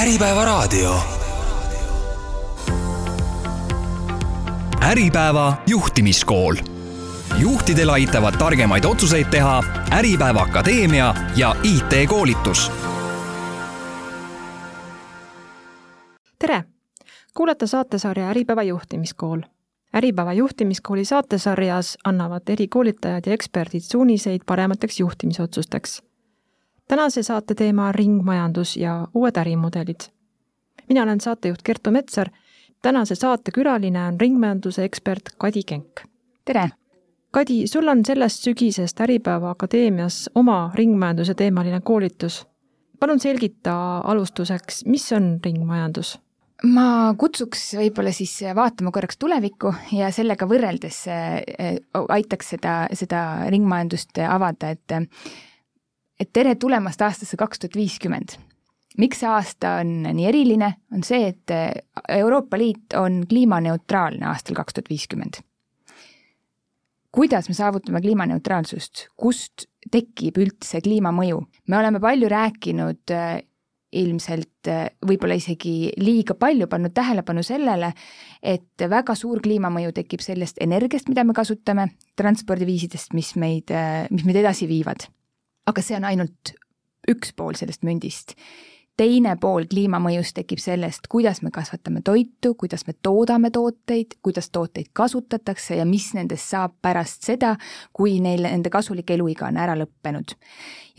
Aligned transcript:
Äripäevaraadio. 0.00 0.94
äripäeva 4.82 5.54
juhtimiskool. 5.66 6.56
juhtidel 7.38 7.88
aitavad 7.88 8.34
targemaid 8.38 8.84
otsuseid 8.84 9.26
teha 9.30 9.62
Äripäeva 9.92 10.40
Akadeemia 10.40 11.14
ja 11.36 11.56
IT-koolitus. 11.62 12.72
tere, 16.38 16.64
kuulate 17.34 17.66
saatesarja 17.66 18.28
Äripäeva 18.28 18.62
juhtimiskool. 18.62 19.40
äripäeva 19.94 20.32
juhtimiskooli 20.32 21.04
saatesarjas 21.04 21.98
annavad 22.04 22.42
erikoolitajad 22.48 23.22
ja 23.26 23.32
eksperdid 23.32 23.80
suuniseid 23.80 24.40
paremateks 24.46 25.00
juhtimisotsusteks 25.00 26.09
tänase 26.90 27.22
saate 27.22 27.54
teema 27.54 27.86
on 27.86 27.94
ringmajandus 27.94 28.76
ja 28.76 29.08
uued 29.14 29.36
ärimudelid. 29.36 30.00
mina 30.88 31.02
olen 31.02 31.20
saatejuht 31.20 31.62
Kertu 31.62 31.90
Metsar, 31.90 32.28
tänase 32.82 33.14
saate 33.14 33.50
külaline 33.54 34.06
on 34.06 34.20
ringmajanduse 34.20 34.84
ekspert 34.84 35.22
Kadi 35.38 35.62
Kenk. 35.62 36.00
tere! 36.44 36.70
Kadi, 37.30 37.66
sul 37.66 37.88
on 37.88 38.04
sellest 38.04 38.42
sügisest 38.42 39.00
Äripäeva 39.00 39.50
Akadeemias 39.50 40.30
oma 40.34 40.70
ringmajanduse 40.74 41.34
teemaline 41.34 41.80
koolitus. 41.80 42.46
palun 43.00 43.20
selgita 43.20 43.98
alustuseks, 43.98 44.84
mis 44.84 45.12
on 45.12 45.38
ringmajandus? 45.44 46.18
ma 46.64 47.14
kutsuks 47.18 47.74
võib-olla 47.74 48.12
siis 48.12 48.40
vaatama 48.54 48.90
korraks 48.90 49.16
tulevikku 49.16 49.74
ja 49.92 50.10
sellega 50.10 50.46
võrreldes 50.46 51.06
äh, 51.08 51.38
aitaks 52.08 52.48
seda, 52.48 52.74
seda 52.92 53.22
ringmajandust 53.48 54.18
avada, 54.26 54.70
et 54.70 54.98
et 56.20 56.30
tere 56.36 56.54
tulemast 56.60 57.00
aastasse 57.02 57.38
kaks 57.40 57.62
tuhat 57.62 57.76
viiskümmend. 57.80 58.36
miks 58.98 59.20
see 59.22 59.28
aasta 59.30 59.76
on 59.80 59.92
nii 60.02 60.26
eriline, 60.28 60.72
on 60.92 61.04
see, 61.06 61.30
et 61.30 61.52
Euroopa 62.18 62.58
Liit 62.58 62.96
on 62.98 63.22
kliimaneutraalne 63.28 64.26
aastal 64.28 64.58
kaks 64.58 64.76
tuhat 64.76 64.90
viiskümmend. 64.90 65.40
kuidas 67.12 67.48
me 67.48 67.54
saavutame 67.54 68.00
kliimaneutraalsust, 68.04 69.06
kust 69.16 69.68
tekib 69.90 70.38
üldse 70.38 70.82
kliimamõju? 70.84 71.40
me 71.68 71.78
oleme 71.78 72.00
palju 72.00 72.28
rääkinud 72.28 73.14
äh, 73.16 73.38
ilmselt 73.92 74.68
äh, 74.68 74.90
võib-olla 75.06 75.38
isegi 75.40 75.94
liiga 75.98 76.36
palju 76.38 76.68
pannud 76.70 76.92
tähelepanu 76.94 77.42
sellele, 77.42 77.94
et 78.42 78.84
väga 78.90 79.16
suur 79.18 79.40
kliimamõju 79.40 79.94
tekib 79.96 80.20
sellest 80.22 80.60
energiast, 80.60 81.08
mida 81.08 81.24
me 81.24 81.34
kasutame, 81.34 81.88
transpordiviisidest, 82.20 83.16
mis 83.16 83.32
meid, 83.40 83.72
äh, 83.72 84.04
mis 84.10 84.28
meid 84.28 84.42
edasi 84.44 84.68
viivad 84.68 85.08
aga 85.70 85.84
see 85.84 85.96
on 85.98 86.08
ainult 86.10 86.54
üks 87.10 87.32
pool 87.36 87.56
sellest 87.58 87.86
mündist 87.86 88.36
teine 89.00 89.32
pool 89.40 89.64
kliimamõjust 89.70 90.34
tekib 90.36 90.60
sellest, 90.60 91.06
kuidas 91.08 91.40
me 91.40 91.48
kasvatame 91.54 92.02
toitu, 92.04 92.52
kuidas 92.60 92.84
me 92.84 92.92
toodame 93.02 93.48
tooteid, 93.54 94.18
kuidas 94.22 94.50
tooteid 94.52 94.90
kasutatakse 94.92 95.78
ja 95.78 95.86
mis 95.88 96.10
nendest 96.16 96.50
saab 96.52 96.74
pärast 96.84 97.24
seda, 97.24 97.54
kui 97.96 98.18
neil 98.20 98.44
nende 98.44 98.72
kasulik 98.72 99.14
eluiga 99.16 99.48
on 99.48 99.56
ära 99.60 99.76
lõppenud. 99.78 100.36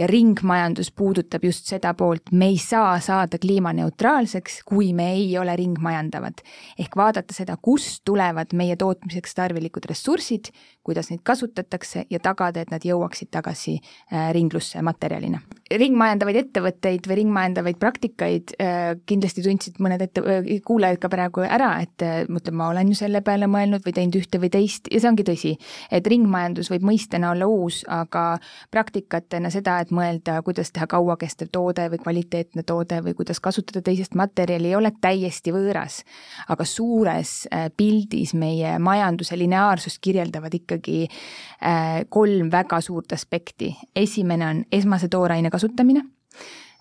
ja 0.02 0.08
ringmajandus 0.10 0.90
puudutab 0.98 1.44
just 1.46 1.68
seda 1.70 1.94
poolt, 1.94 2.32
me 2.32 2.48
ei 2.50 2.58
saa 2.58 2.96
saada 3.00 3.38
kliimaneutraalseks, 3.38 4.64
kui 4.66 4.94
me 4.98 5.12
ei 5.14 5.38
ole 5.38 5.56
ringmajandavad. 5.56 6.42
ehk 6.80 6.98
vaadata 6.98 7.34
seda, 7.38 7.58
kust 7.62 8.02
tulevad 8.06 8.54
meie 8.54 8.76
tootmiseks 8.76 9.36
tarvilikud 9.36 9.86
ressursid, 9.86 10.50
kuidas 10.84 11.12
neid 11.12 11.22
kasutatakse 11.24 12.06
ja 12.10 12.20
tagada, 12.20 12.62
et 12.62 12.72
nad 12.74 12.82
jõuaksid 12.86 13.30
tagasi 13.32 13.78
äh, 13.78 14.32
ringlusse 14.34 14.82
materjalina. 14.82 15.42
ringmajandavaid 15.72 16.36
ettevõtteid 16.36 17.06
või 17.08 17.16
ringmajandavaid 17.22 17.78
praktikaid 17.80 18.54
äh, 18.60 18.80
kindlasti 19.06 19.44
tundsid 19.46 19.78
mõned 19.80 20.02
ette, 20.02 20.24
äh, 20.26 20.50
kuulajad 20.66 20.98
ka 21.04 21.12
praegu 21.14 21.46
ära, 21.46 21.76
et 21.86 22.02
mõtled, 22.30 22.56
ma 22.58 22.72
olen 22.74 22.90
ju 22.92 22.98
selle 22.98 23.22
peale 23.22 23.48
mõelnud 23.48 23.86
või 23.86 23.94
teinud 23.94 24.18
ühte 24.18 24.42
või 24.42 24.50
teist 24.52 24.90
ja 24.92 25.00
see 25.00 25.12
ongi 25.12 25.26
tõsi, 25.28 25.54
et 25.92 26.08
ringmajandus 26.08 26.72
võib 26.74 26.88
mõistena 26.90 27.30
olla 27.36 27.48
uus, 27.48 27.84
aga 27.88 28.26
praktikatena 28.74 29.54
seda, 29.54 29.78
et 29.86 29.94
mõelda, 29.94 30.40
kuidas 30.42 30.74
teha 30.74 30.90
kauakestev 30.90 31.54
toode 31.54 31.88
või 31.94 32.02
kvaliteetne 32.02 32.66
toode 32.66 33.04
või 33.06 33.14
kuidas 33.22 33.40
kasutada 33.40 33.84
teisest 33.86 34.18
materjali, 34.18 34.74
ei 34.74 34.80
ole 34.80 34.94
täiesti 35.02 35.54
võõras. 35.54 36.02
aga 36.50 36.66
suures 36.66 37.48
pildis 37.78 38.34
meie 38.34 38.78
majanduse 38.80 39.38
lineaarsust 39.38 40.02
kirjeldavad 40.02 40.54
ikka 40.54 40.71
ikkagi 40.72 41.04
äh, 41.08 42.06
kolm 42.10 42.52
väga 42.52 42.82
suurt 42.82 43.12
aspekti. 43.12 43.76
esimene 43.96 44.48
on 44.48 44.64
esmase 44.72 45.08
tooraine 45.08 45.50
kasutamine, 45.50 46.04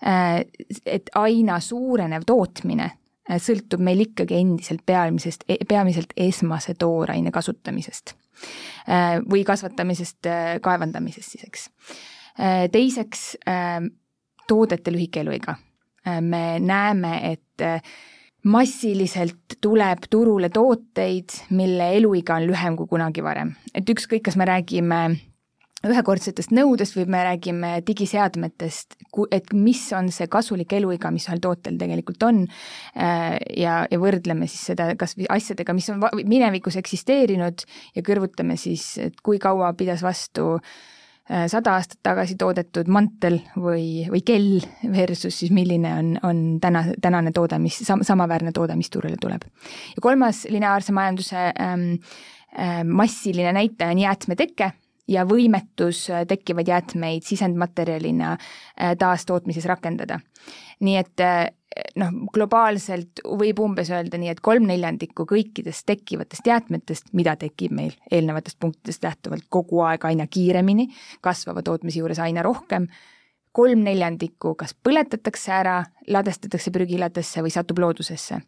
äh, 0.05 0.41
et 0.85 1.09
aina 1.15 1.59
suurenev 1.59 2.25
tootmine 2.27 2.87
äh, 2.87 3.37
sõltub 3.37 3.83
meil 3.83 4.05
ikkagi 4.07 4.39
endiselt 4.39 4.85
peamisest, 4.85 5.43
e-, 5.49 5.65
peamiselt 5.67 6.13
esmase 6.17 6.73
tooraine 6.73 7.31
kasutamisest 7.31 8.15
või 9.29 9.43
kasvatamisest, 9.45 10.25
kaevandamisest 10.65 11.35
siis, 11.35 11.43
eks. 11.45 11.65
teiseks, 12.73 13.25
toodete 14.49 14.93
lühike 14.95 15.21
eluiga. 15.21 15.53
me 16.25 16.57
näeme, 16.59 17.11
et 17.31 17.83
massiliselt 18.43 19.57
tuleb 19.61 20.07
turule 20.09 20.49
tooteid, 20.49 21.35
mille 21.49 21.91
eluiga 21.97 22.39
on 22.39 22.47
lühem 22.49 22.77
kui 22.77 22.89
kunagi 22.89 23.23
varem. 23.23 23.55
et 23.75 23.89
ükskõik, 23.89 24.23
kas 24.25 24.37
me 24.37 24.45
räägime 24.45 25.01
ühekordsetest 25.81 26.51
nõudest 26.53 26.93
või 26.93 27.07
me 27.09 27.23
räägime 27.25 27.69
digiseadmetest, 27.85 28.95
et 29.33 29.53
mis 29.53 29.81
on 29.97 30.11
see 30.13 30.27
kasulik 30.29 30.73
eluiga, 30.77 31.09
mis 31.11 31.25
ühel 31.29 31.41
tootel 31.41 31.77
tegelikult 31.81 32.23
on 32.23 32.43
äh, 32.45 33.37
ja, 33.57 33.81
ja 33.89 33.99
võrdleme 34.01 34.49
siis 34.49 34.67
seda 34.71 34.91
kas 34.97 35.17
või 35.17 35.29
asjadega, 35.29 35.73
mis 35.73 35.89
on 35.89 36.03
minevikus 36.21 36.77
eksisteerinud 36.81 37.65
ja 37.95 38.05
kõrvutame 38.05 38.57
siis, 38.61 38.93
et 39.01 39.21
kui 39.25 39.41
kaua 39.41 39.73
pidas 39.77 40.05
vastu 40.05 40.53
äh, 40.59 40.75
sada 41.51 41.77
aastat 41.77 42.01
tagasi 42.03 42.35
toodetud 42.39 42.89
mantel 42.91 43.39
või, 43.55 44.03
või 44.11 44.21
kell 44.25 44.59
versus 44.91 45.37
siis 45.41 45.53
milline 45.55 45.93
on, 45.95 46.11
on 46.27 46.41
täna, 46.63 46.83
tänane 47.01 47.31
toode, 47.35 47.59
mis 47.63 47.77
sam-, 47.87 48.03
samaväärne 48.03 48.51
toode, 48.55 48.75
mis 48.79 48.91
turule 48.91 49.15
tuleb. 49.21 49.47
ja 49.95 50.03
kolmas 50.03 50.43
lineaarse 50.51 50.95
majanduse 50.95 51.47
ähm, 51.51 51.87
äh, 52.51 52.81
massiline 52.83 53.53
näitaja 53.55 53.95
on 53.95 54.03
jäätmeteke 54.03 54.71
ja 55.07 55.25
võimetus 55.27 56.05
äh, 56.09 56.25
tekkivaid 56.27 56.67
jäätmeid 56.67 57.25
sisendmaterjalina 57.25 58.35
äh, 58.35 58.93
taastootmises 58.97 59.65
rakendada. 59.65 60.19
nii 60.79 60.95
et 60.97 61.19
äh, 61.21 61.47
noh, 61.95 62.11
globaalselt 62.33 63.21
võib 63.37 63.59
umbes 63.63 63.91
öelda 63.91 64.17
nii, 64.17 64.31
et 64.33 64.41
kolm 64.43 64.67
neljandikku 64.69 65.25
kõikidest 65.29 65.85
tekkivatest 65.85 66.47
jäätmetest, 66.47 67.13
mida 67.13 67.35
tekib 67.35 67.71
meil 67.71 67.95
eelnevatest 68.11 68.59
punktidest 68.59 69.03
lähtuvalt 69.03 69.47
kogu 69.49 69.81
aeg 69.85 70.05
aina 70.05 70.27
kiiremini, 70.27 70.89
kasvava 71.21 71.63
tootmise 71.63 71.99
juures 71.99 72.19
aina 72.19 72.43
rohkem, 72.45 72.87
kolm 73.51 73.83
neljandikku 73.83 74.55
kas 74.55 74.73
põletatakse 74.73 75.51
ära, 75.51 75.81
ladestatakse 76.07 76.71
prügiladesse 76.71 77.43
või 77.43 77.53
satub 77.53 77.79
loodusesse 77.83 78.41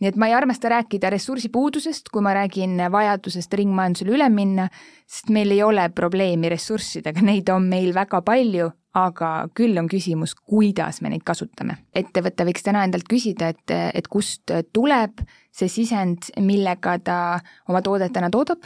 nii 0.00 0.10
et 0.10 0.18
ma 0.20 0.28
ei 0.30 0.34
armasta 0.36 0.70
rääkida 0.72 1.10
ressursipuudusest, 1.14 2.10
kui 2.12 2.22
ma 2.24 2.34
räägin 2.36 2.80
vajadusest 2.92 3.54
ringmajandusele 3.60 4.14
üle 4.16 4.28
minna, 4.32 4.68
sest 5.08 5.32
meil 5.34 5.52
ei 5.54 5.62
ole 5.62 5.88
probleemi 5.94 6.50
ressurssidega, 6.52 7.24
neid 7.24 7.48
on 7.54 7.68
meil 7.70 7.94
väga 7.96 8.22
palju, 8.26 8.70
aga 8.98 9.32
küll 9.54 9.78
on 9.78 9.88
küsimus, 9.90 10.34
kuidas 10.34 11.02
me 11.04 11.12
neid 11.12 11.24
kasutame. 11.26 11.78
ettevõte 11.94 12.46
võiks 12.48 12.64
täna 12.64 12.84
endalt 12.86 13.08
küsida, 13.08 13.52
et, 13.54 13.74
et 13.94 14.08
kust 14.08 14.50
tuleb 14.72 15.22
see 15.54 15.68
sisend, 15.68 16.30
millega 16.40 16.98
ta 17.04 17.18
oma 17.68 17.82
toodet 17.82 18.12
täna 18.12 18.30
toodab, 18.30 18.64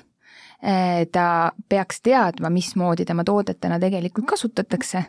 ta 1.12 1.26
peaks 1.68 2.00
teadma, 2.06 2.50
mismoodi 2.54 3.04
tema 3.04 3.24
toodet 3.26 3.58
täna 3.60 3.80
tegelikult 3.82 4.28
kasutatakse 4.30 5.02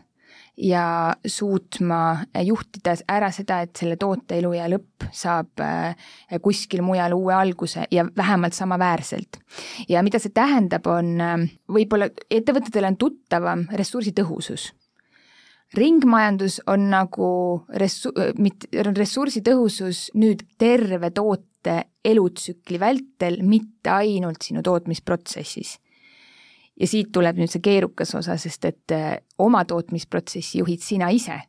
ja 0.58 1.16
suutma 1.26 2.18
juhtida 2.46 2.94
ära 3.10 3.32
seda, 3.34 3.62
et 3.64 3.76
selle 3.78 3.98
toote 3.98 4.38
eluea 4.38 4.68
lõpp 4.70 5.08
saab 5.14 5.64
äh, 5.64 5.96
kuskil 6.42 6.84
mujal 6.86 7.16
uue 7.18 7.34
alguse 7.34 7.88
ja 7.92 8.06
vähemalt 8.18 8.54
samaväärselt. 8.54 9.40
ja 9.90 10.04
mida 10.04 10.20
see 10.20 10.34
tähendab, 10.34 10.88
on 10.88 11.18
äh, 11.22 11.50
võib-olla 11.68 12.10
ettevõtetele 12.30 12.94
on 12.94 12.98
tuttavam 13.02 13.68
ressursitõhusus 13.74 14.72
ringmajandus 15.74 16.60
on 16.70 16.90
nagu 16.92 17.30
ressu-, 17.82 18.14
mitte, 18.38 18.70
ressursitõhusus 18.94 20.12
nüüd 20.14 20.46
terve 20.62 21.10
toote 21.10 21.80
elutsükli 22.06 22.78
vältel, 22.80 23.40
mitte 23.42 23.90
ainult 23.90 24.46
sinu 24.46 24.62
tootmisprotsessis 24.62 25.80
ja 26.80 26.90
siit 26.90 27.12
tuleb 27.14 27.40
nüüd 27.40 27.52
see 27.52 27.64
keerukas 27.64 28.14
osa, 28.18 28.38
sest 28.42 28.66
et 28.70 28.96
äh, 28.96 29.18
oma 29.42 29.64
tootmisprotsessi 29.70 30.62
juhid 30.64 30.84
sina 30.86 31.12
ise. 31.14 31.42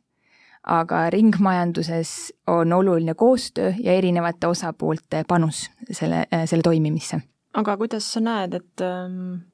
aga 0.65 1.09
ringmajanduses 1.13 2.33
on 2.49 2.73
oluline 2.73 3.13
koostöö 3.13 3.73
ja 3.77 3.93
erinevate 3.93 4.47
osapoolte 4.47 5.23
panus 5.27 5.67
selle, 5.91 6.25
äh, 6.33 6.45
selle 6.45 6.63
toimimisse. 6.63 7.19
aga 7.53 7.77
kuidas 7.77 8.13
sa 8.13 8.19
näed, 8.19 8.53
et 8.53 8.81
ähm, 8.81 9.45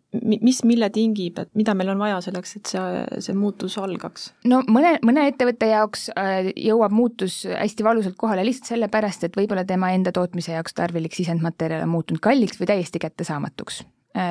mis 0.42 0.64
mille 0.64 0.90
tingib, 0.90 1.40
et 1.40 1.50
mida 1.56 1.74
meil 1.76 1.92
on 1.92 2.00
vaja 2.00 2.22
selleks, 2.24 2.56
et 2.56 2.72
see, 2.74 3.04
see 3.28 3.36
muutus 3.36 3.78
algaks? 3.80 4.32
no 4.46 4.62
mõne, 4.68 4.98
mõne 5.04 5.28
ettevõtte 5.32 5.72
jaoks 5.72 6.10
äh, 6.16 6.52
jõuab 6.56 6.96
muutus 6.96 7.42
hästi 7.48 7.88
valusalt 7.88 8.20
kohale 8.20 8.46
lihtsalt 8.48 8.76
sellepärast, 8.76 9.24
et 9.28 9.40
võib-olla 9.40 9.66
tema 9.68 9.92
enda 9.96 10.12
tootmise 10.16 10.56
jaoks 10.56 10.76
tarvilik 10.80 11.16
sisendmaterjal 11.16 11.88
on 11.88 11.96
muutunud 11.96 12.24
kalliks 12.24 12.60
või 12.60 12.72
täiesti 12.76 13.04
kättesaamatuks 13.04 13.84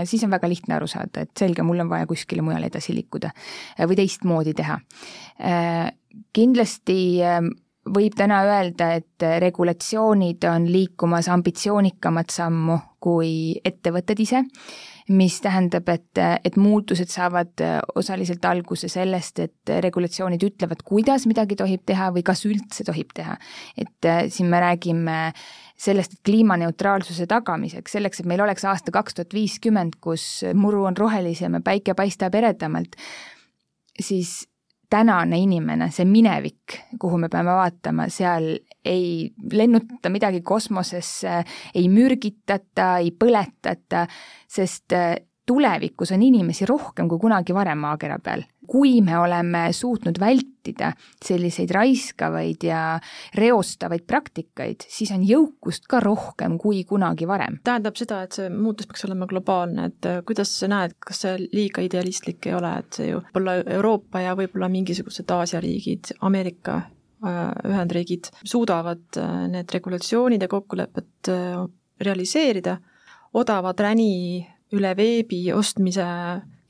siis 0.05 0.25
on 0.25 0.31
väga 0.31 0.49
lihtne 0.49 0.77
aru 0.77 0.89
saada, 0.91 1.25
et 1.25 1.33
selge, 1.39 1.65
mul 1.67 1.81
on 1.81 1.91
vaja 1.91 2.09
kuskile 2.11 2.45
mujale 2.45 2.69
edasi 2.71 2.95
liikuda 2.97 3.33
äh, 3.33 3.87
või 3.87 3.97
teistmoodi 4.03 4.55
teha. 4.57 4.79
kindlasti 6.37 6.99
võib 7.91 8.15
täna 8.17 8.43
öelda, 8.45 8.93
et 9.01 9.25
regulatsioonid 9.41 10.45
on 10.51 10.67
liikumas 10.71 11.31
ambitsioonikamat 11.33 12.31
sammu 12.31 12.79
kui 13.01 13.33
ettevõtted 13.65 14.21
ise, 14.21 14.43
mis 15.11 15.41
tähendab, 15.43 15.89
et, 15.91 16.21
et 16.45 16.57
muutused 16.61 17.11
saavad 17.11 17.63
osaliselt 17.99 18.45
alguse 18.47 18.89
sellest, 18.91 19.41
et 19.43 19.73
regulatsioonid 19.87 20.45
ütlevad, 20.47 20.85
kuidas 20.87 21.27
midagi 21.31 21.59
tohib 21.59 21.83
teha 21.89 22.11
või 22.15 22.23
kas 22.27 22.45
üldse 22.47 22.87
tohib 22.87 23.11
teha. 23.17 23.37
et 23.77 24.07
äh, 24.07 24.23
siin 24.31 24.51
me 24.51 24.61
räägime 24.63 25.19
sellest, 25.81 26.15
et 26.15 26.23
kliimaneutraalsuse 26.29 27.27
tagamiseks, 27.27 27.97
selleks, 27.97 28.21
et 28.21 28.29
meil 28.29 28.43
oleks 28.45 28.65
aasta 28.69 28.93
kaks 28.95 29.17
tuhat 29.17 29.35
viiskümmend, 29.35 29.99
kus 30.01 30.45
muru 30.55 30.85
on 30.85 30.97
rohelisem 30.97 31.57
ja 31.59 31.65
päike 31.65 31.95
paistab 31.99 32.37
eredamalt, 32.37 32.97
siis 34.01 34.50
tänane 34.91 35.39
inimene, 35.39 35.91
see 35.95 36.07
minevik, 36.09 36.77
kuhu 37.01 37.19
me 37.23 37.29
peame 37.31 37.55
vaatama, 37.55 38.09
seal 38.11 38.51
ei 38.85 39.31
lennuta 39.53 40.11
midagi 40.11 40.41
kosmosesse, 40.47 41.41
ei 41.75 41.89
mürgitata, 41.93 42.97
ei 42.99 43.13
põletata, 43.13 44.07
sest 44.49 44.97
tulevikus 45.51 46.15
on 46.15 46.23
inimesi 46.23 46.69
rohkem 46.71 47.11
kui 47.11 47.19
kunagi 47.19 47.57
varem 47.57 47.83
maakera 47.83 48.23
peal 48.23 48.47
kui 48.71 49.01
me 49.03 49.17
oleme 49.19 49.65
suutnud 49.75 50.19
vältida 50.21 50.93
selliseid 51.25 51.73
raiskavaid 51.75 52.65
ja 52.65 52.83
reostavaid 53.35 54.05
praktikaid, 54.07 54.87
siis 54.89 55.11
on 55.15 55.25
jõukust 55.27 55.89
ka 55.91 56.01
rohkem 56.05 56.57
kui 56.61 56.85
kunagi 56.89 57.27
varem. 57.29 57.59
tähendab 57.65 57.99
seda, 57.99 58.23
et 58.27 58.39
see 58.39 58.51
muutus 58.53 58.87
peaks 58.91 59.05
olema 59.09 59.27
globaalne, 59.31 59.89
et 59.91 60.07
äh, 60.07 60.21
kuidas 60.27 60.53
sa 60.61 60.71
näed, 60.71 60.95
kas 61.03 61.25
see 61.25 61.35
liiga 61.51 61.83
idealistlik 61.87 62.47
ei 62.47 62.55
ole, 62.59 62.73
et 62.85 63.01
see 63.01 63.11
ju 63.11 63.25
võib-olla 63.25 63.59
Euroopa 63.79 64.23
ja 64.27 64.37
võib-olla 64.39 64.71
mingisugused 64.71 65.35
Aasia 65.35 65.63
riigid, 65.65 66.13
Ameerika 66.29 66.79
äh, 66.79 67.43
Ühendriigid 67.73 68.31
suudavad 68.45 69.19
äh, 69.19 69.35
need 69.51 69.75
regulatsioonid 69.75 70.47
ja 70.47 70.53
kokkulepped 70.53 71.35
realiseerida, 72.01 72.79
odavat 73.35 73.81
räni 73.81 74.11
üle 74.77 74.95
veebi 74.97 75.45
ostmise 75.53 76.07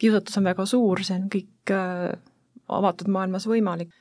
kiusatus 0.00 0.38
on 0.40 0.50
väga 0.50 0.66
suur, 0.68 1.02
see 1.04 1.18
on 1.18 1.30
kõik 1.32 1.72
äh, 1.74 2.12
avatud 2.70 3.10
maailmas 3.12 3.48
võimalik. 3.50 3.92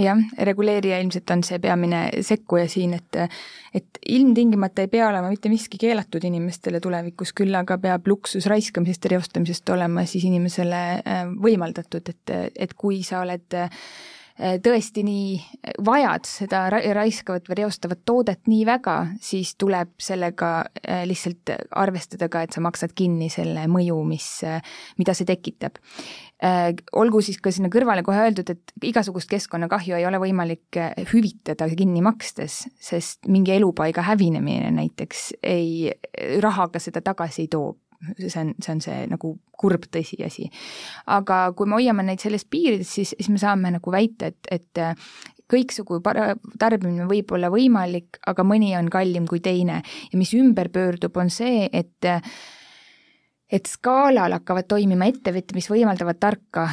Jah, 0.00 0.16
reguleerija 0.48 0.96
ilmselt 1.02 1.28
on 1.28 1.42
see 1.44 1.58
peamine 1.60 2.06
sekkuja 2.24 2.64
siin, 2.72 2.94
et 2.96 3.18
et 3.76 3.98
ilmtingimata 4.08 4.84
ei 4.84 4.88
pea 4.88 5.10
olema 5.10 5.28
mitte 5.28 5.50
miski 5.52 5.76
keelatud 5.80 6.24
inimestele 6.24 6.80
tulevikus, 6.80 7.34
küll 7.36 7.52
aga 7.58 7.76
peab 7.82 8.08
luksus 8.08 8.46
raiskamisest 8.48 9.04
ja 9.04 9.12
reostamisest 9.12 9.68
olema 9.74 10.06
siis 10.08 10.24
inimesele 10.24 10.82
äh, 11.04 11.24
võimaldatud, 11.28 12.08
et, 12.14 12.34
et 12.56 12.72
kui 12.80 13.02
sa 13.04 13.20
oled 13.26 13.58
äh, 13.60 13.84
tõesti 14.34 15.04
nii 15.06 15.74
vajad 15.86 16.26
seda 16.26 16.64
raiskavat 16.72 17.46
või 17.48 17.58
reostavat 17.60 18.00
toodet 18.06 18.48
nii 18.50 18.64
väga, 18.66 18.96
siis 19.22 19.54
tuleb 19.60 19.92
sellega 20.02 20.50
äh, 20.64 21.04
lihtsalt 21.06 21.54
arvestada 21.70 22.28
ka, 22.32 22.42
et 22.42 22.56
sa 22.56 22.62
maksad 22.64 22.96
kinni 22.98 23.30
selle 23.30 23.68
mõju, 23.70 24.00
mis, 24.08 24.26
äh, 24.48 24.58
mida 24.98 25.14
see 25.14 25.28
tekitab. 25.28 25.78
olgu 26.92 27.20
siis 27.24 27.38
ka 27.40 27.48
sinna 27.54 27.70
kõrvale 27.72 28.02
kohe 28.04 28.18
öeldud, 28.20 28.50
et 28.50 28.72
igasugust 28.84 29.30
keskkonnakahju 29.30 29.94
ei 29.96 30.04
ole 30.04 30.18
võimalik 30.20 30.76
hüvitada 31.12 31.68
kinni 31.70 32.02
makstes, 32.04 32.66
sest 32.76 33.30
mingi 33.32 33.54
elupaiga 33.54 34.02
hävinemine 34.04 34.68
näiteks 34.74 35.22
ei, 35.40 35.94
rahaga 36.42 36.82
seda 36.82 37.00
tagasi 37.00 37.46
ei 37.46 37.48
too 37.48 37.70
see 38.18 38.40
on, 38.40 38.54
see 38.62 38.72
on 38.74 38.82
see 38.84 39.04
nagu 39.10 39.34
kurb 39.58 39.86
tõsiasi. 39.92 40.48
aga 41.06 41.46
kui 41.56 41.68
me 41.70 41.78
hoiame 41.78 42.06
neid 42.06 42.22
selles 42.22 42.44
piirides, 42.44 42.90
siis, 42.98 43.14
siis 43.16 43.30
me 43.32 43.40
saame 43.40 43.74
nagu 43.76 43.94
väita, 43.94 44.32
et, 44.32 44.50
et 44.50 44.82
kõiksugu 45.50 46.00
para-, 46.04 46.34
tarbimine 46.60 47.06
võib 47.10 47.32
olla 47.36 47.50
võimalik, 47.52 48.18
aga 48.26 48.46
mõni 48.46 48.72
on 48.78 48.90
kallim 48.92 49.28
kui 49.30 49.42
teine 49.44 49.80
ja 49.84 50.18
mis 50.18 50.34
ümber 50.36 50.70
pöördub, 50.74 51.16
on 51.20 51.32
see, 51.32 51.68
et 51.72 52.12
et 53.54 53.68
skaalal 53.70 54.32
hakkavad 54.34 54.66
toimima 54.66 55.06
ettevõtted, 55.06 55.54
mis 55.54 55.68
võimaldavad 55.70 56.18
tarka 56.18 56.64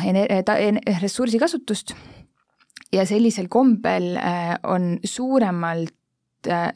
ta, 0.48 0.56
ressursikasutust 1.04 1.94
ja 2.96 3.04
sellisel 3.06 3.52
kombel 3.52 4.16
äh, 4.18 4.56
on 4.66 4.96
suuremalt 5.06 5.94
Äh, 5.94 6.01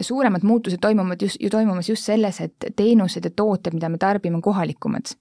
suuremad 0.02 0.44
muutused 0.44 0.78
toimuvad 0.82 1.22
just, 1.22 1.38
ju 1.40 1.50
toimumas 1.50 1.90
just 1.90 2.06
selles, 2.06 2.42
et 2.42 2.66
teenused 2.76 3.26
ja 3.26 3.32
tooted, 3.36 3.74
mida 3.74 3.90
me 3.90 3.98
tarbime, 3.98 4.36
on 4.36 4.42
kohalikumad. 4.42 5.14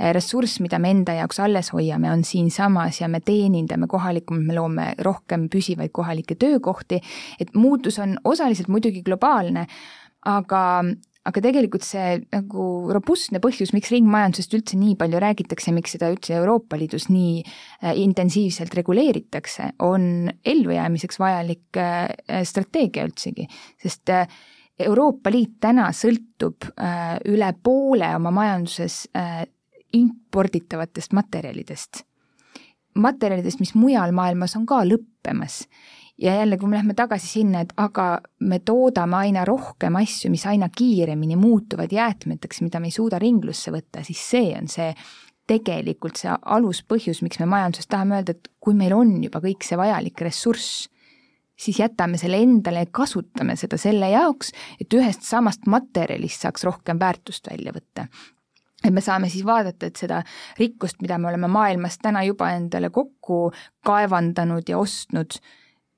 Äh, 0.00 0.12
ressurss, 0.12 0.60
mida 0.60 0.78
me 0.78 0.90
enda 0.92 1.14
jaoks 1.16 1.40
alles 1.40 1.72
hoiame, 1.72 2.10
on 2.12 2.24
siinsamas 2.24 3.00
ja 3.00 3.08
me 3.08 3.20
teenindame 3.24 3.86
kohalikumalt, 3.88 4.46
me 4.46 4.58
loome 4.58 4.88
rohkem 4.98 5.48
püsivaid 5.52 5.94
kohalikke 5.96 6.36
töökohti, 6.36 7.00
et 7.40 7.54
muutus 7.54 7.98
on 7.98 8.18
osaliselt 8.24 8.68
muidugi 8.68 9.02
globaalne, 9.06 9.66
aga, 10.26 10.62
aga 11.26 11.42
tegelikult 11.42 11.84
see 11.84 12.20
nagu 12.32 12.64
robustne 12.94 13.40
põhjus, 13.42 13.72
miks 13.74 13.90
ringmajandusest 13.94 14.54
üldse 14.58 14.78
nii 14.78 14.94
palju 15.00 15.20
räägitakse, 15.22 15.72
miks 15.74 15.96
seda 15.96 16.10
üldse 16.12 16.36
Euroopa 16.38 16.78
Liidus 16.78 17.08
nii 17.10 17.40
äh, 17.42 17.96
intensiivselt 18.02 18.74
reguleeritakse, 18.78 19.72
on 19.86 20.30
ellujäämiseks 20.46 21.20
vajalik 21.22 21.80
äh, 21.82 22.42
strateegia 22.46 23.06
üldsegi, 23.08 23.48
sest 23.82 24.14
äh, 24.14 24.28
Euroopa 24.86 25.32
Liit 25.32 25.54
täna 25.64 25.86
sõltub 25.96 26.66
üle 27.32 27.46
poole 27.64 28.10
oma 28.12 28.28
majanduses 28.36 29.06
imporditavatest 29.96 31.14
materjalidest. 31.16 32.02
Materjalidest, 33.00 33.62
mis 33.64 33.72
mujal 33.72 34.12
maailmas 34.12 34.52
on 34.60 34.66
ka 34.68 34.82
lõppemas 34.84 35.62
ja 36.18 36.34
jälle, 36.34 36.56
kui 36.56 36.68
me 36.68 36.76
lähme 36.76 36.94
tagasi 36.94 37.28
sinna, 37.28 37.60
et 37.60 37.72
aga 37.76 38.20
me 38.40 38.58
toodame 38.58 39.16
aina 39.16 39.44
rohkem 39.44 39.96
asju, 40.00 40.30
mis 40.32 40.46
aina 40.46 40.68
kiiremini 40.72 41.36
muutuvad 41.36 41.92
jäätmeteks, 41.92 42.62
mida 42.64 42.80
me 42.80 42.88
ei 42.90 42.96
suuda 42.96 43.18
ringlusse 43.18 43.72
võtta, 43.74 44.04
siis 44.06 44.22
see 44.30 44.52
on 44.56 44.68
see 44.72 44.90
tegelikult 45.46 46.18
see 46.18 46.32
aluspõhjus, 46.56 47.22
miks 47.22 47.38
me 47.42 47.48
majanduses 47.50 47.88
tahame 47.90 48.18
öelda, 48.18 48.34
et 48.34 48.48
kui 48.60 48.74
meil 48.74 48.94
on 48.96 49.12
juba 49.22 49.40
kõik 49.44 49.66
see 49.66 49.78
vajalik 49.78 50.20
ressurss, 50.24 50.86
siis 51.56 51.78
jätame 51.80 52.18
selle 52.20 52.40
endale 52.42 52.84
ja 52.84 52.88
kasutame 52.92 53.56
seda 53.56 53.78
selle 53.80 54.10
jaoks, 54.12 54.52
et 54.80 54.96
ühest 54.96 55.24
samast 55.24 55.68
materjalist 55.70 56.44
saaks 56.44 56.66
rohkem 56.66 56.98
väärtust 57.00 57.48
välja 57.50 57.72
võtta. 57.76 58.08
Et 58.84 58.92
me 58.92 59.00
saame 59.00 59.30
siis 59.32 59.44
vaadata, 59.46 59.88
et 59.88 59.96
seda 59.96 60.20
rikkust, 60.58 61.00
mida 61.02 61.16
me 61.18 61.30
oleme 61.30 61.48
maailmas 61.48 61.96
täna 61.98 62.22
juba 62.26 62.50
endale 62.54 62.90
kokku 62.92 63.50
kaevandanud 63.86 64.68
ja 64.68 64.78
ostnud, 64.78 65.38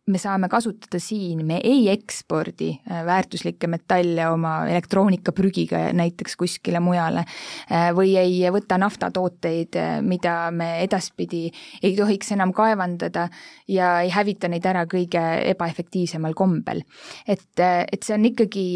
me 0.08 0.18
saame 0.20 0.48
kasutada 0.50 1.00
siin, 1.02 1.44
me 1.46 1.60
ei 1.64 1.88
ekspordi 1.92 2.70
äh, 2.78 3.02
väärtuslikke 3.06 3.68
metalle 3.70 4.28
oma 4.30 4.54
elektroonikaprügiga 4.68 5.88
näiteks 5.96 6.36
kuskile 6.40 6.80
mujale 6.84 7.24
äh, 7.24 7.88
või 7.96 8.14
ei 8.20 8.40
võta 8.54 8.78
naftatooteid, 8.80 9.78
äh, 9.78 9.94
mida 10.02 10.50
me 10.54 10.74
edaspidi 10.84 11.48
ei 11.82 11.94
tohiks 11.96 12.32
enam 12.36 12.52
kaevandada 12.56 13.28
ja 13.68 13.98
ei 14.04 14.12
hävita 14.14 14.50
neid 14.50 14.66
ära 14.68 14.86
kõige 14.90 15.24
ebaefektiivsemal 15.54 16.36
kombel. 16.38 16.84
et, 17.26 17.48
et 17.58 18.02
see 18.02 18.14
on 18.14 18.24
ikkagi 18.28 18.66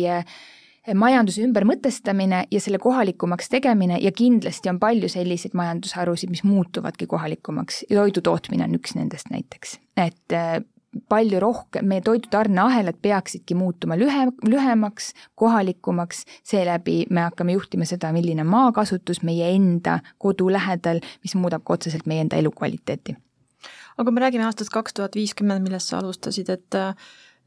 majanduse 0.99 1.45
ümbermõtestamine 1.47 2.43
ja 2.51 2.61
selle 2.61 2.81
kohalikumaks 2.83 3.49
tegemine 3.53 4.01
ja 4.03 4.11
kindlasti 4.12 4.71
on 4.73 4.81
palju 4.83 5.09
selliseid 5.12 5.55
majandusharusid, 5.55 6.31
mis 6.33 6.43
muutuvadki 6.43 7.07
kohalikumaks 7.07 7.85
ja 7.89 8.01
toidu 8.03 8.25
tootmine 8.27 8.67
on 8.67 8.75
üks 8.81 8.97
nendest 8.99 9.31
näiteks. 9.31 9.79
et 9.97 10.39
palju 11.08 11.40
rohkem, 11.40 11.87
meie 11.88 12.00
toidutarneahelad 12.04 12.99
peaksidki 13.02 13.54
muutuma 13.54 13.96
lühe, 13.96 14.26
lühemaks, 14.49 15.12
kohalikumaks, 15.34 16.25
seeläbi 16.44 17.06
me 17.11 17.25
hakkame 17.28 17.56
juhtima 17.56 17.88
seda, 17.88 18.12
milline 18.12 18.44
maakasutus 18.44 19.22
meie 19.22 19.50
enda 19.54 19.99
kodu 20.18 20.50
lähedal, 20.52 21.00
mis 21.25 21.34
muudab 21.34 21.64
ka 21.64 21.78
otseselt 21.78 22.06
meie 22.06 22.25
enda 22.26 22.37
elukvaliteeti. 22.37 23.16
aga 23.96 24.04
kui 24.04 24.12
me 24.12 24.20
räägime 24.20 24.44
aastast 24.49 24.72
kaks 24.72 24.94
tuhat 24.94 25.16
viiskümmend, 25.16 25.62
millest 25.64 25.88
sa 25.88 25.99
alustasid, 25.99 26.49
et 26.49 26.80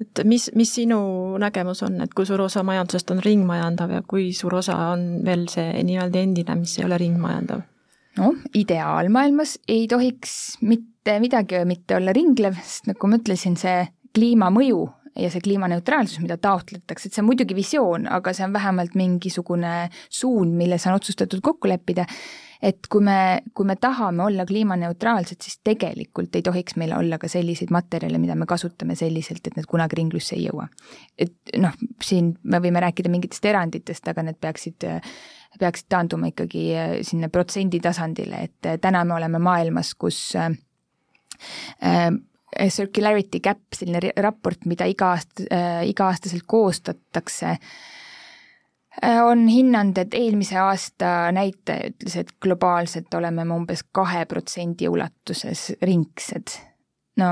et 0.02 0.24
mis, 0.28 0.50
mis 0.56 0.74
sinu 0.76 0.98
nägemus 1.40 1.84
on, 1.84 2.02
et 2.02 2.14
kui 2.14 2.26
suur 2.26 2.42
osa 2.42 2.64
majandusest 2.64 3.12
on 3.12 3.24
ringmajandav 3.24 3.92
ja 3.92 4.02
kui 4.08 4.34
suur 4.34 4.56
osa 4.56 4.76
on 4.92 5.06
veel 5.26 5.48
see 5.52 5.84
nii-öelda 5.84 6.20
endine, 6.20 6.56
mis 6.60 6.78
ei 6.80 6.86
ole 6.86 6.98
ringmajandav? 6.98 7.64
Noh, 8.20 8.36
ideaalmaailmas 8.56 9.58
ei 9.68 9.88
tohiks 9.92 10.58
mitte 10.66 11.20
midagi 11.24 11.64
mitte 11.68 11.98
olla 11.98 12.14
ringlev, 12.16 12.58
sest 12.62 12.92
nagu 12.92 13.10
ma 13.10 13.20
ütlesin, 13.22 13.58
see 13.60 13.84
kliimamõju 14.16 14.86
ja 15.16 15.30
see 15.32 15.44
kliimaneutraalsus, 15.44 16.20
mida 16.24 16.38
taotletakse, 16.42 17.08
et 17.08 17.16
see 17.16 17.24
on 17.24 17.30
muidugi 17.30 17.56
visioon, 17.56 18.08
aga 18.12 18.34
see 18.36 18.44
on 18.48 18.56
vähemalt 18.56 18.98
mingisugune 19.00 19.76
suund, 20.10 20.56
milles 20.60 20.88
on 20.90 20.98
otsustatud 20.98 21.44
kokku 21.44 21.72
leppida, 21.72 22.04
et 22.66 22.90
kui 22.92 23.04
me, 23.04 23.18
kui 23.56 23.68
me 23.68 23.78
tahame 23.80 24.26
olla 24.26 24.46
kliimaneutraalsed, 24.48 25.40
siis 25.44 25.62
tegelikult 25.64 26.36
ei 26.36 26.44
tohiks 26.44 26.76
meil 26.82 26.96
olla 26.98 27.20
ka 27.22 27.30
selliseid 27.32 27.72
materjale, 27.72 28.20
mida 28.20 28.36
me 28.36 28.48
kasutame 28.50 28.98
selliselt, 29.00 29.44
et 29.48 29.56
need 29.56 29.70
kunagi 29.72 30.02
ringlusse 30.02 30.36
ei 30.36 30.50
jõua. 30.50 30.68
et 31.18 31.56
noh, 31.64 31.76
siin 32.04 32.34
me 32.44 32.60
võime 32.64 32.84
rääkida 32.84 33.12
mingitest 33.12 33.46
eranditest, 33.48 34.08
aga 34.12 34.28
need 34.28 34.40
peaksid 34.42 34.88
peaksid 35.60 35.90
taanduma 35.90 36.32
ikkagi 36.32 36.68
sinna 37.08 37.30
protsendi 37.30 37.80
tasandile, 37.84 38.46
et 38.50 38.80
täna 38.82 39.04
me 39.06 39.18
oleme 39.18 39.40
maailmas, 39.40 39.94
kus 40.00 40.20
äh, 40.40 40.52
äh, 41.84 42.10
circularity 42.70 43.42
gap, 43.44 43.66
selline 43.76 44.14
raport, 44.24 44.66
mida 44.66 44.88
iga 44.90 45.14
aasta 45.16 45.50
äh,, 45.52 45.84
iga-aastaselt 45.92 46.48
koostatakse 46.48 47.56
äh,, 47.56 47.76
Äh, 49.04 49.26
on 49.26 49.48
hinnanud, 49.48 49.98
et 49.98 50.14
eelmise 50.16 50.56
aasta 50.60 51.32
näitaja 51.36 51.90
ütles, 51.92 52.16
et 52.20 52.32
globaalselt 52.42 53.14
oleme 53.14 53.44
me 53.44 53.58
umbes 53.58 53.84
kahe 53.92 54.24
protsendi 54.26 54.88
ulatuses 54.88 55.74
ringsed. 55.84 56.56
No 57.22 57.28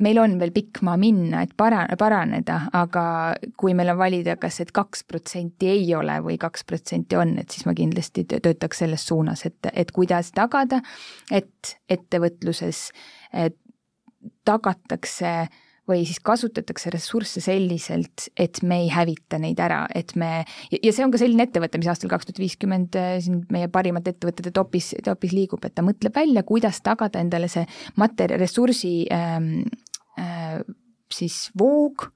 meil 0.00 0.18
on 0.22 0.38
veel 0.40 0.52
pikk 0.54 0.82
maa 0.86 0.96
minna, 1.00 1.44
et 1.44 1.54
para-, 1.56 1.86
paraneda, 1.98 2.60
aga 2.76 3.04
kui 3.60 3.74
meil 3.76 3.92
on 3.92 3.98
valida, 4.00 4.36
kas 4.40 4.60
et 4.64 4.72
kaks 4.76 5.04
protsenti 5.08 5.68
ei 5.72 5.88
ole 5.94 6.18
või 6.24 6.38
kaks 6.40 6.64
protsenti 6.64 7.18
on, 7.20 7.36
et 7.42 7.50
siis 7.50 7.66
ma 7.68 7.74
kindlasti 7.76 8.24
töötaks 8.30 8.84
selles 8.84 9.06
suunas, 9.06 9.44
et, 9.48 9.72
et 9.72 9.92
kuidas 9.92 10.32
tagada, 10.36 10.80
et 11.30 11.76
ettevõtluses 11.88 12.88
et 13.30 13.56
tagatakse 14.44 15.28
äh, 15.44 15.58
või 15.90 16.04
siis 16.08 16.20
kasutatakse 16.24 16.92
ressursse 16.94 17.42
selliselt, 17.44 18.28
et 18.38 18.62
me 18.66 18.82
ei 18.84 18.90
hävita 18.92 19.40
neid 19.42 19.60
ära, 19.62 19.82
et 19.94 20.14
me, 20.20 20.44
ja 20.72 20.92
see 20.94 21.04
on 21.04 21.14
ka 21.14 21.20
selline 21.20 21.48
ettevõte, 21.48 21.80
mis 21.80 21.90
aastal 21.90 22.12
kaks 22.12 22.28
tuhat 22.28 22.42
viiskümmend 22.42 22.98
äh, 23.00 23.16
siin 23.24 23.42
meie 23.52 23.70
parimate 23.72 24.14
ettevõtete 24.14 24.54
topis, 24.56 24.92
topis 25.06 25.34
liigub, 25.36 25.64
et 25.66 25.76
ta 25.76 25.84
mõtleb 25.86 26.14
välja, 26.16 26.44
kuidas 26.46 26.82
tagada 26.86 27.22
endale 27.22 27.50
see 27.52 27.66
materjal, 28.00 28.40
ressursi 28.42 28.94
ähm, 29.14 29.66
äh, 30.20 30.60
siis 31.14 31.50
voog, 31.58 32.08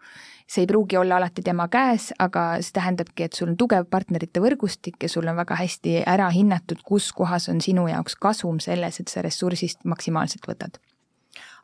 see 0.47 0.65
ei 0.65 0.71
pruugi 0.71 0.97
olla 1.01 1.19
alati 1.19 1.43
tema 1.43 1.67
käes, 1.73 2.13
aga 2.23 2.47
see 2.63 2.77
tähendabki, 2.77 3.27
et 3.27 3.37
sul 3.37 3.53
on 3.53 3.59
tugev 3.61 3.89
partnerite 3.91 4.43
võrgustik 4.45 5.03
ja 5.03 5.11
sul 5.11 5.29
on 5.31 5.39
väga 5.41 5.59
hästi 5.59 6.01
ära 6.07 6.31
hinnatud, 6.35 6.85
kus 6.87 7.11
kohas 7.17 7.49
on 7.53 7.63
sinu 7.65 7.89
jaoks 7.91 8.19
kasum 8.21 8.61
selles, 8.63 9.01
et 9.01 9.13
sa 9.13 9.25
ressursist 9.25 9.85
maksimaalselt 9.89 10.47
võtad 10.51 10.83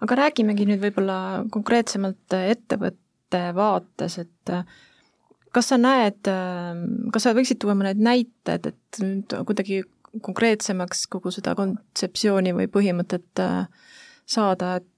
aga 0.00 0.16
räägimegi 0.24 0.66
nüüd 0.68 0.82
võib-olla 0.82 1.16
konkreetsemalt 1.52 2.36
ettevõtte 2.38 3.42
vaates, 3.56 4.18
et 4.22 4.52
kas 5.54 5.70
sa 5.72 5.78
näed, 5.80 6.30
kas 7.12 7.26
sa 7.26 7.34
võiksid 7.36 7.60
tuua 7.62 7.76
mõned 7.78 8.00
näited, 8.02 8.70
et 8.72 9.02
nüüd 9.02 9.34
kuidagi 9.46 9.82
konkreetsemaks 10.24 11.04
kogu 11.10 11.30
seda 11.34 11.54
kontseptsiooni 11.58 12.54
või 12.56 12.70
põhimõtet 12.72 13.42
saada, 14.30 14.78
et 14.80 14.88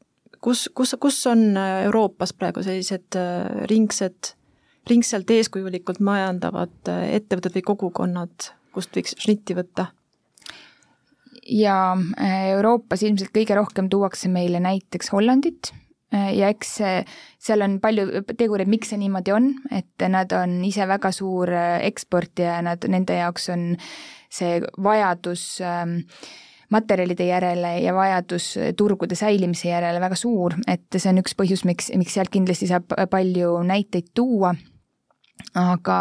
kus, 0.44 0.68
kus, 0.74 0.94
kus 1.00 1.18
on 1.30 1.56
Euroopas 1.56 2.32
praegu 2.36 2.64
sellised 2.64 3.18
ringsed, 3.70 4.32
ringselt 4.90 5.30
eeskujulikult 5.30 6.00
majandavad 6.04 6.92
ettevõtted 6.92 7.58
või 7.58 7.66
kogukonnad, 7.72 8.52
kust 8.74 8.96
võiks 8.96 9.18
šnitti 9.20 9.58
võtta? 9.58 9.90
Ja 11.46 11.76
äh, 12.20 12.50
Euroopas 12.54 13.02
ilmselt 13.02 13.32
kõige 13.34 13.56
rohkem 13.58 13.88
tuuakse 13.90 14.30
meile 14.32 14.60
näiteks 14.62 15.12
Hollandit 15.12 15.72
äh, 16.14 16.30
ja 16.36 16.50
eks 16.52 16.76
seal 16.78 17.64
on 17.66 17.78
palju 17.82 18.22
tegureid, 18.38 18.70
miks 18.70 18.92
see 18.92 19.00
niimoodi 19.02 19.34
on, 19.34 19.50
et 19.74 20.06
nad 20.12 20.32
on 20.38 20.60
ise 20.68 20.86
väga 20.88 21.12
suur 21.14 21.52
äh, 21.52 21.80
eksportija 21.88 22.58
ja 22.58 22.62
nad, 22.70 22.86
nende 22.88 23.18
jaoks 23.18 23.50
on 23.54 23.72
see 24.32 24.62
vajadus 24.80 25.44
ähm, 25.66 25.98
materjalide 26.72 27.26
järele 27.28 27.74
ja 27.84 27.92
vajadus 27.94 28.54
turgude 28.78 29.16
säilimise 29.18 29.68
järele 29.68 30.00
väga 30.00 30.16
suur, 30.16 30.56
et 30.66 30.88
see 30.96 31.10
on 31.10 31.20
üks 31.20 31.36
põhjus, 31.36 31.66
miks, 31.68 31.90
miks 32.00 32.16
sealt 32.16 32.32
kindlasti 32.32 32.70
saab 32.70 32.94
palju 33.12 33.58
näiteid 33.68 34.12
tuua. 34.16 34.54
aga 35.58 35.98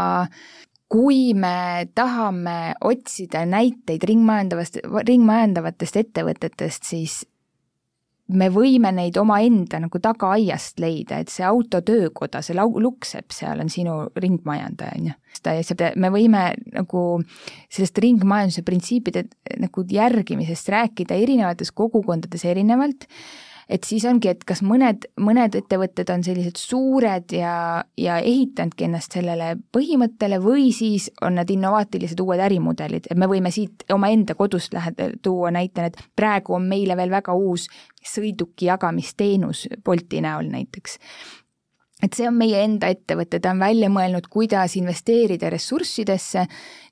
kui 0.92 1.32
me 1.38 1.88
tahame 1.96 2.74
otsida 2.84 3.46
näiteid 3.48 4.04
ringmajandavast, 4.10 4.82
ringmajandavatest 5.08 6.02
ettevõtetest, 6.02 6.88
siis 6.90 7.22
me 8.32 8.48
võime 8.52 8.92
neid 8.96 9.18
omaenda 9.20 9.80
nagu 9.84 10.00
tagaaiast 10.04 10.80
leida, 10.84 11.20
et 11.20 11.32
see 11.32 11.46
autotöökoda, 11.48 12.42
see 12.44 12.56
lau-, 12.58 12.80
Luksepp 12.84 13.34
seal 13.36 13.64
on 13.64 13.72
sinu 13.72 13.98
ringmajandaja, 14.16 14.98
on 15.00 15.12
ju. 15.12 15.16
me 16.00 16.12
võime 16.14 16.44
nagu 16.76 17.06
sellest 17.72 18.04
ringmajanduse 18.04 18.64
printsiipide 18.68 19.26
nagu 19.64 19.86
järgimisest 19.88 20.72
rääkida 20.76 21.18
erinevates 21.24 21.72
kogukondades 21.76 22.46
erinevalt 22.46 23.08
et 23.72 23.88
siis 23.88 24.04
ongi, 24.08 24.30
et 24.32 24.44
kas 24.48 24.62
mõned, 24.66 25.08
mõned 25.24 25.56
ettevõtted 25.62 26.10
on 26.14 26.24
sellised 26.26 26.60
suured 26.60 27.32
ja, 27.36 27.54
ja 27.98 28.18
ehitanudki 28.20 28.88
ennast 28.88 29.16
sellele 29.16 29.54
põhimõttele 29.74 30.42
või 30.44 30.70
siis 30.76 31.08
on 31.24 31.40
nad 31.40 31.50
innovaatilised 31.50 32.20
uued 32.20 32.44
ärimudelid, 32.44 33.08
et 33.10 33.20
me 33.20 33.30
võime 33.32 33.52
siit 33.54 33.86
omaenda 33.94 34.36
kodust 34.40 34.76
lähe-, 34.76 35.12
tuua 35.24 35.54
näitena, 35.56 35.92
et 35.92 36.02
praegu 36.16 36.58
on 36.58 36.68
meile 36.68 36.98
veel 37.00 37.14
väga 37.14 37.36
uus 37.38 37.70
sõiduki 38.04 38.68
jagamisteenus 38.68 39.68
Bolti 39.86 40.22
näol 40.24 40.52
näiteks. 40.52 40.98
Et 42.02 42.18
see 42.18 42.26
on 42.26 42.34
meie 42.34 42.64
enda 42.66 42.90
ettevõte, 42.90 43.38
ta 43.38 43.52
on 43.54 43.62
välja 43.62 43.90
mõelnud, 43.94 44.26
kuidas 44.34 44.74
investeerida 44.80 45.52
ressurssidesse 45.54 46.48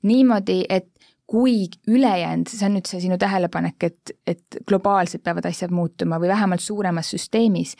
niimoodi, 0.06 0.60
et 0.70 0.89
kui 1.30 1.68
ülejäänud, 1.88 2.50
see 2.50 2.66
on 2.66 2.74
nüüd 2.74 2.88
see 2.90 3.04
sinu 3.04 3.14
tähelepanek, 3.20 3.84
et, 3.86 4.12
et 4.26 4.56
globaalselt 4.66 5.22
peavad 5.22 5.46
asjad 5.46 5.70
muutuma 5.70 6.18
või 6.18 6.32
vähemalt 6.32 6.62
suuremas 6.64 7.12
süsteemis, 7.14 7.76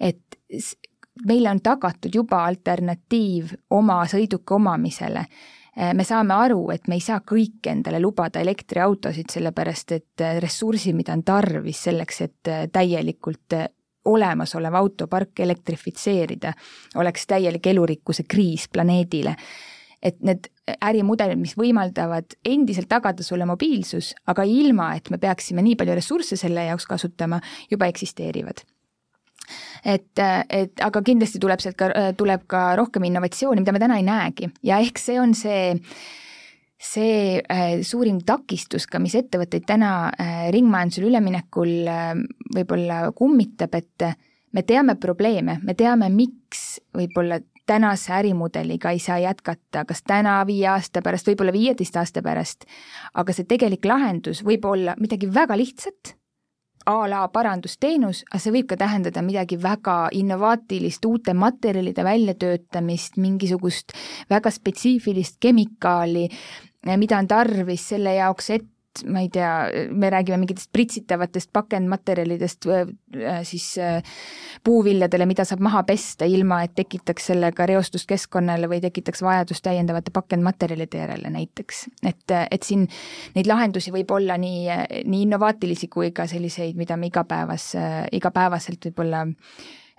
et 0.00 0.38
meile 1.28 1.50
on 1.50 1.60
tagatud 1.60 2.16
juba 2.16 2.40
alternatiiv 2.48 3.52
oma 3.76 3.98
sõiduki 4.08 4.56
omamisele. 4.56 5.26
me 5.94 6.04
saame 6.04 6.34
aru, 6.34 6.70
et 6.70 6.88
me 6.88 6.94
ei 6.94 7.04
saa 7.04 7.20
kõike 7.20 7.74
endale 7.74 8.00
lubada 8.00 8.40
elektriautosid, 8.40 9.28
sellepärast 9.30 9.92
et 9.92 10.24
ressursi, 10.40 10.92
mida 10.96 11.12
on 11.12 11.22
tarvis 11.22 11.84
selleks, 11.90 12.20
et 12.20 12.52
täielikult 12.72 13.58
olemasolev 14.04 14.74
autopark 14.74 15.40
elektrifitseerida, 15.40 16.52
oleks 16.96 17.26
täielik 17.26 17.66
elurikkuse 17.66 18.24
kriis 18.28 18.68
planeedile 18.72 19.36
et 20.04 20.20
need 20.24 20.50
ärimudelid, 20.84 21.40
mis 21.40 21.56
võimaldavad 21.56 22.36
endiselt 22.46 22.90
tagada 22.92 23.24
sulle 23.24 23.46
mobiilsus, 23.48 24.12
aga 24.30 24.44
ilma, 24.48 24.92
et 24.98 25.08
me 25.12 25.18
peaksime 25.20 25.64
nii 25.64 25.78
palju 25.80 25.96
ressursse 25.96 26.38
selle 26.40 26.66
jaoks 26.68 26.86
kasutama, 26.90 27.40
juba 27.72 27.88
eksisteerivad. 27.92 28.64
Et, 29.84 30.20
et 30.48 30.84
aga 30.84 31.00
kindlasti 31.04 31.40
tuleb 31.40 31.60
sealt 31.60 31.76
ka, 31.76 31.90
tuleb 32.16 32.46
ka 32.48 32.66
rohkem 32.80 33.04
innovatsiooni, 33.10 33.60
mida 33.60 33.74
me 33.76 33.82
täna 33.82 33.98
ei 34.00 34.06
näegi. 34.06 34.48
Ja 34.64 34.80
ehk 34.80 35.00
see 35.00 35.18
on 35.20 35.34
see, 35.36 35.74
see 36.80 37.40
äh, 37.40 37.80
suurim 37.84 38.22
takistus 38.24 38.88
ka, 38.88 39.00
mis 39.04 39.16
ettevõtteid 39.20 39.66
täna 39.68 39.94
äh, 40.12 40.46
ringmajandusele 40.54 41.10
üleminekul 41.12 41.74
äh, 41.92 42.14
võib-olla 42.56 43.02
kummitab, 43.16 43.76
et 43.76 44.08
me 44.54 44.64
teame 44.64 44.96
probleeme, 45.00 45.58
me 45.64 45.76
teame, 45.76 46.08
miks 46.12 46.78
võib-olla 46.96 47.42
tänase 47.66 48.12
ärimudeliga 48.12 48.90
ei 48.90 48.98
saa 48.98 49.18
jätkata, 49.18 49.84
kas 49.84 50.02
täna, 50.06 50.40
viie 50.46 50.68
aasta 50.68 51.02
pärast, 51.02 51.28
võib-olla 51.28 51.52
viieteist 51.52 51.96
aasta 51.96 52.22
pärast, 52.22 52.68
aga 53.14 53.32
see 53.32 53.48
tegelik 53.48 53.84
lahendus 53.88 54.44
võib 54.44 54.66
olla 54.68 54.96
midagi 55.00 55.30
väga 55.34 55.56
lihtsat, 55.56 56.14
a 56.86 57.08
la 57.08 57.22
parandusteenus, 57.32 58.24
aga 58.28 58.40
see 58.42 58.52
võib 58.58 58.68
ka 58.68 58.76
tähendada 58.80 59.22
midagi 59.24 59.56
väga 59.60 60.10
innovaatilist, 60.12 61.04
uute 61.08 61.32
materjalide 61.34 62.04
väljatöötamist, 62.04 63.16
mingisugust 63.16 63.94
väga 64.30 64.52
spetsiifilist 64.52 65.38
kemikaali, 65.40 66.28
mida 67.00 67.18
on 67.18 67.28
tarvis 67.30 67.88
selle 67.94 68.18
jaoks, 68.18 68.50
et 68.58 68.68
ma 69.10 69.20
ei 69.24 69.28
tea, 69.32 69.50
me 69.90 70.10
räägime 70.10 70.38
mingitest 70.42 70.70
pritsitavatest 70.72 71.50
pakendmaterjalidest 71.52 72.66
äh, 72.70 73.42
siis 73.42 73.66
äh, 73.78 74.02
puuviljadele, 74.64 75.26
mida 75.26 75.44
saab 75.44 75.62
maha 75.64 75.82
pesta, 75.88 76.28
ilma 76.28 76.62
et 76.64 76.74
tekitaks 76.78 77.30
sellega 77.32 77.66
reostust 77.66 78.08
keskkonnale 78.10 78.68
või 78.70 78.80
tekitaks 78.84 79.22
vajadust 79.24 79.64
täiendavate 79.66 80.14
pakendmaterjalide 80.14 81.04
järele 81.04 81.30
näiteks. 81.34 81.84
et, 82.06 82.36
et 82.50 82.62
siin 82.62 82.86
neid 83.34 83.50
lahendusi 83.50 83.92
võib 83.94 84.10
olla 84.14 84.38
nii, 84.40 84.68
nii 85.04 85.22
innovaatilisi 85.28 85.88
kui 85.88 86.12
ka 86.14 86.28
selliseid, 86.30 86.76
mida 86.76 86.96
me 86.96 87.10
igapäevas, 87.10 87.72
igapäevaselt 88.12 88.90
võib-olla 88.90 89.26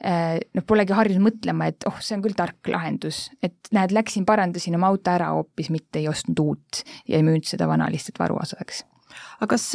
noh, 0.04 0.66
polegi 0.68 0.94
harjunud 0.94 1.24
mõtlema, 1.30 1.70
et 1.72 1.86
oh, 1.88 2.02
see 2.04 2.18
on 2.18 2.26
küll 2.26 2.36
tark 2.38 2.68
lahendus, 2.68 3.30
et 3.46 3.72
näed, 3.76 3.94
läksin, 3.96 4.26
parandasin 4.28 4.76
oma 4.76 4.90
auto 4.92 5.14
ära 5.14 5.32
hoopis, 5.38 5.72
mitte 5.72 6.02
ei 6.02 6.10
ostnud 6.12 6.42
uut 6.44 6.84
ja 7.08 7.16
ei 7.16 7.24
müünud 7.24 7.48
seda 7.48 7.70
vana 7.72 7.88
lihtsalt 7.94 8.20
varuosadeks 8.20 8.84
aga 9.40 9.50
kas, 9.52 9.66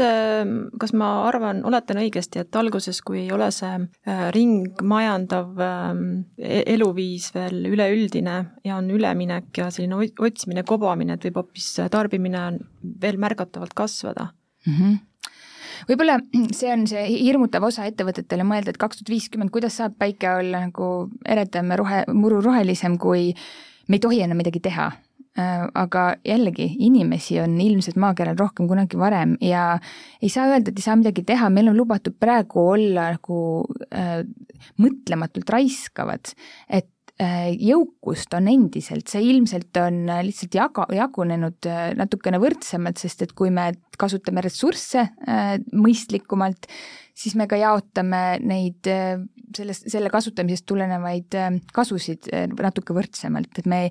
kas 0.81 0.95
ma 0.97 1.11
arvan, 1.29 1.63
oletan 1.69 2.01
õigesti, 2.03 2.43
et 2.43 2.57
alguses, 2.61 3.01
kui 3.07 3.23
ei 3.25 3.33
ole 3.35 3.51
see 3.55 3.73
äh, 3.77 4.25
ringmajandav 4.35 5.61
ähm, 5.65 6.07
e-, 6.39 6.65
eluviis 6.75 7.31
veel 7.37 7.69
üleüldine 7.71 8.37
ja 8.67 8.79
on 8.81 8.91
üleminek 8.93 9.63
ja 9.63 9.71
selline 9.73 10.01
otsimine, 10.01 10.65
kobamine, 10.69 11.17
et 11.17 11.29
võib 11.29 11.43
hoopis 11.43 11.73
tarbimine 11.93 12.47
veel 13.03 13.21
märgatavalt 13.23 13.77
kasvada? 13.77 14.33
Mm? 14.67 14.75
-hmm 14.75 14.99
võib-olla 15.89 16.19
see 16.59 16.73
on 16.75 16.87
see 16.91 17.05
hirmutav 17.13 17.67
osa 17.71 17.87
ettevõtetele 17.91 18.47
mõelda, 18.47 18.75
et 18.75 18.81
kaks 18.81 19.01
tuhat 19.01 19.15
viiskümmend, 19.15 19.53
kuidas 19.55 19.79
saab 19.81 19.97
päike 20.01 20.33
olla 20.41 20.65
nagu 20.67 20.91
eredam 21.25 21.73
ja 21.73 21.81
rohe, 21.81 22.03
muru 22.15 22.43
rohelisem, 22.45 22.99
kui 23.01 23.31
me 23.89 23.99
ei 23.99 24.03
tohi 24.03 24.25
enam 24.27 24.41
midagi 24.41 24.63
teha? 24.65 24.91
Äh, 25.39 25.67
aga 25.79 26.17
jällegi, 26.27 26.73
inimesi 26.83 27.37
on 27.39 27.53
ilmselt 27.63 27.95
maakeral 28.03 28.35
rohkem 28.35 28.67
kunagi 28.67 28.99
varem 28.99 29.37
ja 29.41 29.77
ei 30.19 30.29
saa 30.33 30.49
öelda, 30.51 30.73
et 30.73 30.81
ei 30.81 30.83
saa 30.83 30.97
midagi 30.99 31.23
teha, 31.23 31.47
meil 31.55 31.71
on 31.71 31.79
lubatud 31.79 32.17
praegu 32.19 32.65
olla 32.73 33.13
nagu 33.15 33.37
äh, 33.95 34.25
mõtlematult 34.83 35.53
raiskavad, 35.55 36.33
et 36.67 36.91
jõukust 37.21 38.33
on 38.37 38.49
endiselt, 38.49 39.11
see 39.13 39.23
ilmselt 39.29 39.77
on 39.81 40.07
lihtsalt 40.25 40.57
jaga, 40.57 40.87
jagunenud 40.95 41.69
äh, 41.69 41.91
natukene 41.99 42.41
võrdsemalt, 42.41 43.01
sest 43.03 43.27
et 43.27 43.35
kui 43.37 43.53
me 43.53 43.71
kasutame 44.01 44.45
ressursse 44.45 45.05
äh, 45.05 45.57
mõistlikumalt, 45.77 46.71
siis 47.21 47.37
me 47.37 47.47
ka 47.51 47.59
jaotame 47.61 48.23
neid 48.47 48.89
äh, 48.89 49.21
sellest, 49.57 49.89
selle 49.93 50.11
kasutamisest 50.13 50.67
tulenevaid 50.69 51.37
äh, 51.39 51.49
kasusid 51.75 52.31
äh, 52.33 52.47
natuke 52.49 52.95
võrdsemalt, 52.97 53.51
et 53.61 53.69
me 53.71 53.83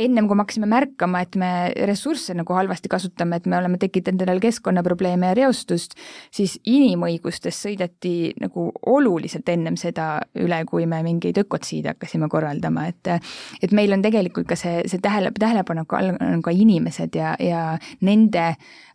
ennem 0.00 0.28
kui 0.28 0.36
me 0.36 0.44
hakkasime 0.44 0.68
märkama, 0.70 1.22
et 1.24 1.38
me 1.40 1.50
ressursse 1.88 2.34
nagu 2.36 2.54
halvasti 2.56 2.90
kasutame, 2.92 3.40
et 3.40 3.48
me 3.48 3.56
oleme 3.58 3.80
tekitanud 3.80 4.20
endale 4.20 4.42
keskkonnaprobleeme 4.44 5.30
ja 5.30 5.36
reostust, 5.38 5.96
siis 6.34 6.58
inimõigustest 6.68 7.66
sõideti 7.68 8.14
nagu 8.42 8.68
oluliselt 8.92 9.48
ennem 9.52 9.78
seda 9.80 10.12
üle, 10.40 10.60
kui 10.68 10.86
me 10.90 11.00
mingeid 11.06 11.40
ökotsiide 11.40 11.94
hakkasime 11.94 12.28
korraldama, 12.32 12.88
et 12.90 13.12
et 13.64 13.72
meil 13.76 13.92
on 13.94 14.02
tegelikult 14.04 14.48
ka 14.50 14.58
see, 14.58 14.82
see 14.90 15.00
tähele, 15.02 15.32
tähelepaneku 15.38 15.96
all 15.96 16.12
on 16.14 16.42
ka 16.44 16.52
inimesed 16.54 17.16
ja, 17.16 17.32
ja 17.40 17.62
nende 18.04 18.50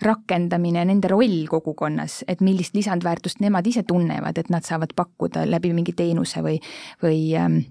rakendamine, 0.05 0.83
nende 0.85 1.09
roll 1.09 1.45
kogukonnas, 1.49 2.21
et 2.29 2.43
millist 2.45 2.75
lisandväärtust 2.77 3.41
nemad 3.43 3.54
ise 3.63 3.83
tunnevad, 3.87 4.37
et 4.37 4.49
nad 4.51 4.67
saavad 4.67 4.91
pakkuda 4.95 5.45
läbi 5.47 5.71
mingi 5.73 5.93
teenuse 5.95 6.43
või, 6.43 6.59
või 7.03 7.19
ähm, 7.39 7.61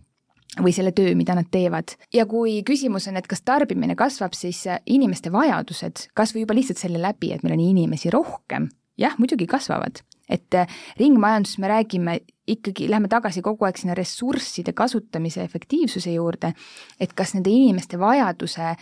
või 0.62 0.72
selle 0.72 0.92
töö, 0.94 1.14
mida 1.18 1.34
nad 1.34 1.50
teevad. 1.50 1.96
ja 2.14 2.26
kui 2.26 2.62
küsimus 2.62 3.08
on, 3.10 3.16
et 3.16 3.26
kas 3.26 3.42
tarbimine 3.42 3.96
kasvab, 3.98 4.34
siis 4.38 4.66
äh, 4.66 4.80
inimeste 4.86 5.32
vajadused, 5.32 6.08
kas 6.14 6.34
või 6.34 6.44
juba 6.44 6.54
lihtsalt 6.54 6.78
selle 6.78 7.02
läbi, 7.02 7.32
et 7.34 7.42
meil 7.42 7.56
on 7.56 7.64
inimesi 7.64 8.10
rohkem, 8.10 8.68
jah, 8.98 9.16
muidugi 9.18 9.46
kasvavad. 9.50 10.02
et 10.28 10.54
äh, 10.54 10.66
ringmajanduses 10.96 11.58
me 11.58 11.68
räägime 11.68 12.20
ikkagi, 12.48 12.88
lähme 12.88 13.08
tagasi 13.08 13.42
kogu 13.42 13.64
aeg 13.64 13.76
sinna 13.76 13.94
ressursside 13.94 14.72
kasutamise 14.72 15.42
efektiivsuse 15.44 16.14
juurde, 16.14 16.54
et 17.00 17.12
kas 17.12 17.34
nende 17.34 17.50
inimeste 17.50 17.98
vajaduse, 17.98 18.76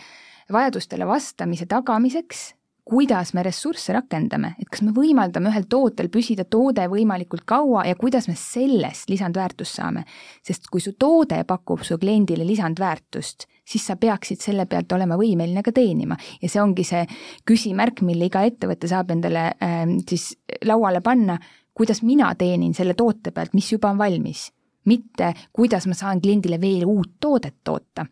vajadustele 0.51 1.07
vastamise 1.07 1.65
tagamiseks 1.65 2.53
kuidas 2.83 3.33
me 3.33 3.43
ressursse 3.43 3.93
rakendame, 3.95 4.53
et 4.59 4.67
kas 4.71 4.83
me 4.83 4.91
võimaldame 4.95 5.51
ühel 5.53 5.65
tootel 5.71 6.09
püsida 6.11 6.43
toode 6.43 6.83
võimalikult 6.91 7.45
kaua 7.47 7.85
ja 7.87 7.95
kuidas 7.99 8.27
me 8.27 8.35
sellest 8.39 9.09
lisandväärtust 9.09 9.79
saame. 9.79 10.03
sest 10.43 10.67
kui 10.67 10.81
su 10.81 10.93
toode 10.99 11.43
pakub 11.47 11.83
su 11.83 11.97
kliendile 11.97 12.45
lisandväärtust, 12.45 13.47
siis 13.63 13.85
sa 13.87 13.95
peaksid 13.95 14.41
selle 14.41 14.65
pealt 14.65 14.91
olema 14.91 15.15
võimeline 15.15 15.63
ka 15.63 15.71
teenima. 15.71 16.17
Ja 16.41 16.49
see 16.49 16.61
ongi 16.61 16.83
see 16.83 17.05
küsimärk, 17.47 18.01
mille 18.01 18.27
iga 18.27 18.43
ettevõte 18.43 18.87
saab 18.91 19.11
endale 19.15 19.53
äh, 19.53 19.85
siis 20.09 20.33
lauale 20.65 21.01
panna, 21.01 21.37
kuidas 21.73 22.03
mina 22.03 22.33
teenin 22.35 22.73
selle 22.73 22.93
toote 22.93 23.31
pealt, 23.31 23.53
mis 23.53 23.71
juba 23.71 23.93
on 23.93 23.97
valmis, 23.97 24.49
mitte 24.85 25.33
kuidas 25.53 25.87
ma 25.87 25.95
saan 25.95 26.21
kliendile 26.21 26.59
veel 26.61 26.83
uut 26.85 27.15
toodet 27.19 27.63
toota 27.63 28.05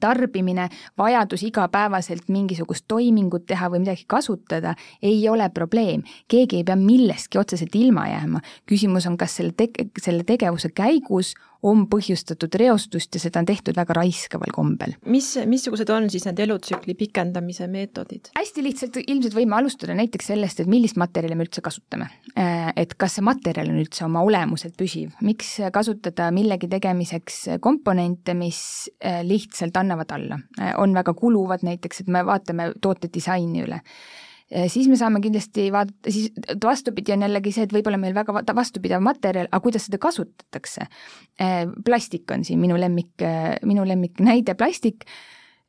tarbimine, 0.00 0.68
vajadus 0.98 1.42
igapäevaselt 1.42 2.28
mingisugust 2.28 2.84
toimingut 2.88 3.46
teha 3.46 3.70
või 3.70 3.84
midagi 3.84 4.04
kasutada 4.06 4.74
ei 5.02 5.28
ole 5.28 5.50
probleem. 5.54 6.02
keegi 6.28 6.56
ei 6.56 6.64
pea 6.64 6.76
millestki 6.76 7.38
otseselt 7.38 7.74
ilma 7.74 8.08
jääma. 8.08 8.40
küsimus 8.66 9.06
on, 9.06 9.16
kas 9.16 9.36
selle 9.36 9.52
tege-, 9.56 9.90
selle 10.02 10.24
tegevuse 10.24 10.68
käigus 10.74 11.34
on 11.66 11.84
põhjustatud 11.90 12.54
reostust 12.60 13.14
ja 13.14 13.20
seda 13.22 13.42
on 13.42 13.48
tehtud 13.48 13.76
väga 13.76 13.94
raiskaval 13.96 14.52
kombel. 14.54 14.94
mis, 15.06 15.32
missugused 15.46 15.90
on 15.92 16.08
siis 16.12 16.24
need 16.28 16.40
elutsükli 16.46 16.94
pikendamise 16.98 17.68
meetodid? 17.70 18.30
hästi 18.36 18.64
lihtsalt 18.64 19.00
ilmselt 19.02 19.36
võime 19.36 19.58
alustada 19.58 19.96
näiteks 19.98 20.30
sellest, 20.32 20.62
et 20.62 20.70
millist 20.70 20.98
materjali 21.00 21.36
me 21.36 21.44
üldse 21.46 21.64
kasutame. 21.64 22.08
Äh, 22.38 22.70
et 22.80 22.94
kas 23.00 23.18
see 23.18 23.26
materjal 23.26 23.72
on 23.72 23.82
üldse 23.82 24.06
oma 24.06 24.24
olemuselt 24.26 24.76
püsiv, 24.78 25.12
miks 25.26 25.56
kasutada 25.72 26.30
millegi 26.34 26.70
tegemiseks 26.70 27.42
komponente, 27.60 28.34
mis 28.38 28.62
äh, 29.04 29.20
lihtsalt 29.26 29.76
annavad 29.76 30.16
alla, 30.16 30.40
äh, 30.60 30.74
on 30.80 30.96
väga 30.96 31.14
kuluvad 31.18 31.66
näiteks, 31.66 32.04
et 32.04 32.10
me 32.12 32.24
vaatame 32.26 32.72
toote 32.80 33.12
disaini 33.12 33.64
üle 33.66 33.82
siis 34.50 34.88
me 34.90 34.98
saame 34.98 35.20
kindlasti 35.22 35.68
vaadata, 35.72 36.10
siis 36.10 36.30
vastupidi 36.64 37.14
on 37.14 37.24
jällegi 37.26 37.52
see, 37.54 37.66
et 37.68 37.74
võib-olla 37.74 38.00
meil 38.02 38.14
väga 38.16 38.34
vastupidav 38.56 39.02
materjal, 39.04 39.48
aga 39.50 39.62
kuidas 39.62 39.86
seda 39.86 40.00
kasutatakse. 40.02 40.86
Äh, 41.40 41.66
plastik 41.86 42.30
on 42.34 42.44
siin 42.46 42.60
minu 42.62 42.78
lemmik, 42.80 43.14
äh, 43.22 43.54
minu 43.66 43.86
lemmiknäide, 43.86 44.56
plastik 44.58 45.06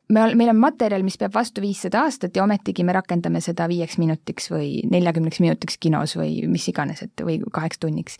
me, 0.09 0.25
meil 0.35 0.51
on 0.53 0.59
materjal, 0.59 1.05
mis 1.05 1.19
peab 1.21 1.35
vastu 1.37 1.61
viissada 1.63 2.05
aastat 2.07 2.35
ja 2.35 2.43
ometigi 2.43 2.85
me 2.87 2.95
rakendame 2.97 3.41
seda 3.43 3.69
viieks 3.69 3.99
minutiks 4.01 4.49
või 4.51 4.81
neljakümneks 4.89 5.41
minutiks 5.43 5.77
kinos 5.81 6.17
või 6.17 6.47
mis 6.49 6.65
iganes, 6.73 7.05
et 7.05 7.25
või 7.25 7.37
kaheks 7.53 7.81
tunniks. 7.85 8.17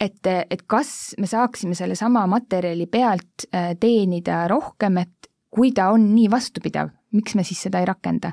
et, 0.00 0.20
et 0.26 0.66
kas 0.68 1.14
me 1.18 1.30
saaksime 1.30 1.74
sellesama 1.78 2.26
materjali 2.30 2.86
pealt 2.86 3.48
teenida 3.80 4.44
rohkem, 4.52 5.00
et 5.00 5.32
kui 5.54 5.70
ta 5.74 5.88
on 5.94 6.08
nii 6.14 6.28
vastupidav, 6.32 6.90
miks 7.14 7.34
me 7.38 7.44
siis 7.46 7.62
seda 7.66 7.80
ei 7.82 7.88
rakenda? 7.88 8.32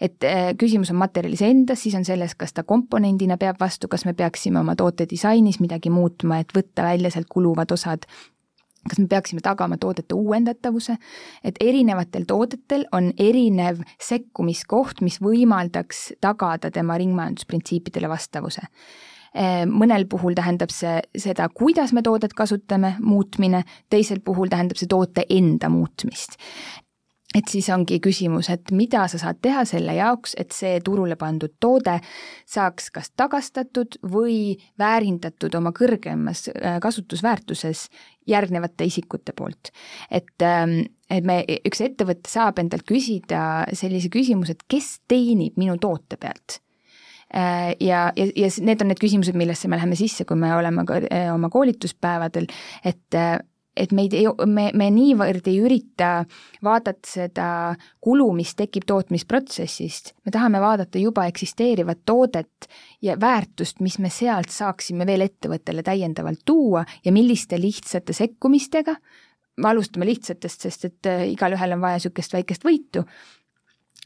et 0.00 0.24
äh, 0.24 0.52
küsimus 0.58 0.92
on 0.92 1.00
materjalis 1.00 1.44
endas, 1.46 1.82
siis 1.84 1.94
on 1.98 2.04
selles, 2.04 2.34
kas 2.38 2.56
ta 2.56 2.64
komponendina 2.66 3.38
peab 3.40 3.60
vastu, 3.60 3.88
kas 3.88 4.04
me 4.08 4.14
peaksime 4.16 4.60
oma 4.60 4.76
toote 4.76 5.06
disainis 5.10 5.60
midagi 5.62 5.92
muutma, 5.92 6.40
et 6.42 6.54
võtta 6.56 6.86
välja 6.88 7.12
sealt 7.14 7.30
kuluvad 7.30 7.72
osad, 7.74 8.08
kas 8.88 9.00
me 9.00 9.08
peaksime 9.08 9.40
tagama 9.44 9.78
toodete 9.80 10.16
uuendatavuse, 10.16 10.96
et 11.44 11.58
erinevatel 11.60 12.26
toodetel 12.28 12.86
on 12.92 13.12
erinev 13.18 13.82
sekkumiskoht, 14.02 15.00
mis 15.04 15.20
võimaldaks 15.24 16.12
tagada 16.24 16.70
tema 16.74 16.98
ringmajandusprintsiipidele 17.00 18.10
vastavuse. 18.12 18.68
Äh, 19.34 19.64
mõnel 19.66 20.04
puhul 20.06 20.36
tähendab 20.38 20.70
see 20.70 21.00
seda, 21.18 21.48
kuidas 21.50 21.90
me 21.92 22.04
toodet 22.06 22.36
kasutame, 22.38 22.94
muutmine, 23.02 23.64
teisel 23.90 24.20
puhul 24.22 24.52
tähendab 24.52 24.78
see 24.78 24.90
toote 24.90 25.24
enda 25.26 25.72
muutmist 25.72 26.38
et 27.34 27.50
siis 27.50 27.66
ongi 27.74 27.98
küsimus, 28.02 28.48
et 28.52 28.70
mida 28.74 29.04
sa 29.10 29.18
saad 29.20 29.40
teha 29.42 29.64
selle 29.68 29.96
jaoks, 29.96 30.36
et 30.40 30.54
see 30.54 30.78
turule 30.84 31.16
pandud 31.20 31.56
toode 31.62 31.96
saaks 32.50 32.90
kas 32.94 33.10
tagastatud 33.18 33.98
või 34.10 34.54
väärindatud 34.80 35.54
oma 35.58 35.74
kõrgemas 35.76 36.46
äh, 36.52 36.78
kasutusväärtuses 36.82 37.88
järgnevate 38.30 38.86
isikute 38.88 39.34
poolt. 39.36 39.72
et, 40.10 40.34
ähm, 40.42 40.80
et 41.10 41.24
me, 41.24 41.42
üks 41.66 41.82
ettevõte 41.84 42.30
saab 42.30 42.58
endalt 42.62 42.86
küsida 42.88 43.64
sellise 43.72 44.08
küsimuse, 44.12 44.54
et 44.54 44.68
kes 44.68 45.00
teenib 45.08 45.58
minu 45.60 45.76
toote 45.82 46.16
pealt 46.16 46.60
äh, 47.34 47.74
ja, 47.80 48.12
ja, 48.16 48.28
ja 48.36 48.52
need 48.60 48.84
on 48.84 48.92
need 48.92 49.02
küsimused, 49.02 49.34
millesse 49.36 49.68
me 49.68 49.80
läheme 49.80 49.98
sisse, 49.98 50.24
kui 50.24 50.38
me 50.38 50.54
oleme 50.54 50.86
ka 50.86 51.02
äh, 51.02 51.32
oma 51.34 51.50
koolituspäevadel, 51.50 52.46
et 52.84 53.20
et 53.76 53.92
meid 53.92 54.14
ei, 54.14 54.26
me, 54.46 54.68
me 54.76 54.88
niivõrd 54.94 55.48
ei 55.50 55.58
ürita 55.62 56.10
vaadata 56.64 57.08
seda 57.08 57.48
kulu, 58.04 58.28
mis 58.36 58.54
tekib 58.58 58.86
tootmisprotsessist, 58.88 60.14
me 60.24 60.34
tahame 60.34 60.60
vaadata 60.62 61.02
juba 61.02 61.26
eksisteerivat 61.30 62.04
toodet 62.06 62.68
ja 63.02 63.18
väärtust, 63.20 63.82
mis 63.84 63.98
me 63.98 64.12
sealt 64.14 64.54
saaksime 64.54 65.06
veel 65.06 65.26
ettevõttele 65.26 65.82
täiendavalt 65.86 66.44
tuua 66.46 66.84
ja 67.04 67.12
milliste 67.12 67.58
lihtsate 67.60 68.16
sekkumistega, 68.16 68.96
me 69.56 69.70
alustame 69.70 70.06
lihtsatest, 70.08 70.66
sest 70.66 70.90
et 70.90 71.10
äh, 71.10 71.26
igalühel 71.34 71.76
on 71.76 71.82
vaja 71.84 72.00
niisugust 72.00 72.34
väikest 72.34 72.66
võitu, 72.66 73.04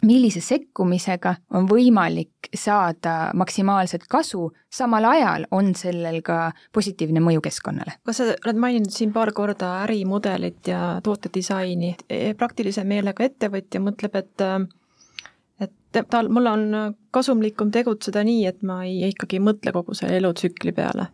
millise 0.07 0.41
sekkumisega 0.41 1.35
on 1.55 1.67
võimalik 1.69 2.51
saada 2.55 3.31
maksimaalset 3.35 4.07
kasu, 4.11 4.51
samal 4.71 5.05
ajal 5.05 5.47
on 5.51 5.75
sellel 5.75 6.21
ka 6.23 6.53
positiivne 6.73 7.21
mõju 7.25 7.43
keskkonnale. 7.45 7.99
kas 8.07 8.21
sa 8.21 8.29
oled 8.47 8.61
maininud 8.61 8.95
siin 8.95 9.13
paar 9.13 9.33
korda 9.33 9.83
ärimudelit 9.83 10.71
ja 10.71 11.01
tootedisaini, 11.03 11.97
praktilise 12.39 12.85
meelega 12.85 13.25
ettevõtja 13.25 13.83
mõtleb, 13.83 14.17
et 14.23 14.47
et 15.61 16.07
tal, 16.11 16.29
mul 16.29 16.47
on 16.47 16.65
kasumlikum 17.11 17.71
tegutseda 17.75 18.23
nii, 18.25 18.47
et 18.47 18.63
ma 18.63 18.83
ei, 18.85 19.09
ikkagi 19.09 19.39
ei 19.39 19.45
mõtle 19.45 19.73
kogu 19.73 19.97
selle 19.97 20.21
elutsükli 20.21 20.73
peale. 20.73 21.09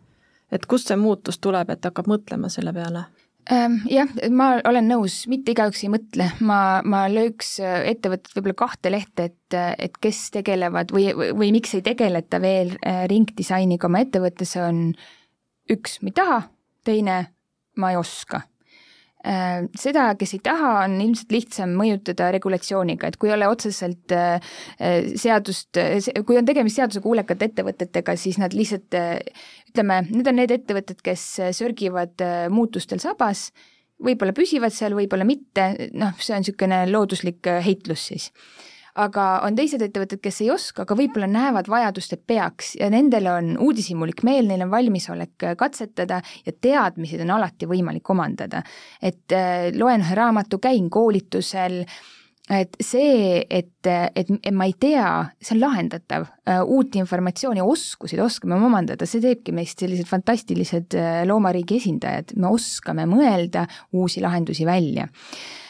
et 0.51 0.65
kust 0.65 0.87
see 0.87 0.95
muutus 0.95 1.39
tuleb, 1.41 1.69
et 1.69 1.85
hakkab 1.85 2.07
mõtlema 2.07 2.49
selle 2.53 2.73
peale? 2.73 3.05
Ähm, 3.51 3.77
jah, 3.85 4.09
ma 4.33 4.55
olen 4.65 4.87
nõus, 4.89 5.19
mitte 5.29 5.53
igaüks 5.53 5.83
ei 5.85 5.91
mõtle, 5.93 6.31
ma, 6.41 6.81
ma 6.81 7.03
lööks 7.11 7.59
äh, 7.61 7.83
ettevõtet 7.91 8.33
võib-olla 8.33 8.57
kahte 8.63 8.89
lehte, 8.89 9.27
et, 9.29 9.57
et 9.85 9.99
kes 10.01 10.23
tegelevad 10.33 10.93
või, 10.95 11.11
või, 11.13 11.51
miks 11.53 11.75
ei 11.77 11.85
tegeleta 11.85 12.39
veel 12.41 12.73
äh, 12.79 13.03
ringdisainiga 13.11 13.85
oma 13.85 14.01
ettevõttes, 14.01 14.55
on 14.57 14.81
üks, 15.69 15.99
ma 16.01 16.09
ei 16.09 16.17
taha, 16.17 16.41
teine, 16.89 17.19
ma 17.77 17.93
ei 17.93 18.01
oska 18.01 18.41
seda, 19.79 20.05
kes 20.19 20.35
ei 20.37 20.41
taha, 20.45 20.71
on 20.83 20.97
ilmselt 21.01 21.31
lihtsam 21.33 21.75
mõjutada 21.77 22.29
regulatsiooniga, 22.35 23.09
et 23.09 23.17
kui 23.21 23.31
ei 23.31 23.35
ole 23.37 23.47
otseselt 23.49 24.13
äh, 24.13 24.51
äh, 24.77 25.07
seadust, 25.17 25.79
kui 26.27 26.37
on 26.39 26.45
tegemist 26.45 26.77
seadusekuulekate 26.81 27.49
ettevõtetega, 27.49 28.17
siis 28.19 28.37
nad 28.41 28.53
lihtsalt 28.55 28.97
ütleme, 29.71 30.01
need 30.11 30.29
on 30.29 30.39
need 30.39 30.53
ettevõtted, 30.55 31.01
kes 31.05 31.25
sörgivad 31.57 32.21
muutustel 32.53 33.01
sabas, 33.03 33.49
võib-olla 34.05 34.35
püsivad 34.35 34.75
seal, 34.75 34.95
võib-olla 34.97 35.27
mitte, 35.27 35.71
noh, 35.97 36.15
see 36.19 36.35
on 36.35 36.43
niisugune 36.43 36.85
looduslik 36.91 37.49
heitlus 37.65 38.09
siis 38.11 38.31
aga 38.95 39.25
on 39.45 39.57
teised 39.57 39.83
ettevõtted, 39.83 40.21
kes 40.23 40.41
ei 40.45 40.49
oska, 40.53 40.85
aga 40.85 40.97
võib-olla 40.97 41.27
näevad 41.29 41.69
vajadust, 41.71 42.15
et 42.15 42.25
peaks. 42.27 42.73
Ja 42.79 42.89
nendel 42.93 43.27
on 43.31 43.53
uudishimulik 43.65 44.23
meel, 44.27 44.47
neil 44.49 44.65
on 44.65 44.73
valmisolek 44.73 45.49
katsetada 45.59 46.21
ja 46.45 46.53
teadmised 46.53 47.23
on 47.25 47.35
alati 47.37 47.67
võimalik 47.69 48.09
omandada. 48.09 48.63
et 49.01 49.31
äh, 49.35 49.71
loen 49.75 50.01
ühe 50.01 50.15
raamatu, 50.15 50.59
käin 50.63 50.89
koolitusel, 50.89 51.83
et 52.49 52.77
see, 52.79 53.41
et, 53.49 53.87
et, 53.87 54.29
et 54.29 54.53
ma 54.53 54.67
ei 54.69 54.75
tea, 54.79 55.07
see 55.41 55.55
on 55.57 55.63
lahendatav, 55.63 56.27
äh, 56.47 56.61
uut 56.61 56.95
informatsiooni, 56.95 57.61
oskuseid 57.61 58.21
oskame 58.21 58.55
omandada, 58.55 59.07
see 59.09 59.23
teebki 59.23 59.53
meist 59.55 59.81
sellised 59.81 60.07
fantastilised 60.09 60.95
äh, 60.99 61.21
loomariigi 61.27 61.81
esindajad, 61.81 62.35
me 62.39 62.53
oskame 62.53 63.07
mõelda 63.09 63.65
uusi 63.97 64.23
lahendusi 64.23 64.67
välja. 64.67 65.09
Äh, 65.09 65.64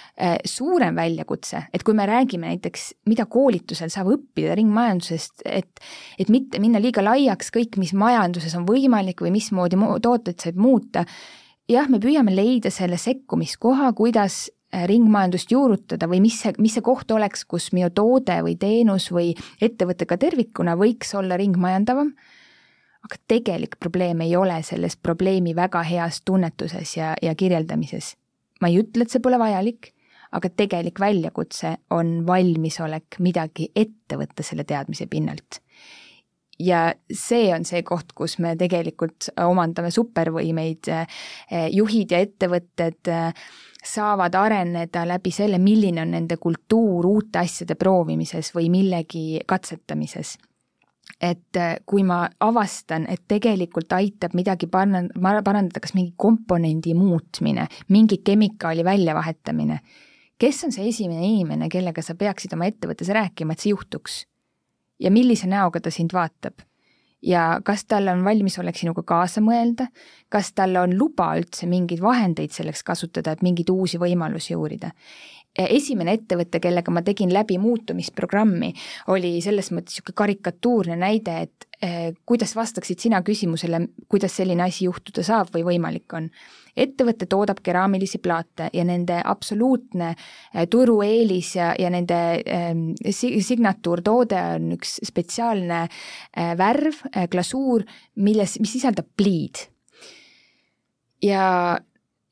suurem 0.48 0.96
väljakutse, 0.96 1.66
et 1.76 1.84
kui 1.84 1.94
me 1.94 2.06
räägime 2.08 2.48
näiteks, 2.48 2.86
mida 3.12 3.26
koolitusel 3.28 3.90
saab 3.92 4.14
õppida 4.14 4.54
ringmajandusest, 4.56 5.44
et 5.44 5.82
et 6.20 6.30
mitte 6.32 6.62
minna 6.64 6.80
liiga 6.80 7.04
laiaks 7.04 7.52
kõik, 7.52 7.76
mis 7.82 7.92
majanduses 7.92 8.56
on 8.56 8.64
võimalik 8.68 9.20
või 9.26 9.34
mismoodi 9.36 9.76
tooteid 9.76 10.40
saab 10.40 10.62
muuta, 10.62 11.04
jah, 11.70 11.90
me 11.90 12.00
püüame 12.02 12.34
leida 12.36 12.72
selle 12.74 12.98
sekkumiskoha, 13.02 13.92
kuidas 13.98 14.46
äh, 14.48 14.86
ringmajandust 14.90 15.52
juurutada 15.52 16.10
või 16.12 16.22
mis 16.26 16.40
see, 16.42 16.54
mis 16.62 16.78
see 16.78 16.86
koht 16.86 17.12
oleks, 17.12 17.46
kus 17.50 17.72
minu 17.76 17.92
toode 17.96 18.38
või 18.46 18.58
teenus 18.62 19.10
või 19.14 19.34
ettevõte 19.62 20.08
ka 20.10 20.20
tervikuna 20.22 20.78
võiks 20.80 21.14
olla 21.18 21.38
ringmajandavam, 21.42 22.14
aga 23.06 23.22
tegelik 23.28 23.78
probleem 23.80 24.24
ei 24.26 24.36
ole 24.38 24.62
selles 24.66 24.98
probleemi 24.98 25.56
väga 25.56 25.84
heas 25.86 26.22
tunnetuses 26.26 26.96
ja, 26.98 27.14
ja 27.22 27.36
kirjeldamises. 27.36 28.16
ma 28.62 28.72
ei 28.72 28.80
ütle, 28.80 29.04
et 29.04 29.12
see 29.12 29.22
pole 29.22 29.38
vajalik, 29.40 29.92
aga 30.36 30.50
tegelik 30.52 31.00
väljakutse 31.00 31.76
on 31.96 32.18
valmisolek 32.28 33.20
midagi 33.24 33.70
ette 33.76 34.20
võtta 34.20 34.44
selle 34.44 34.66
teadmise 34.68 35.08
pinnalt. 35.12 35.62
ja 36.60 36.94
see 37.12 37.50
on 37.54 37.66
see 37.68 37.84
koht, 37.84 38.14
kus 38.16 38.38
me 38.40 38.54
tegelikult 38.56 39.28
omandame 39.44 39.92
supervõimeid, 39.92 40.88
juhid 41.76 42.12
ja 42.16 42.22
ettevõtted 42.24 43.12
saavad 43.86 44.36
areneda 44.40 45.04
läbi 45.08 45.34
selle, 45.36 45.60
milline 45.60 46.02
on 46.02 46.16
nende 46.16 46.38
kultuur 46.42 47.06
uute 47.06 47.44
asjade 47.44 47.76
proovimises 47.76 48.54
või 48.56 48.70
millegi 48.72 49.42
katsetamises 49.46 50.38
et 51.22 51.58
kui 51.86 52.04
ma 52.04 52.26
avastan, 52.44 53.06
et 53.10 53.24
tegelikult 53.30 53.94
aitab 53.96 54.36
midagi 54.36 54.68
parandada, 54.72 55.42
parandada 55.46 55.82
kas 55.84 55.94
mingi 55.96 56.14
komponendi 56.18 56.96
muutmine, 56.98 57.68
mingi 57.94 58.20
kemikaali 58.26 58.84
väljavahetamine, 58.86 59.80
kes 60.40 60.64
on 60.68 60.76
see 60.76 60.88
esimene 60.92 61.26
inimene, 61.26 61.70
kellega 61.72 62.04
sa 62.04 62.16
peaksid 62.16 62.54
oma 62.56 62.70
ettevõttes 62.70 63.12
rääkima, 63.16 63.56
et 63.56 63.66
see 63.66 63.76
juhtuks? 63.76 64.24
ja 65.00 65.12
millise 65.12 65.48
näoga 65.52 65.82
ta 65.84 65.92
sind 65.92 66.14
vaatab? 66.16 66.64
ja 67.26 67.60
kas 67.66 67.86
tal 67.90 68.08
on 68.12 68.24
valmisolek 68.26 68.78
sinuga 68.78 69.04
kaasa 69.04 69.42
mõelda, 69.44 69.88
kas 70.30 70.54
tal 70.54 70.76
on 70.80 70.94
luba 70.98 71.32
üldse 71.40 71.68
mingeid 71.70 72.04
vahendeid 72.04 72.54
selleks 72.54 72.84
kasutada, 72.86 73.34
et 73.34 73.42
mingeid 73.46 73.72
uusi 73.74 74.02
võimalusi 74.02 74.56
uurida? 74.56 74.94
esimene 75.56 76.18
ettevõte, 76.18 76.60
kellega 76.60 76.92
ma 76.92 77.00
tegin 77.06 77.30
läbi 77.32 77.56
muutumisprogrammi, 77.64 78.74
oli 79.14 79.38
selles 79.40 79.70
mõttes 79.72 79.96
niisugune 79.96 80.18
karikatuurne 80.20 80.98
näide, 81.00 81.36
et 81.48 81.68
eh, 81.80 82.10
kuidas 82.28 82.52
vastaksid 82.58 83.00
sina 83.00 83.22
küsimusele, 83.24 83.80
kuidas 84.12 84.36
selline 84.36 84.66
asi 84.68 84.90
juhtuda 84.90 85.24
saab 85.24 85.54
või 85.56 85.64
võimalik 85.70 86.18
on 86.20 86.28
ettevõte 86.76 87.28
toodab 87.32 87.62
keraamilisi 87.64 88.20
plaate 88.24 88.70
ja 88.74 88.84
nende 88.88 89.22
absoluutne 89.24 90.12
äh, 90.12 90.66
turueelis 90.70 91.56
ja, 91.56 91.72
ja 91.80 91.90
nende 91.94 92.20
ähm, 92.44 92.86
signatuurtoode 93.12 94.42
on 94.56 94.76
üks 94.78 95.00
spetsiaalne 95.08 95.86
äh, 95.86 96.54
värv 96.58 97.02
äh,, 97.12 97.28
glasuur, 97.32 97.86
milles, 98.16 98.60
mis 98.60 98.76
sisaldab 98.78 99.10
pliid. 99.18 99.68
ja 101.24 101.80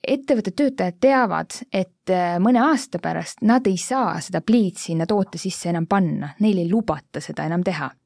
ettevõtte 0.04 0.52
töötajad 0.52 1.00
teavad, 1.00 1.56
et 1.72 2.12
äh, 2.12 2.36
mõne 2.44 2.60
aasta 2.66 3.00
pärast 3.00 3.42
nad 3.42 3.68
ei 3.68 3.78
saa 3.80 4.20
seda 4.22 4.44
pliid 4.44 4.78
sinna 4.78 5.08
toote 5.08 5.40
sisse 5.40 5.72
enam 5.72 5.88
panna, 5.88 6.34
neil 6.44 6.60
ei 6.60 6.70
lubata 6.70 7.24
seda 7.24 7.48
enam 7.48 7.64
teha 7.64 7.90
Äh, 7.90 8.03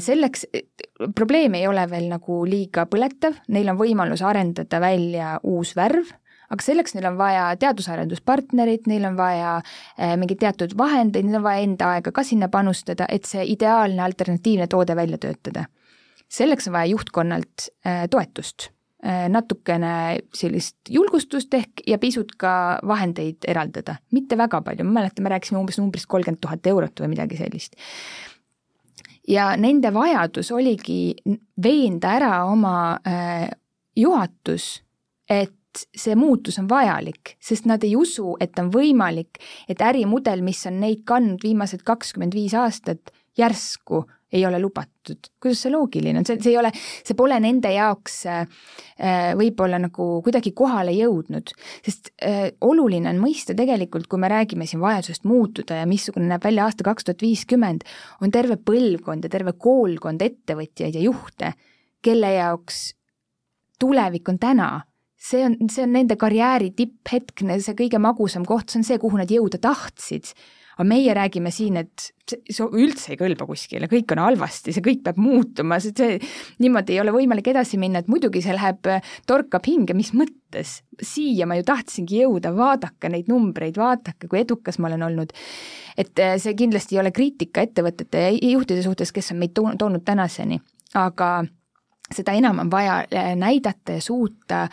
selleks, 0.00 0.46
probleem 1.14 1.56
ei 1.58 1.66
ole 1.68 1.82
veel 1.90 2.06
nagu 2.10 2.42
liiga 2.48 2.86
põletav, 2.90 3.40
neil 3.52 3.72
on 3.72 3.78
võimalus 3.80 4.22
arendada 4.24 4.80
välja 4.80 5.34
uus 5.44 5.74
värv, 5.76 6.12
aga 6.52 6.62
selleks 6.62 6.94
neil 6.94 7.08
on 7.10 7.18
vaja 7.18 7.48
teadus-arenduspartnerit, 7.60 8.86
neil 8.90 9.08
on 9.08 9.16
vaja 9.18 9.56
äh, 9.58 10.14
mingeid 10.18 10.40
teatud 10.44 10.76
vahendeid, 10.78 11.26
neil 11.26 11.40
on 11.40 11.46
vaja 11.46 11.64
enda 11.66 11.90
aega 11.96 12.12
ka 12.14 12.24
sinna 12.26 12.48
panustada, 12.52 13.08
et 13.10 13.26
see 13.28 13.44
ideaalne 13.56 14.02
alternatiivne 14.04 14.70
toode 14.70 14.96
välja 14.96 15.18
töötada. 15.18 15.66
selleks 16.28 16.66
on 16.68 16.72
vaja 16.78 16.90
juhtkonnalt 16.94 17.68
äh, 17.86 18.08
toetust, 18.10 18.70
natukene 19.06 20.18
sellist 20.34 20.88
julgustust 20.90 21.52
ehk 21.54 21.82
ja 21.86 21.98
pisut 22.02 22.32
ka 22.40 22.80
vahendeid 22.82 23.44
eraldada, 23.46 23.98
mitte 24.10 24.38
väga 24.40 24.62
palju, 24.64 24.86
ma 24.88 24.96
mäletan, 24.96 25.22
me 25.22 25.30
rääkisime 25.30 25.60
umbes 25.60 25.78
numbrist 25.78 26.08
kolmkümmend 26.10 26.40
tuhat 26.42 26.66
eurot 26.66 27.04
või 27.04 27.12
midagi 27.12 27.38
sellist 27.38 27.76
ja 29.28 29.50
nende 29.56 29.92
vajadus 29.94 30.50
oligi 30.54 31.16
veenda 31.62 32.16
ära 32.18 32.32
oma 32.50 32.76
äh, 33.06 33.48
juhatus, 33.96 34.82
et 35.28 35.52
see 35.96 36.16
muutus 36.16 36.58
on 36.60 36.68
vajalik, 36.70 37.34
sest 37.42 37.66
nad 37.68 37.82
ei 37.84 37.96
usu, 37.98 38.36
et 38.40 38.56
on 38.58 38.70
võimalik, 38.72 39.40
et 39.68 39.82
ärimudel, 39.84 40.44
mis 40.44 40.62
on 40.68 40.80
neid 40.80 41.04
kandnud 41.08 41.42
viimased 41.44 41.84
kakskümmend 41.84 42.36
viis 42.36 42.54
aastat, 42.56 43.12
järsku 43.36 44.06
ei 44.32 44.46
ole 44.46 44.58
lubatud. 44.60 45.28
kuidas 45.40 45.60
see 45.62 45.70
loogiline 45.70 46.18
on, 46.18 46.26
see, 46.26 46.38
see 46.42 46.52
ei 46.54 46.58
ole, 46.58 46.72
see 46.74 47.14
pole 47.18 47.38
nende 47.42 47.70
jaoks 47.70 48.16
äh, 48.30 48.40
võib-olla 49.38 49.78
nagu 49.82 50.08
kuidagi 50.26 50.50
kohale 50.56 50.94
jõudnud, 50.96 51.52
sest 51.86 52.10
äh, 52.18 52.48
oluline 52.66 53.10
on 53.12 53.20
mõista 53.22 53.54
tegelikult, 53.58 54.08
kui 54.10 54.22
me 54.22 54.30
räägime 54.32 54.66
siin 54.66 54.82
vajadusest 54.82 55.28
muutuda 55.28 55.80
ja 55.82 55.86
missugune 55.86 56.30
näeb 56.32 56.44
välja 56.44 56.66
aasta 56.66 56.86
kaks 56.86 57.06
tuhat 57.06 57.22
viiskümmend, 57.22 57.86
on 58.20 58.34
terve 58.34 58.58
põlvkond 58.58 59.26
ja 59.26 59.32
terve 59.32 59.54
koolkond 59.54 60.26
ettevõtjaid 60.26 60.98
ja 60.98 61.06
juhte, 61.06 61.54
kelle 62.02 62.34
jaoks 62.34 62.88
tulevik 63.78 64.28
on 64.32 64.42
täna 64.42 64.70
see 65.16 65.42
on, 65.46 65.56
see 65.72 65.86
on 65.86 65.96
nende 65.96 66.18
karjääri 66.20 66.72
tipphetk, 66.76 67.44
see 67.58 67.78
kõige 67.78 68.00
magusam 68.02 68.44
koht, 68.48 68.70
see 68.70 68.82
on 68.82 68.86
see, 68.88 69.00
kuhu 69.02 69.18
nad 69.20 69.32
jõuda 69.32 69.60
tahtsid 69.62 70.34
aga 70.76 70.84
meie 70.84 71.12
räägime 71.16 71.50
siin, 71.52 71.78
et 71.80 72.10
see 72.28 72.64
üldse 72.76 73.14
ei 73.14 73.18
kõlba 73.20 73.46
kuskile, 73.48 73.88
kõik 73.88 74.12
on 74.12 74.20
halvasti, 74.20 74.74
see 74.76 74.84
kõik 74.84 75.00
peab 75.06 75.18
muutuma, 75.20 75.78
see, 75.80 75.94
see 75.96 76.18
niimoodi 76.60 76.96
ei 76.96 77.00
ole 77.00 77.14
võimalik 77.16 77.48
edasi 77.48 77.80
minna, 77.80 78.02
et 78.02 78.10
muidugi 78.12 78.42
see 78.44 78.52
läheb, 78.56 78.90
torkab 79.28 79.64
hinge, 79.68 79.96
mis 79.96 80.12
mõttes? 80.16 80.80
siia 81.04 81.44
ma 81.48 81.58
ju 81.58 81.64
tahtsingi 81.68 82.22
jõuda, 82.22 82.52
vaadake 82.56 83.10
neid 83.12 83.26
numbreid, 83.28 83.76
vaadake, 83.76 84.28
kui 84.30 84.40
edukas 84.40 84.78
ma 84.80 84.88
olen 84.88 85.04
olnud. 85.08 85.32
et 85.96 86.18
eh, 86.20 86.36
see 86.40 86.54
kindlasti 86.56 86.96
ei 86.96 87.02
ole 87.02 87.12
kriitika 87.12 87.64
ettevõtete 87.64 88.30
juhtide 88.36 88.84
suhtes, 88.84 89.12
kes 89.12 89.32
on 89.32 89.40
meid 89.40 89.56
toonud 89.56 90.04
tänaseni, 90.04 90.60
aga 90.94 91.30
seda 92.14 92.36
enam 92.38 92.58
on 92.64 92.70
vaja 92.70 93.00
eh, 93.10 93.34
näidata 93.36 93.98
ja 93.98 94.00
suuta 94.00 94.66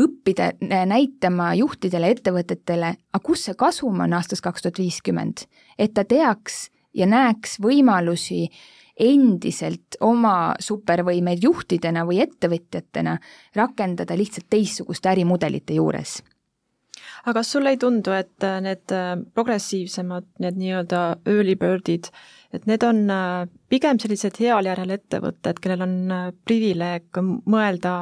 õppida 0.00 0.52
näitama 0.88 1.52
juhtidele, 1.58 2.14
ettevõtetele, 2.14 2.94
aga 3.12 3.24
kus 3.24 3.44
see 3.48 3.56
kasum 3.58 4.00
on 4.00 4.14
aastast 4.16 4.44
kaks 4.44 4.64
tuhat 4.64 4.80
viiskümmend, 4.80 5.44
et 5.78 5.92
ta 5.94 6.06
teaks 6.08 6.70
ja 6.96 7.06
näeks 7.06 7.58
võimalusi 7.60 8.46
endiselt 9.00 9.96
oma 10.04 10.54
supervõimeid 10.60 11.44
juhtidena 11.44 12.04
või 12.08 12.20
ettevõtjatena 12.24 13.16
rakendada 13.56 14.16
lihtsalt 14.16 14.48
teistsuguste 14.52 15.12
ärimudelite 15.12 15.76
juures 15.76 16.18
aga 17.24 17.40
kas 17.40 17.52
sulle 17.52 17.74
ei 17.74 17.80
tundu, 17.80 18.14
et 18.16 18.46
need 18.64 18.94
progressiivsemad, 19.34 20.26
need 20.42 20.60
nii-öelda 20.60 21.00
early 21.28 21.56
bird'id, 21.60 22.10
et 22.56 22.66
need 22.70 22.84
on 22.86 23.02
pigem 23.70 24.00
sellised 24.02 24.40
heal 24.42 24.66
järjel 24.66 24.96
ettevõtted, 24.96 25.60
kellel 25.62 25.84
on 25.86 25.96
privileeg 26.48 27.20
mõelda 27.20 27.94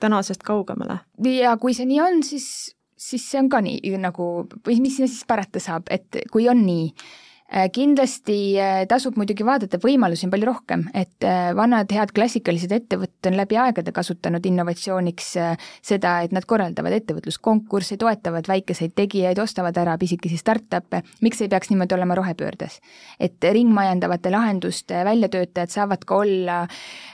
tänasest 0.00 0.42
kaugemale. 0.44 0.98
ja 1.24 1.56
kui 1.56 1.74
see 1.74 1.86
nii 1.88 2.00
on, 2.04 2.22
siis, 2.26 2.48
siis 2.96 3.24
see 3.30 3.40
on 3.40 3.48
ka 3.52 3.62
nii 3.64 3.94
nagu, 4.02 4.48
või 4.66 4.80
mis 4.82 4.98
sinna 4.98 5.08
siis 5.08 5.24
parata 5.28 5.62
saab, 5.62 5.88
et 5.94 6.24
kui 6.32 6.48
on 6.50 6.66
nii, 6.66 6.90
Äh, 6.92 7.23
kindlasti 7.74 8.36
äh, 8.58 8.80
tasub 8.90 9.14
muidugi 9.20 9.44
vaadata, 9.46 9.78
võimalusi 9.82 10.26
on 10.26 10.32
palju 10.32 10.48
rohkem, 10.48 10.84
et 10.96 11.26
äh, 11.26 11.52
vanad 11.54 11.92
head 11.94 12.10
klassikalised 12.16 12.72
ettevõtted 12.74 13.30
on 13.30 13.38
läbi 13.38 13.58
aegade 13.60 13.94
kasutanud 13.94 14.44
innovatsiooniks 14.48 15.28
seda, 15.84 16.16
et 16.24 16.34
nad 16.34 16.46
korraldavad 16.50 16.96
ettevõtluskonkursse, 16.98 17.98
toetavad 18.00 18.48
väikeseid 18.50 18.96
tegijaid, 18.98 19.38
ostavad 19.38 19.78
ära 19.80 19.94
pisikesi 20.00 20.38
startup'e, 20.40 21.04
miks 21.24 21.44
ei 21.44 21.52
peaks 21.52 21.70
niimoodi 21.70 21.96
olema 21.96 22.18
rohepöördes? 22.18 22.80
et 23.22 23.44
ringmajandavate 23.54 24.30
lahenduste 24.34 25.04
väljatöötajad 25.06 25.70
saavad 25.70 26.04
ka 26.04 26.16
olla 26.24 26.58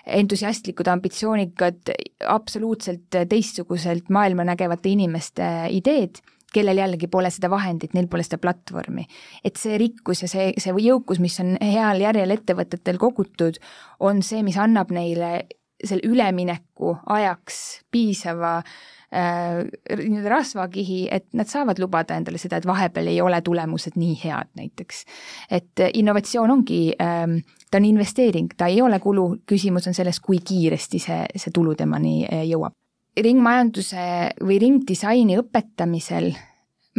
entusiastlikud, 0.06 0.88
ambitsioonikad, 0.88 1.92
absoluutselt 2.26 3.20
teistsuguselt 3.28 4.08
maailma 4.08 4.46
nägevate 4.48 4.88
inimeste 4.88 5.50
ideed 5.76 6.22
kellel 6.54 6.80
jällegi 6.82 7.08
pole 7.10 7.30
seda 7.30 7.50
vahendit, 7.50 7.94
neil 7.94 8.08
pole 8.10 8.24
seda 8.26 8.40
platvormi. 8.42 9.06
et 9.44 9.56
see 9.56 9.78
rikkus 9.78 10.22
ja 10.24 10.28
see, 10.28 10.52
see 10.58 10.74
jõukus, 10.86 11.20
mis 11.22 11.38
on 11.40 11.56
heal 11.60 12.00
järjel 12.00 12.36
ettevõtetel 12.36 12.98
kogutud, 12.98 13.60
on 14.00 14.22
see, 14.22 14.42
mis 14.46 14.58
annab 14.60 14.92
neile 14.94 15.46
selle 15.84 16.02
ülemineku 16.04 16.96
ajaks 17.06 17.80
piisava 17.90 18.58
äh, 18.58 19.62
nii-öelda 19.96 20.28
rasvakihi, 20.28 21.08
et 21.10 21.26
nad 21.32 21.48
saavad 21.48 21.80
lubada 21.80 22.18
endale 22.18 22.38
seda, 22.38 22.60
et 22.60 22.68
vahepeal 22.68 23.08
ei 23.10 23.20
ole 23.24 23.40
tulemused 23.40 23.96
nii 23.96 24.18
head 24.24 24.52
näiteks. 24.60 25.04
et 25.50 25.86
innovatsioon 25.94 26.50
ongi 26.50 26.82
äh,, 27.00 27.26
ta 27.70 27.78
on 27.78 27.84
investeering, 27.84 28.52
ta 28.56 28.66
ei 28.66 28.82
ole 28.82 29.00
kulu, 29.00 29.36
küsimus 29.46 29.88
on 29.88 29.94
selles, 29.94 30.20
kui 30.20 30.38
kiiresti 30.44 30.98
see, 30.98 31.24
see 31.36 31.54
tulu 31.54 31.74
temani 31.74 32.24
äh, 32.28 32.44
jõuab 32.50 32.79
ringmajanduse 33.16 34.04
või 34.44 34.60
ringdisaini 34.62 35.38
õpetamisel 35.40 36.32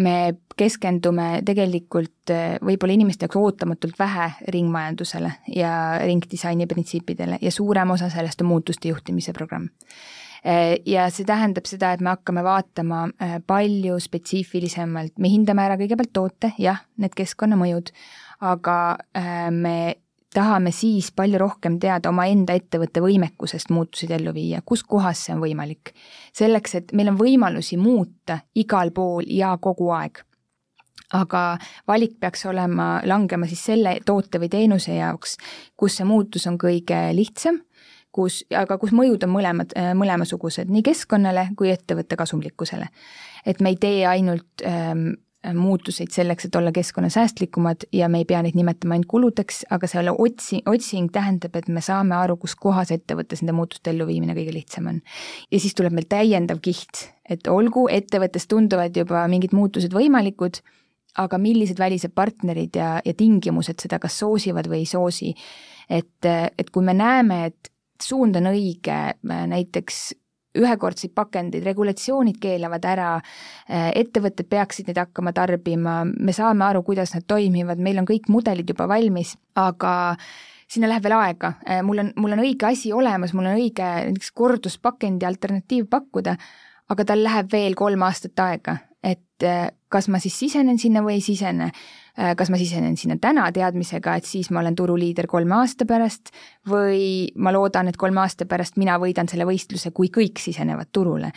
me 0.02 0.34
keskendume 0.58 1.42
tegelikult 1.46 2.32
eh, 2.32 2.56
võib-olla 2.64 2.96
inimeste 2.96 3.28
jaoks 3.28 3.40
ootamatult 3.40 4.00
vähe 4.00 4.30
ringmajandusele 4.56 5.32
ja 5.56 5.74
ringdisaini 6.06 6.68
printsiipidele 6.70 7.40
ja 7.42 7.52
suurem 7.52 7.92
osa 7.92 8.10
sellest 8.14 8.42
on 8.42 8.52
muutuste 8.52 8.92
juhtimise 8.92 9.34
programm. 9.36 9.68
Eh, 10.44 10.80
ja 10.86 11.10
see 11.14 11.28
tähendab 11.28 11.68
seda, 11.70 11.92
et 11.94 12.02
me 12.02 12.14
hakkame 12.14 12.44
vaatama 12.46 13.04
eh, 13.20 13.38
palju 13.48 14.00
spetsiifilisemalt, 14.02 15.18
me 15.20 15.34
hindame 15.34 15.66
ära 15.68 15.78
kõigepealt 15.82 16.14
toote, 16.14 16.54
jah, 16.62 16.82
need 16.98 17.16
keskkonnamõjud, 17.18 17.92
aga 18.42 18.78
me 19.54 19.76
tahame 20.34 20.72
siis 20.72 21.12
palju 21.16 21.40
rohkem 21.42 21.78
teada 21.80 22.10
omaenda 22.10 22.56
ettevõtte 22.56 23.04
võimekusest 23.04 23.72
muutuseid 23.74 24.14
ellu 24.16 24.34
viia, 24.36 24.62
kus 24.66 24.84
kohas 24.84 25.26
see 25.26 25.36
on 25.36 25.42
võimalik. 25.44 25.94
selleks, 26.34 26.76
et 26.76 26.94
meil 26.94 27.12
on 27.12 27.18
võimalusi 27.20 27.78
muuta 27.78 28.40
igal 28.56 28.92
pool 28.92 29.24
ja 29.28 29.58
kogu 29.62 29.92
aeg. 29.92 30.24
aga 31.14 31.58
valik 31.88 32.20
peaks 32.20 32.46
olema, 32.46 33.02
langema 33.04 33.48
siis 33.48 33.66
selle 33.66 33.98
toote 34.06 34.40
või 34.40 34.50
teenuse 34.50 34.96
jaoks, 34.96 35.38
kus 35.78 35.98
see 35.98 36.06
muutus 36.06 36.48
on 36.48 36.58
kõige 36.58 37.00
lihtsam, 37.14 37.60
kus, 38.12 38.46
aga 38.56 38.78
kus 38.78 38.92
mõjud 38.92 39.24
on 39.28 39.34
mõlemad, 39.34 39.76
mõlemasugused 39.96 40.72
nii 40.72 40.84
keskkonnale 40.84 41.50
kui 41.58 41.72
ettevõtte 41.72 42.16
kasumlikkusele. 42.16 42.88
et 43.46 43.60
me 43.60 43.70
ei 43.70 43.76
tee 43.76 44.06
ainult 44.08 44.64
ähm, 44.66 45.12
muutuseid 45.54 46.12
selleks, 46.14 46.46
et 46.46 46.56
olla 46.56 46.72
keskkonnasäästlikumad 46.72 47.88
ja 47.92 48.10
me 48.10 48.22
ei 48.22 48.26
pea 48.30 48.42
neid 48.46 48.58
nimetama 48.58 48.94
ainult 48.94 49.10
kuludeks, 49.10 49.64
aga 49.74 49.88
selle 49.90 50.14
otsi, 50.14 50.62
otsing 50.70 51.10
tähendab, 51.14 51.56
et 51.58 51.70
me 51.70 51.82
saame 51.82 52.16
aru, 52.16 52.36
kus 52.42 52.54
kohas 52.56 52.92
ettevõttes 52.94 53.42
nende 53.42 53.56
muutuste 53.58 53.90
elluviimine 53.90 54.36
kõige 54.38 54.54
lihtsam 54.54 54.92
on. 54.92 55.02
ja 55.52 55.60
siis 55.60 55.74
tuleb 55.78 55.98
meil 55.98 56.06
täiendav 56.10 56.62
kiht, 56.62 57.08
et 57.26 57.50
olgu 57.50 57.88
ettevõttes 57.90 58.46
tunduvad 58.48 58.98
juba 58.98 59.26
mingid 59.32 59.56
muutused 59.58 59.94
võimalikud, 59.98 60.62
aga 61.18 61.42
millised 61.42 61.80
välised 61.80 62.14
partnerid 62.16 62.78
ja, 62.78 62.94
ja 63.06 63.14
tingimused 63.18 63.82
seda 63.82 64.00
kas 64.00 64.20
soosivad 64.22 64.70
või 64.70 64.86
ei 64.86 64.90
soosi. 64.94 65.34
et, 65.90 66.26
et 66.58 66.70
kui 66.70 66.86
me 66.86 66.94
näeme, 66.94 67.46
et 67.50 67.72
suund 68.02 68.36
on 68.38 68.54
õige, 68.54 69.00
näiteks 69.26 70.12
ühekordseid 70.58 71.14
pakendeid, 71.16 71.64
regulatsioonid 71.66 72.40
keelavad 72.42 72.86
ära, 72.88 73.10
äh, 73.70 73.90
ettevõtted 74.02 74.50
peaksid 74.52 74.90
neid 74.90 75.00
hakkama 75.00 75.34
tarbima, 75.36 76.02
me 76.06 76.36
saame 76.36 76.66
aru, 76.68 76.84
kuidas 76.88 77.16
nad 77.16 77.28
toimivad, 77.28 77.80
meil 77.80 78.02
on 78.02 78.10
kõik 78.10 78.28
mudelid 78.32 78.70
juba 78.70 78.88
valmis, 78.92 79.36
aga 79.56 79.94
sinna 80.72 80.90
läheb 80.92 81.08
veel 81.08 81.18
aega, 81.18 81.54
äh, 81.68 81.82
mul 81.86 82.04
on, 82.04 82.14
mul 82.20 82.36
on 82.36 82.44
õige 82.44 82.68
asi 82.68 82.92
olemas, 82.96 83.34
mul 83.34 83.48
on 83.48 83.60
õige 83.60 83.88
näiteks 84.12 84.32
korduspakendi 84.36 85.28
alternatiiv 85.28 85.88
pakkuda, 85.92 86.36
aga 86.92 87.08
tal 87.08 87.24
läheb 87.24 87.52
veel 87.52 87.76
kolm 87.80 88.04
aastat 88.08 88.40
aega, 88.44 88.78
kas 89.92 90.08
ma 90.08 90.20
siis 90.24 90.38
sisenen 90.40 90.80
sinna 90.80 91.04
või 91.06 91.20
ei 91.20 91.26
sisene. 91.26 91.72
Äh, 92.20 92.34
kas 92.36 92.50
ma 92.52 92.60
sisenen 92.60 92.98
sinna 93.00 93.16
täna 93.22 93.46
teadmisega, 93.56 94.18
et 94.20 94.28
siis 94.28 94.50
ma 94.52 94.60
olen 94.60 94.76
turuliider 94.76 95.30
kolme 95.32 95.56
aasta 95.62 95.88
pärast 95.88 96.34
või 96.68 97.32
ma 97.36 97.54
loodan, 97.56 97.88
et 97.88 98.00
kolme 98.00 98.20
aasta 98.24 98.46
pärast 98.46 98.76
mina 98.82 98.98
võidan 99.00 99.32
selle 99.32 99.48
võistluse, 99.48 99.94
kui 99.96 100.12
kõik 100.12 100.42
sisenevad 100.44 100.92
turule 100.92 101.32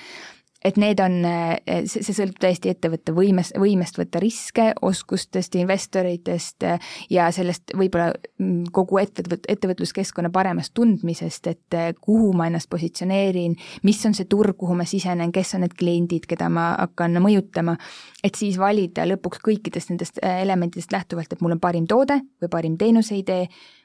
et 0.64 0.78
need 0.80 1.00
on, 1.04 1.18
eh, 1.28 1.84
see, 1.90 2.14
sõltub 2.16 2.40
täiesti 2.40 2.70
ettevõtte 2.72 3.12
võimest, 3.12 3.52
võimest 3.60 3.98
võtta 4.00 4.20
riske, 4.22 4.70
oskustest, 4.82 5.58
investoritest 5.60 6.64
eh, 6.64 6.90
ja 7.12 7.28
sellest 7.34 7.74
võib-olla 7.76 8.14
mm, 8.14 8.70
kogu 8.74 8.98
ettevõt-, 9.02 9.44
ettevõtluskeskkonna 9.52 10.32
paremast 10.34 10.72
tundmisest, 10.74 11.50
et 11.52 11.76
eh, 11.76 11.92
kuhu 12.00 12.32
ma 12.36 12.48
ennast 12.48 12.70
positsioneerin, 12.72 13.58
mis 13.84 14.00
on 14.08 14.16
see 14.16 14.28
turg, 14.30 14.56
kuhu 14.60 14.76
ma 14.78 14.88
sisenen, 14.88 15.32
kes 15.34 15.54
on 15.58 15.66
need 15.66 15.76
kliendid, 15.76 16.28
keda 16.30 16.48
ma 16.52 16.70
hakkan 16.78 17.20
mõjutama, 17.20 17.76
et 18.24 18.40
siis 18.40 18.56
valida 18.60 19.04
lõpuks 19.08 19.44
kõikidest 19.44 19.92
nendest 19.92 20.22
elementidest 20.24 20.96
lähtuvalt, 20.96 21.32
et 21.32 21.44
mul 21.44 21.58
on 21.58 21.62
parim 21.62 21.88
toode 21.90 22.22
või 22.40 22.52
parim 22.56 22.80
teenuseidee, 22.80 23.44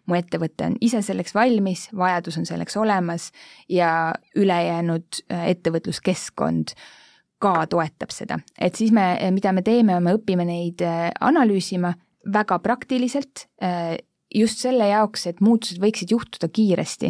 mu 0.09 0.17
ettevõte 0.17 0.67
on 0.67 0.77
ise 0.83 1.01
selleks 1.05 1.35
valmis, 1.37 1.87
vajadus 1.95 2.39
on 2.41 2.47
selleks 2.49 2.77
olemas 2.79 3.29
ja 3.71 4.13
ülejäänud 4.39 5.23
äh, 5.29 5.49
ettevõtluskeskkond 5.53 6.75
ka 7.39 7.53
toetab 7.71 8.11
seda, 8.11 8.39
et 8.59 8.75
siis 8.75 8.91
me, 8.91 9.13
mida 9.31 9.53
me 9.55 9.63
teeme, 9.63 9.95
me 10.03 10.17
õpime 10.17 10.45
neid 10.47 10.83
äh, 10.83 11.07
analüüsima 11.23 11.93
väga 12.33 12.59
praktiliselt, 12.63 13.47
äh, 13.63 13.95
just 14.35 14.59
selle 14.61 14.89
jaoks, 14.91 15.25
et 15.29 15.39
muutused 15.41 15.79
võiksid 15.81 16.11
juhtuda 16.13 16.51
kiiresti. 16.53 17.09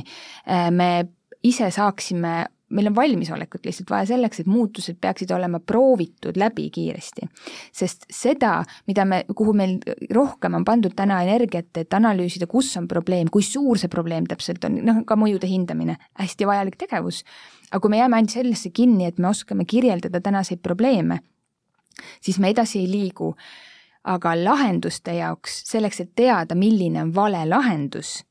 me 0.71 1.09
ise 1.43 1.67
saaksime 1.75 2.45
meil 2.69 2.87
on 2.87 2.95
valmisolekut 2.95 3.65
lihtsalt 3.65 3.89
vaja 3.89 4.05
selleks, 4.11 4.41
et 4.41 4.49
muutused 4.49 4.97
peaksid 5.01 5.31
olema 5.33 5.59
proovitud 5.59 6.37
läbi 6.37 6.69
kiiresti. 6.73 7.27
sest 7.73 8.05
seda, 8.13 8.63
mida 8.87 9.05
me, 9.05 9.23
kuhu 9.35 9.53
meil 9.53 9.77
rohkem 10.13 10.53
on 10.53 10.65
pandud 10.65 10.93
täna 10.95 11.21
energiat, 11.23 11.71
et 11.77 11.93
analüüsida, 11.93 12.47
kus 12.47 12.75
on 12.77 12.87
probleem, 12.87 13.29
kui 13.31 13.43
suur 13.43 13.77
see 13.77 13.89
probleem 13.89 14.27
täpselt 14.29 14.65
on, 14.65 14.79
noh, 14.85 15.01
ka 15.05 15.17
mõjude 15.19 15.49
hindamine, 15.49 15.97
hästi 16.19 16.47
vajalik 16.47 16.77
tegevus. 16.77 17.23
aga 17.71 17.81
kui 17.81 17.89
me 17.89 17.97
jääme 17.97 18.15
ainult 18.15 18.33
sellesse 18.33 18.69
kinni, 18.69 19.05
et 19.05 19.17
me 19.17 19.27
oskame 19.29 19.65
kirjeldada 19.65 20.21
tänaseid 20.21 20.61
probleeme, 20.61 21.19
siis 22.21 22.39
me 22.39 22.49
edasi 22.49 22.79
ei 22.79 22.91
liigu. 22.91 23.35
aga 24.03 24.31
lahenduste 24.43 25.13
jaoks, 25.13 25.63
selleks, 25.69 25.99
et 25.99 26.11
teada, 26.15 26.55
milline 26.55 27.01
on 27.01 27.15
vale 27.15 27.45
lahendus 27.45 28.23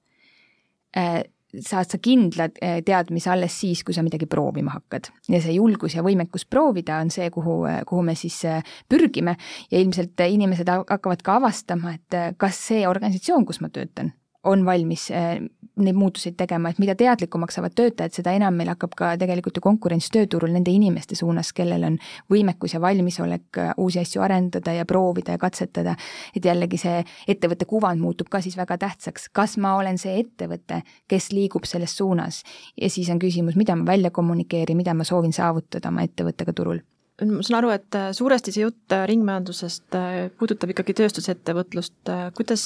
äh,, 0.96 1.22
saad 1.54 1.88
sa 1.88 1.98
kindla 2.02 2.48
eh, 2.61 2.80
teadmise 2.84 3.30
alles 3.32 3.56
siis, 3.61 3.82
kui 3.84 3.96
sa 3.96 4.04
midagi 4.04 4.28
proovima 4.30 4.74
hakkad. 4.76 5.11
ja 5.28 5.40
see 5.40 5.56
julgus 5.56 5.96
ja 5.96 6.04
võimekus 6.04 6.44
proovida 6.50 6.98
on 7.00 7.11
see, 7.11 7.30
kuhu, 7.32 7.62
eh, 7.70 7.80
kuhu 7.88 8.02
me 8.04 8.14
siis 8.18 8.37
eh, 8.44 8.62
pürgime 8.88 9.37
ja 9.70 9.80
ilmselt 9.80 10.20
inimesed 10.28 10.68
hakkavad 10.68 11.22
ka 11.24 11.38
avastama, 11.40 11.94
et 11.96 12.37
kas 12.37 12.61
see 12.70 12.87
organisatsioon, 12.88 13.46
kus 13.48 13.62
ma 13.64 13.72
töötan, 13.72 14.12
on 14.48 14.64
valmis 14.66 15.08
äh, 15.14 15.38
neid 15.78 15.96
muutuseid 15.98 16.34
tegema, 16.38 16.72
et 16.72 16.80
mida 16.82 16.94
teadlikumaks 16.98 17.58
saavad 17.58 17.74
töötajad, 17.78 18.14
seda 18.16 18.32
enam 18.34 18.56
meil 18.58 18.72
hakkab 18.72 18.96
ka 18.98 19.12
tegelikult 19.20 19.61
ju 19.61 19.62
konkurents 19.64 20.08
tööturul 20.14 20.50
nende 20.54 20.72
inimeste 20.74 21.16
suunas, 21.18 21.52
kellel 21.56 21.87
on 21.87 21.98
võimekus 22.32 22.74
ja 22.74 22.82
valmisolek 22.82 23.61
äh, 23.62 23.72
uusi 23.78 24.02
asju 24.02 24.24
arendada 24.24 24.74
ja 24.74 24.87
proovida 24.88 25.37
ja 25.37 25.42
katsetada. 25.42 25.96
et 26.37 26.44
jällegi 26.44 26.78
see 26.78 27.04
ettevõtte 27.28 27.68
kuvand 27.68 28.00
muutub 28.00 28.28
ka 28.28 28.40
siis 28.44 28.56
väga 28.56 28.78
tähtsaks, 28.78 29.28
kas 29.32 29.56
ma 29.56 29.76
olen 29.76 29.98
see 29.98 30.18
ettevõte, 30.20 30.82
kes 31.08 31.32
liigub 31.32 31.64
selles 31.64 31.96
suunas? 31.96 32.42
Ja 32.80 32.90
siis 32.90 33.11
on 33.11 33.18
küsimus, 33.18 33.56
mida 33.56 33.76
ma 33.76 33.87
välja 33.87 34.11
kommunikeerin, 34.11 34.76
mida 34.76 34.94
ma 34.94 35.04
soovin 35.04 35.32
saavutada 35.32 35.88
oma 35.88 36.06
ettevõttega 36.08 36.52
turul 36.52 36.82
ma 37.26 37.42
saan 37.42 37.59
aru, 37.61 37.72
et 37.74 37.98
äh, 37.98 38.11
suuresti 38.16 38.54
see 38.54 38.64
jutt 38.64 38.94
äh, 38.94 39.04
ringmajandusest 39.11 39.96
äh, 39.98 40.16
puudutab 40.38 40.72
ikkagi 40.74 40.94
tööstusettevõtlust, 41.00 42.12
kuidas 42.38 42.64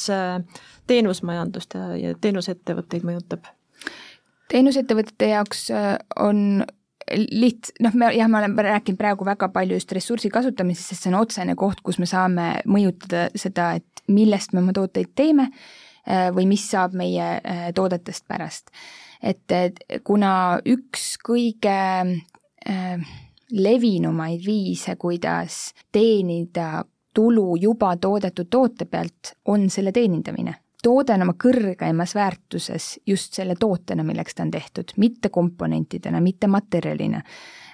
teenusmajandust 0.91 1.77
ja, 2.01 2.15
teenusettevõtteid 2.21 3.07
mõjutab? 3.09 3.49
teenusettevõtete 4.53 5.31
jaoks 5.31 5.71
on 6.21 6.65
liht-, 7.33 7.71
noh, 7.81 7.95
me 7.97 8.11
jah, 8.13 8.29
ma 8.29 8.43
olen 8.43 8.59
rääkinud 8.67 9.01
praegu 9.01 9.25
väga 9.25 9.49
palju 9.55 9.79
just 9.79 9.95
ressursi 9.97 10.29
kasutamisest, 10.33 10.93
sest 10.93 11.07
see 11.07 11.13
on 11.15 11.23
otsene 11.23 11.57
koht, 11.57 11.81
kus 11.81 11.97
me 12.03 12.09
saame 12.11 12.51
mõjutada 12.69 13.31
seda, 13.39 13.71
et 13.81 14.05
millest 14.13 14.53
me 14.53 14.61
oma 14.61 14.75
tooteid 14.77 15.15
teeme 15.17 15.49
või 16.37 16.45
mis 16.51 16.67
saab 16.67 16.97
meie 16.99 17.39
toodetest 17.79 18.27
pärast 18.29 18.75
et 19.23 19.83
kuna 20.05 20.35
üks 20.67 21.15
kõige 21.23 21.79
äh, 22.67 23.13
levinumaid 23.53 24.41
viise, 24.47 24.97
kuidas 24.97 25.75
teenida 25.93 26.85
tulu 27.15 27.57
juba 27.61 27.97
toodetud 27.97 28.49
toote 28.51 28.85
pealt, 28.85 29.35
on 29.45 29.71
selle 29.71 29.93
teenindamine 29.93 30.55
toode 30.83 31.15
on 31.15 31.23
oma 31.23 31.35
kõrgeimas 31.39 32.15
väärtuses 32.19 33.01
just 33.07 33.37
selle 33.39 33.55
tootena, 33.59 34.05
milleks 34.07 34.35
ta 34.35 34.47
on 34.47 34.51
tehtud, 34.51 34.95
mitte 34.97 35.31
komponentidena, 35.31 36.21
mitte 36.21 36.51
materjalina. 36.51 37.23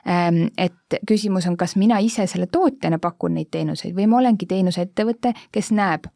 Ehm, 0.07 0.47
et 0.59 0.99
küsimus 1.09 1.47
on, 1.49 1.57
kas 1.57 1.77
mina 1.77 1.99
ise 2.05 2.27
selle 2.31 2.47
tootjana 2.53 2.99
pakun 3.03 3.35
neid 3.37 3.51
teenuseid 3.51 3.95
või 3.97 4.07
ma 4.09 4.19
olengi 4.21 4.47
teenuseettevõte, 4.49 5.33
kes 5.53 5.71
näeb, 5.77 6.07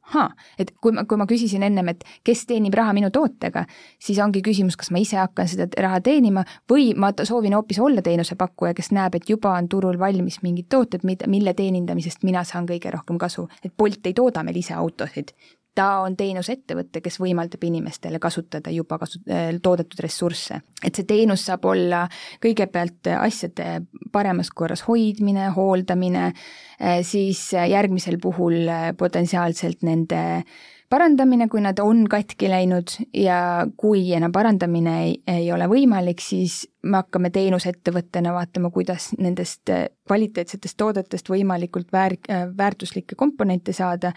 et 0.58 0.72
kui 0.80 0.94
ma, 0.96 1.04
kui 1.08 1.18
ma 1.20 1.26
küsisin 1.28 1.64
ennem, 1.66 1.92
et 1.92 2.04
kes 2.24 2.46
teenib 2.46 2.74
raha 2.78 2.94
minu 2.96 3.10
tootega, 3.14 3.64
siis 4.00 4.20
ongi 4.22 4.42
küsimus, 4.44 4.76
kas 4.80 4.92
ma 4.94 5.02
ise 5.02 5.18
hakkan 5.20 5.50
seda 5.50 5.68
raha 5.82 6.00
teenima 6.00 6.44
või 6.70 6.92
ma 6.94 7.12
soovin 7.22 7.56
hoopis 7.58 7.80
olla 7.82 8.02
teenusepakkuja, 8.02 8.74
kes 8.78 8.92
näeb, 8.96 9.18
et 9.18 9.28
juba 9.30 9.56
on 9.58 9.68
turul 9.68 9.98
valmis 9.98 10.40
mingid 10.42 10.70
tooted, 10.72 11.04
mille 11.04 11.54
teenindamisest 11.54 12.22
mina 12.28 12.44
saan 12.44 12.68
kõige 12.68 12.92
rohkem 12.94 13.18
kasu. 13.18 13.48
et 13.64 13.72
Bolt 13.76 14.06
ei 14.06 14.14
tooda 14.14 14.42
meil 14.42 14.56
ise 14.56 14.74
autosid, 14.74 15.34
ta 15.74 15.86
on 16.04 16.16
teenusettevõte, 16.16 17.00
kes 17.04 17.16
võimaldab 17.22 17.62
inimestele 17.64 18.20
kasutada 18.22 18.72
juba 18.72 18.98
kasu-, 19.00 19.22
äh, 19.30 19.48
toodetud 19.62 20.02
ressursse. 20.04 20.60
et 20.84 20.94
see 20.94 21.06
teenus 21.08 21.46
saab 21.46 21.64
olla 21.64 22.08
kõigepealt 22.42 23.08
asjade 23.14 23.86
paremas 24.12 24.50
korras 24.50 24.82
hoidmine, 24.88 25.48
hooldamine, 25.56 26.32
äh, 26.80 27.00
siis 27.02 27.52
järgmisel 27.52 28.18
puhul 28.20 28.68
äh, 28.68 28.92
potentsiaalselt 28.98 29.82
nende 29.82 30.44
parandamine, 30.92 31.48
kui 31.48 31.62
nad 31.64 31.78
on 31.80 32.04
katki 32.10 32.50
läinud 32.52 32.92
ja 33.16 33.64
kui 33.80 34.10
enam 34.12 34.32
parandamine 34.32 34.96
ei, 35.06 35.14
ei 35.26 35.48
ole 35.52 35.64
võimalik, 35.70 36.20
siis 36.20 36.66
me 36.82 37.00
hakkame 37.00 37.30
teenusettevõttena 37.32 38.34
vaatama, 38.36 38.68
kuidas 38.74 39.14
nendest 39.16 39.72
kvaliteetsetest 40.04 40.76
toodetest 40.76 41.32
võimalikult 41.32 41.88
väär-, 41.96 42.20
väärtuslikke 42.58 43.16
komponente 43.16 43.72
saada 43.72 44.12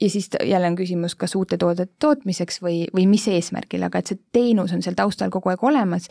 ja 0.00 0.10
siis 0.10 0.28
jälle 0.44 0.68
on 0.68 0.76
küsimus, 0.76 1.14
kas 1.16 1.34
uute 1.38 1.56
toodete 1.56 1.92
tootmiseks 2.02 2.60
või, 2.62 2.84
või 2.94 3.06
mis 3.10 3.28
eesmärgil, 3.32 3.86
aga 3.86 4.00
et 4.00 4.12
see 4.12 4.20
teenus 4.32 4.74
on 4.76 4.84
seal 4.84 4.96
taustal 4.98 5.32
kogu 5.32 5.52
aeg 5.52 5.64
olemas, 5.64 6.10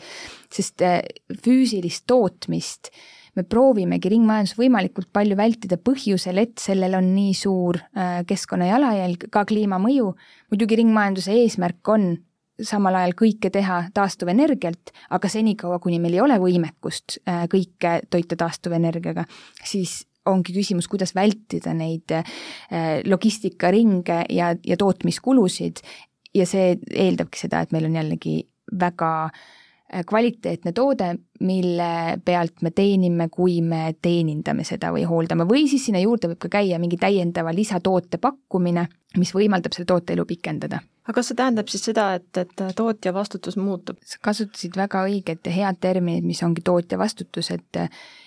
sest 0.52 0.82
äh, 0.82 1.00
füüsilist 1.44 2.06
tootmist 2.10 2.90
me 3.36 3.44
proovimegi 3.44 4.10
ringmajandus 4.10 4.56
võimalikult 4.56 5.10
palju 5.14 5.36
vältida 5.36 5.76
põhjusel, 5.76 6.40
et 6.40 6.56
sellel 6.60 6.96
on 6.98 7.12
nii 7.14 7.34
suur 7.36 7.78
äh, 7.78 8.22
keskkonna 8.28 8.70
jalajälg, 8.72 9.28
ka 9.30 9.44
kliimamõju. 9.48 10.14
muidugi 10.50 10.80
ringmajanduse 10.82 11.36
eesmärk 11.42 11.92
on 11.92 12.16
samal 12.62 12.96
ajal 12.96 13.12
kõike 13.18 13.50
teha 13.52 13.82
taastuvenergialt, 13.94 14.92
aga 15.12 15.28
senikaua, 15.28 15.78
kuni 15.78 16.00
meil 16.00 16.16
ei 16.16 16.24
ole 16.24 16.38
võimekust 16.40 17.20
äh, 17.28 17.44
kõike 17.52 18.00
toita 18.10 18.38
taastuvenergiaga, 18.40 19.26
siis 19.64 20.04
ongi 20.30 20.54
küsimus, 20.56 20.88
kuidas 20.90 21.14
vältida 21.16 21.74
neid 21.76 22.14
äh, 22.16 22.24
logistikaringe 23.06 24.24
ja, 24.32 24.54
ja 24.66 24.76
tootmiskulusid. 24.80 25.82
Ja 26.36 26.44
see 26.48 26.74
eeldabki 26.92 27.46
seda, 27.46 27.62
et 27.64 27.72
meil 27.72 27.86
on 27.88 27.94
jällegi 27.96 28.40
väga 28.80 29.12
äh, 29.24 30.02
kvaliteetne 30.06 30.72
toode, 30.76 31.12
mille 31.46 32.18
pealt 32.24 32.60
me 32.66 32.72
teenime, 32.76 33.28
kui 33.32 33.60
me 33.64 33.94
teenindame 34.02 34.66
seda 34.68 34.92
või 34.94 35.06
hooldame, 35.08 35.46
või 35.48 35.64
siis 35.70 35.88
sinna 35.88 36.02
juurde 36.02 36.32
võib 36.32 36.42
ka 36.44 36.52
käia 36.58 36.80
mingi 36.82 36.98
täiendava 37.00 37.54
lisatoote 37.56 38.20
pakkumine, 38.20 38.88
mis 39.16 39.32
võimaldab 39.34 39.76
selle 39.76 39.88
toote 39.94 40.16
elu 40.16 40.26
pikendada 40.28 40.82
aga 41.06 41.16
kas 41.20 41.30
see 41.30 41.38
tähendab 41.38 41.70
siis 41.70 41.86
seda, 41.88 42.08
et, 42.18 42.30
et 42.42 42.64
tootja 42.76 43.14
vastutus 43.14 43.56
muutub? 43.56 44.00
sa 44.04 44.18
kasutasid 44.22 44.76
väga 44.76 45.04
õiged 45.06 45.46
ja 45.46 45.54
head 45.54 45.80
terminid, 45.80 46.26
mis 46.26 46.42
ongi 46.42 46.64
tootja 46.66 46.98
vastutus, 46.98 47.52
et 47.54 47.82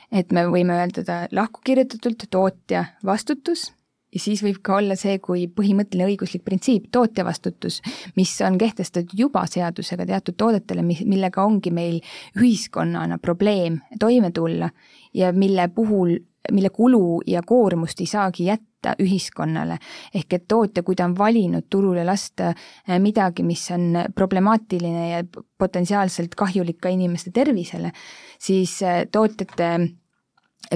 et 0.09 0.31
me 0.33 0.47
võime 0.49 0.73
öelda 0.73 1.25
lahku 1.37 1.61
kirjutatult 1.65 2.23
tootja 2.33 2.85
vastutus 3.05 3.67
ja 4.13 4.21
siis 4.21 4.41
võib 4.43 4.59
ka 4.65 4.79
olla 4.79 4.95
see 4.99 5.17
kui 5.23 5.45
põhimõtteline 5.53 6.07
õiguslik 6.09 6.43
printsiip, 6.45 6.87
tootja 6.93 7.25
vastutus, 7.27 7.79
mis 8.17 8.31
on 8.45 8.57
kehtestatud 8.61 9.13
juba 9.17 9.45
seadusega 9.49 10.07
teatud 10.09 10.37
toodetele, 10.39 10.83
mis, 10.85 11.03
millega 11.05 11.45
ongi 11.45 11.73
meil 11.73 11.99
ühiskonnana 12.37 13.19
probleem 13.21 13.79
toime 14.01 14.31
tulla 14.35 14.71
ja 15.13 15.31
mille 15.33 15.67
puhul, 15.75 16.17
mille 16.51 16.69
kulu 16.69 17.21
ja 17.27 17.41
koormust 17.45 17.99
ei 17.99 18.05
saagi 18.05 18.45
jätta 18.45 18.95
ühiskonnale. 19.03 19.77
ehk 20.15 20.33
et 20.33 20.47
tootja, 20.47 20.83
kui 20.83 20.95
ta 20.95 21.05
on 21.05 21.17
valinud 21.17 21.67
turule 21.69 22.05
lasta 22.05 22.49
eh, 22.49 22.99
midagi, 22.99 23.43
mis 23.43 23.71
on 23.71 23.95
problemaatiline 24.15 25.09
ja 25.09 25.23
potentsiaalselt 25.57 26.35
kahjulik 26.35 26.79
ka 26.81 26.89
inimeste 26.89 27.31
tervisele, 27.31 27.91
siis 28.39 28.81
eh, 28.81 29.05
tootjate 29.11 29.71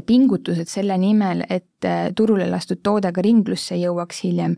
pingutused 0.01 0.67
selle 0.69 0.97
nimel, 0.97 1.43
et 1.49 1.85
äh, 1.85 2.09
turule 2.15 2.47
lastud 2.49 2.81
toode 2.83 3.11
ka 3.13 3.21
ringlusse 3.21 3.77
jõuaks 3.77 4.23
hiljem, 4.25 4.55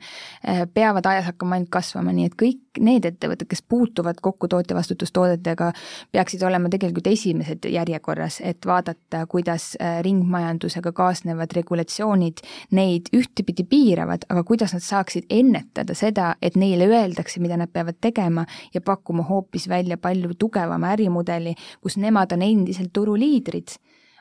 äh, 0.48 0.64
peavad 0.74 1.06
ajas 1.10 1.30
hakkama 1.32 1.58
ainult 1.58 1.72
kasvama, 1.74 2.14
nii 2.16 2.30
et 2.30 2.38
kõik 2.40 2.80
need 2.84 3.06
ettevõtted, 3.08 3.48
kes 3.52 3.64
puutuvad 3.68 4.20
kokku 4.24 4.48
tootjavastutustoodetega, 4.52 5.72
peaksid 6.16 6.44
olema 6.48 6.72
tegelikult 6.72 7.08
esimesed 7.12 7.68
järjekorras, 7.72 8.40
et 8.44 8.68
vaadata, 8.68 9.26
kuidas 9.32 9.74
äh, 9.80 10.00
ringmajandusega 10.06 10.94
kaasnevad 10.96 11.56
regulatsioonid 11.56 12.44
neid 12.76 13.12
ühtepidi 13.16 13.68
piiravad, 13.68 14.28
aga 14.30 14.44
kuidas 14.48 14.76
nad 14.76 14.86
saaksid 14.86 15.28
ennetada 15.30 15.96
seda, 15.98 16.34
et 16.42 16.56
neile 16.60 16.88
öeldakse, 16.88 17.42
mida 17.44 17.60
nad 17.60 17.72
peavad 17.74 18.00
tegema 18.02 18.46
ja 18.74 18.82
pakkuma 18.82 19.28
hoopis 19.28 19.68
välja 19.70 19.98
palju 19.98 20.36
tugevama 20.40 20.96
ärimudeli, 20.96 21.56
kus 21.84 22.00
nemad 22.00 22.32
on 22.36 22.44
endiselt 22.46 22.94
turuliidrid 22.94 23.76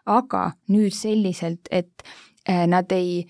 aga 0.07 0.51
nüüd 0.69 0.95
selliselt, 0.95 1.69
et 1.71 2.05
äh, 2.49 2.67
nad 2.67 2.93
ei, 2.93 3.25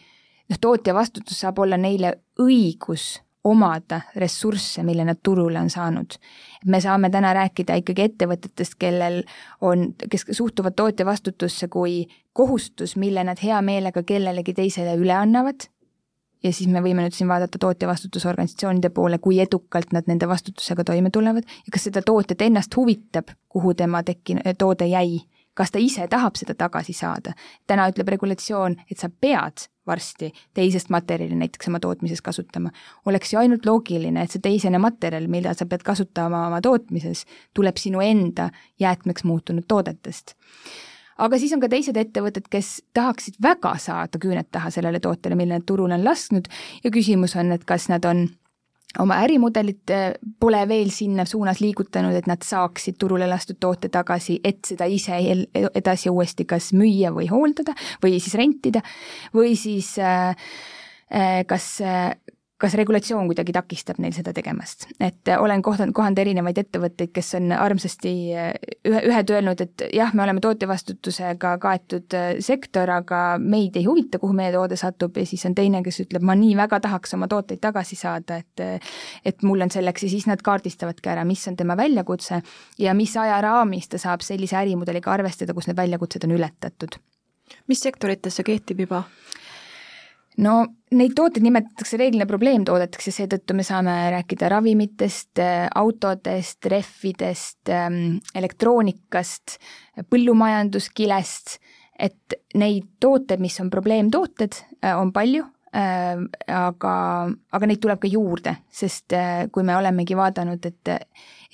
noh, 0.50 0.60
tootja 0.60 0.94
vastutus 0.94 1.40
saab 1.44 1.58
olla 1.64 1.78
neile 1.80 2.14
õigus 2.40 3.20
omada 3.44 4.00
ressursse, 4.16 4.82
mille 4.82 5.04
nad 5.04 5.20
turule 5.22 5.60
on 5.60 5.70
saanud. 5.70 6.16
me 6.66 6.80
saame 6.80 7.10
täna 7.10 7.34
rääkida 7.36 7.74
ikkagi 7.76 8.02
ettevõtetest, 8.02 8.78
kellel 8.80 9.22
on, 9.60 9.92
kes 10.10 10.24
suhtuvad 10.30 10.72
tootja 10.76 11.06
vastutusse 11.06 11.68
kui 11.68 12.06
kohustus, 12.32 12.96
mille 12.96 13.24
nad 13.24 13.38
hea 13.42 13.60
meelega 13.62 14.02
kellelegi 14.02 14.54
teisele 14.54 14.96
üle 14.96 15.12
annavad, 15.12 15.68
ja 16.44 16.52
siis 16.52 16.70
me 16.72 16.80
võime 16.84 17.04
nüüd 17.04 17.16
siin 17.16 17.28
vaadata 17.28 17.60
tootjavastutusorganisatsioonide 17.60 18.90
poole, 18.96 19.18
kui 19.18 19.40
edukalt 19.40 19.92
nad 19.92 20.08
nende 20.08 20.28
vastutusega 20.28 20.84
toime 20.84 21.12
tulevad 21.12 21.44
ja 21.44 21.72
kas 21.72 21.88
seda 21.88 22.02
tootjat 22.02 22.48
ennast 22.48 22.76
huvitab, 22.76 23.32
kuhu 23.48 23.74
tema 23.74 24.02
tekki-, 24.02 24.40
toode 24.58 24.88
jäi 24.88 25.20
kas 25.54 25.70
ta 25.70 25.78
ise 25.82 26.08
tahab 26.10 26.36
seda 26.36 26.54
tagasi 26.54 26.92
saada. 26.92 27.32
täna 27.66 27.88
ütleb 27.90 28.08
regulatsioon, 28.08 28.76
et 28.90 28.98
sa 28.98 29.08
pead 29.08 29.68
varsti 29.86 30.32
teisest 30.54 30.90
materjali 30.90 31.34
näiteks 31.34 31.68
oma 31.68 31.80
tootmises 31.80 32.22
kasutama. 32.22 32.70
oleks 33.06 33.32
ju 33.32 33.38
ainult 33.38 33.66
loogiline, 33.66 34.22
et 34.22 34.30
see 34.30 34.40
teisene 34.40 34.78
materjal, 34.78 35.28
mida 35.28 35.54
sa 35.54 35.66
pead 35.66 35.82
kasutama 35.82 36.46
oma 36.46 36.60
tootmises, 36.60 37.24
tuleb 37.54 37.76
sinu 37.76 38.00
enda 38.00 38.50
jäätmeks 38.80 39.24
muutunud 39.24 39.64
toodetest 39.68 40.34
aga 41.18 41.38
siis 41.38 41.52
on 41.54 41.60
ka 41.62 41.68
teised 41.70 41.96
ettevõtted, 41.96 42.48
kes 42.50 42.82
tahaksid 42.94 43.36
väga 43.42 43.76
saada 43.78 44.18
küüned 44.18 44.48
taha 44.50 44.70
sellele 44.74 45.00
tootele, 45.00 45.36
mille 45.38 45.60
nad 45.60 45.66
turule 45.66 45.94
on 45.94 46.04
lasknud 46.04 46.48
ja 46.84 46.90
küsimus 46.90 47.36
on, 47.38 47.52
et 47.52 47.64
kas 47.64 47.88
nad 47.88 48.04
on 48.04 48.26
oma 48.98 49.18
ärimudelit 49.24 49.90
äh, 49.90 50.12
pole 50.40 50.62
veel 50.68 50.90
sinna 50.94 51.24
suunas 51.28 51.60
liigutanud, 51.60 52.14
et 52.18 52.28
nad 52.30 52.44
saaksid 52.44 52.98
turule 53.00 53.28
lastud 53.30 53.58
toote 53.60 53.90
tagasi, 53.92 54.38
et 54.44 54.62
seda 54.66 54.88
ise 54.90 55.18
edasi 55.74 56.12
uuesti 56.12 56.46
kas 56.48 56.72
müüa 56.76 57.12
või 57.14 57.28
hooldada 57.30 57.74
või 58.02 58.18
siis 58.20 58.38
rentida 58.38 58.84
või 59.34 59.56
siis 59.58 59.96
äh, 59.98 60.34
äh 61.10 61.42
kas 61.46 61.78
kas 62.64 62.74
regulatsioon 62.80 63.28
kuidagi 63.28 63.52
takistab 63.52 63.98
neil 64.00 64.14
seda 64.16 64.32
tegemast, 64.36 64.86
et 65.02 65.28
olen 65.36 65.62
kohtanud, 65.64 65.92
kohanud 65.96 66.20
erinevaid 66.22 66.58
ettevõtteid, 66.62 67.10
kes 67.12 67.34
on 67.38 67.52
armsasti 67.52 68.12
äh, 68.32 68.50
ühe, 68.88 69.02
ühed 69.10 69.32
öelnud, 69.34 69.60
et 69.60 69.84
jah, 69.92 70.14
me 70.16 70.24
oleme 70.24 70.40
tootjavastutusega 70.44 71.54
kaetud 71.60 72.16
äh, 72.16 72.30
sektor, 72.44 72.90
aga 72.94 73.22
meid 73.42 73.76
ei 73.76 73.84
huvita, 73.88 74.20
kuhu 74.22 74.36
meie 74.36 74.52
toode 74.54 74.78
satub 74.80 75.20
ja 75.20 75.26
siis 75.28 75.44
on 75.48 75.56
teine, 75.58 75.82
kes 75.84 76.00
ütleb, 76.06 76.24
ma 76.24 76.36
nii 76.38 76.54
väga 76.62 76.80
tahaks 76.86 77.14
oma 77.18 77.28
tooteid 77.30 77.60
tagasi 77.64 78.00
saada, 78.00 78.40
et 78.40 78.64
et 79.24 79.42
mul 79.44 79.64
on 79.64 79.72
selleks 79.72 80.06
ja 80.06 80.12
siis 80.12 80.28
nad 80.30 80.40
kaardistavadki 80.44 81.10
ära, 81.12 81.24
mis 81.28 81.44
on 81.50 81.58
tema 81.60 81.76
väljakutse 81.76 82.40
ja 82.80 82.94
mis 82.96 83.16
ajaraamis 83.20 83.90
ta 83.92 84.00
saab 84.00 84.24
sellise 84.24 84.56
ärimudeliga 84.62 85.12
arvestada, 85.12 85.54
kus 85.54 85.68
need 85.68 85.76
väljakutsed 85.76 86.24
on 86.24 86.36
ületatud. 86.38 86.96
mis 87.68 87.80
sektorites 87.80 88.40
see 88.40 88.52
kehtib 88.52 88.86
juba? 88.86 89.04
No 90.42 90.54
neid 90.94 91.14
tooteid 91.16 91.44
nimetatakse 91.44 91.98
reeglina 91.98 92.26
probleemtoodeteks 92.30 93.08
ja 93.10 93.14
seetõttu 93.18 93.56
me 93.56 93.64
saame 93.66 93.94
rääkida 94.14 94.48
ravimitest, 94.52 95.42
autodest, 95.74 96.66
rehvidest, 96.70 97.70
ähm, 97.70 98.18
elektroonikast, 98.34 99.58
põllumajanduskilest, 100.10 101.58
et 101.98 102.38
neid 102.58 102.88
tooteid, 103.02 103.42
mis 103.42 103.58
on 103.62 103.70
probleemtooted, 103.70 104.58
äh, 104.84 104.94
on 104.98 105.12
palju, 105.14 105.44
äh, 105.74 106.14
aga, 106.50 106.94
aga 107.54 107.70
neid 107.70 107.82
tuleb 107.82 108.02
ka 108.02 108.10
juurde, 108.10 108.56
sest 108.70 109.14
äh, 109.14 109.46
kui 109.54 109.66
me 109.66 109.76
olemegi 109.78 110.18
vaadanud, 110.18 110.66
et 110.66 110.96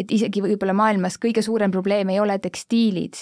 et 0.01 0.13
isegi 0.17 0.41
võib-olla 0.41 0.73
maailmas 0.73 1.19
kõige 1.21 1.43
suurem 1.45 1.73
probleem 1.73 2.09
ei 2.09 2.21
ole 2.21 2.39
tekstiilid, 2.41 3.19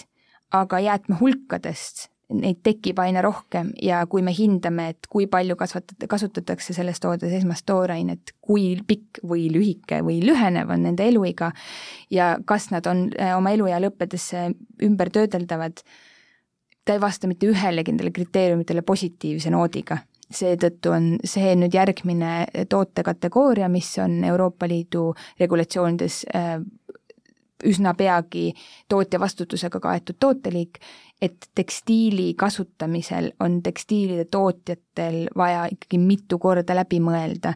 aga 0.54 0.78
jäätmehulkadest 0.78 2.06
neid 2.34 2.60
tekib 2.64 2.98
aina 3.00 3.22
rohkem 3.24 3.70
ja 3.82 4.02
kui 4.10 4.22
me 4.24 4.34
hindame, 4.36 4.90
et 4.92 5.08
kui 5.08 5.26
palju 5.30 5.56
kasvatat-, 5.56 6.04
kasutatakse 6.10 6.74
selles 6.76 7.00
toodes 7.00 7.32
esmast 7.40 7.64
toorainet, 7.68 8.34
kui 8.44 8.74
pikk 8.86 9.22
või 9.28 9.46
lühike 9.52 10.02
või 10.04 10.20
lühenev 10.26 10.68
on 10.74 10.84
nende 10.84 11.06
eluiga 11.08 11.50
ja 12.12 12.34
kas 12.44 12.68
nad 12.74 12.86
on 12.90 13.06
äh, 13.16 13.32
oma 13.36 13.54
eluea 13.56 13.80
lõppedes 13.80 14.28
ümber 14.84 15.12
töödeldavad, 15.14 15.80
ta 16.84 16.96
ei 16.96 17.00
vasta 17.00 17.30
mitte 17.30 17.48
ühelegi 17.48 17.92
nendele 17.92 18.12
kriteeriumitele 18.16 18.84
positiivse 18.84 19.52
noodiga. 19.54 20.02
seetõttu 20.28 20.90
on 20.92 21.04
see 21.24 21.54
nüüd 21.56 21.72
järgmine 21.72 22.66
tootekategooria, 22.68 23.68
mis 23.72 23.94
on 24.04 24.18
Euroopa 24.28 24.68
Liidu 24.68 25.14
regulatsioonides 25.40 26.26
üsna 27.64 27.94
peagi 27.94 28.52
tootja 28.88 29.20
vastutusega 29.20 29.80
kaetud 29.80 30.16
tooteliik, 30.20 30.78
et 31.22 31.50
tekstiili 31.54 32.34
kasutamisel 32.34 33.32
on 33.40 33.62
tekstiilide 33.62 34.24
tootjatel 34.24 35.28
vaja 35.36 35.66
ikkagi 35.72 35.98
mitu 35.98 36.38
korda 36.38 36.76
läbi 36.78 37.00
mõelda, 37.02 37.54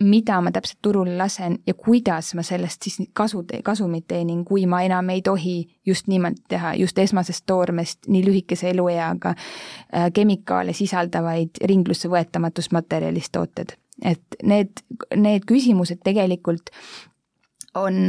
mida 0.00 0.40
ma 0.40 0.50
täpselt 0.50 0.78
turule 0.82 1.16
lasen 1.16 1.58
ja 1.66 1.74
kuidas 1.74 2.32
ma 2.34 2.42
sellest 2.42 2.82
siis 2.82 2.96
kasu, 3.12 3.44
kasumit 3.64 4.06
teenin, 4.08 4.44
kui 4.44 4.66
ma 4.66 4.82
enam 4.82 5.08
ei 5.14 5.22
tohi 5.22 5.56
just 5.86 6.08
niimoodi 6.10 6.42
teha, 6.48 6.74
just 6.74 6.98
esmasest 6.98 7.44
toormest 7.46 8.08
nii 8.08 8.24
lühikese 8.26 8.70
elueaga 8.70 9.34
äh, 9.34 10.10
kemikaale 10.12 10.72
sisaldavaid 10.72 11.62
ringlusse 11.64 12.10
võetamatust 12.10 12.72
materjalist 12.72 13.32
tooted. 13.32 13.76
et 14.02 14.36
need, 14.42 14.82
need 15.16 15.44
küsimused 15.46 16.00
tegelikult 16.04 16.70
on 17.74 18.08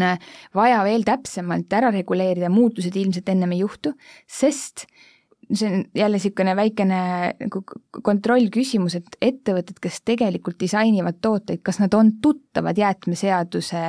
vaja 0.56 0.84
veel 0.86 1.04
täpsemalt 1.08 1.74
ära 1.74 1.92
reguleerida, 1.94 2.50
muutused 2.54 2.96
ilmselt 2.96 3.30
ennem 3.30 3.56
ei 3.56 3.64
juhtu, 3.64 3.94
sest 4.28 4.86
see 5.54 5.70
on 5.70 5.84
jälle 5.96 6.18
niisugune 6.18 6.56
väikene 6.56 7.00
nagu 7.40 7.62
kontrollküsimus, 8.04 8.96
et 8.98 9.18
ettevõtted, 9.22 9.78
kes 9.82 10.02
tegelikult 10.06 10.58
disainivad 10.60 11.20
tooteid, 11.22 11.62
kas 11.66 11.80
nad 11.84 11.94
on 11.94 12.16
tuttavad 12.22 12.78
jäätmeseaduse 12.78 13.84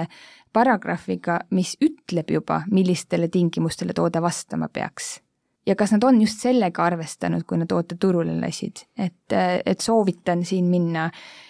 paragrahviga, 0.53 1.41
mis 1.51 1.77
ütleb 1.85 2.31
juba, 2.33 2.63
millistele 2.71 3.29
tingimustele 3.29 3.97
toode 3.97 4.23
vastama 4.23 4.69
peaks? 4.69 5.21
ja 5.67 5.75
kas 5.75 5.91
nad 5.91 6.05
on 6.07 6.21
just 6.23 6.45
sellega 6.45 6.85
arvestanud, 6.85 7.43
kui 7.43 7.59
nad 7.59 7.67
toote 7.67 7.97
turule 7.99 8.37
lasid, 8.39 8.85
et, 8.99 9.35
et 9.67 9.81
soovitan 9.83 10.45
siin 10.47 10.69
minna 10.71 11.09
äh, 11.09 11.11
Äh, 11.11 11.46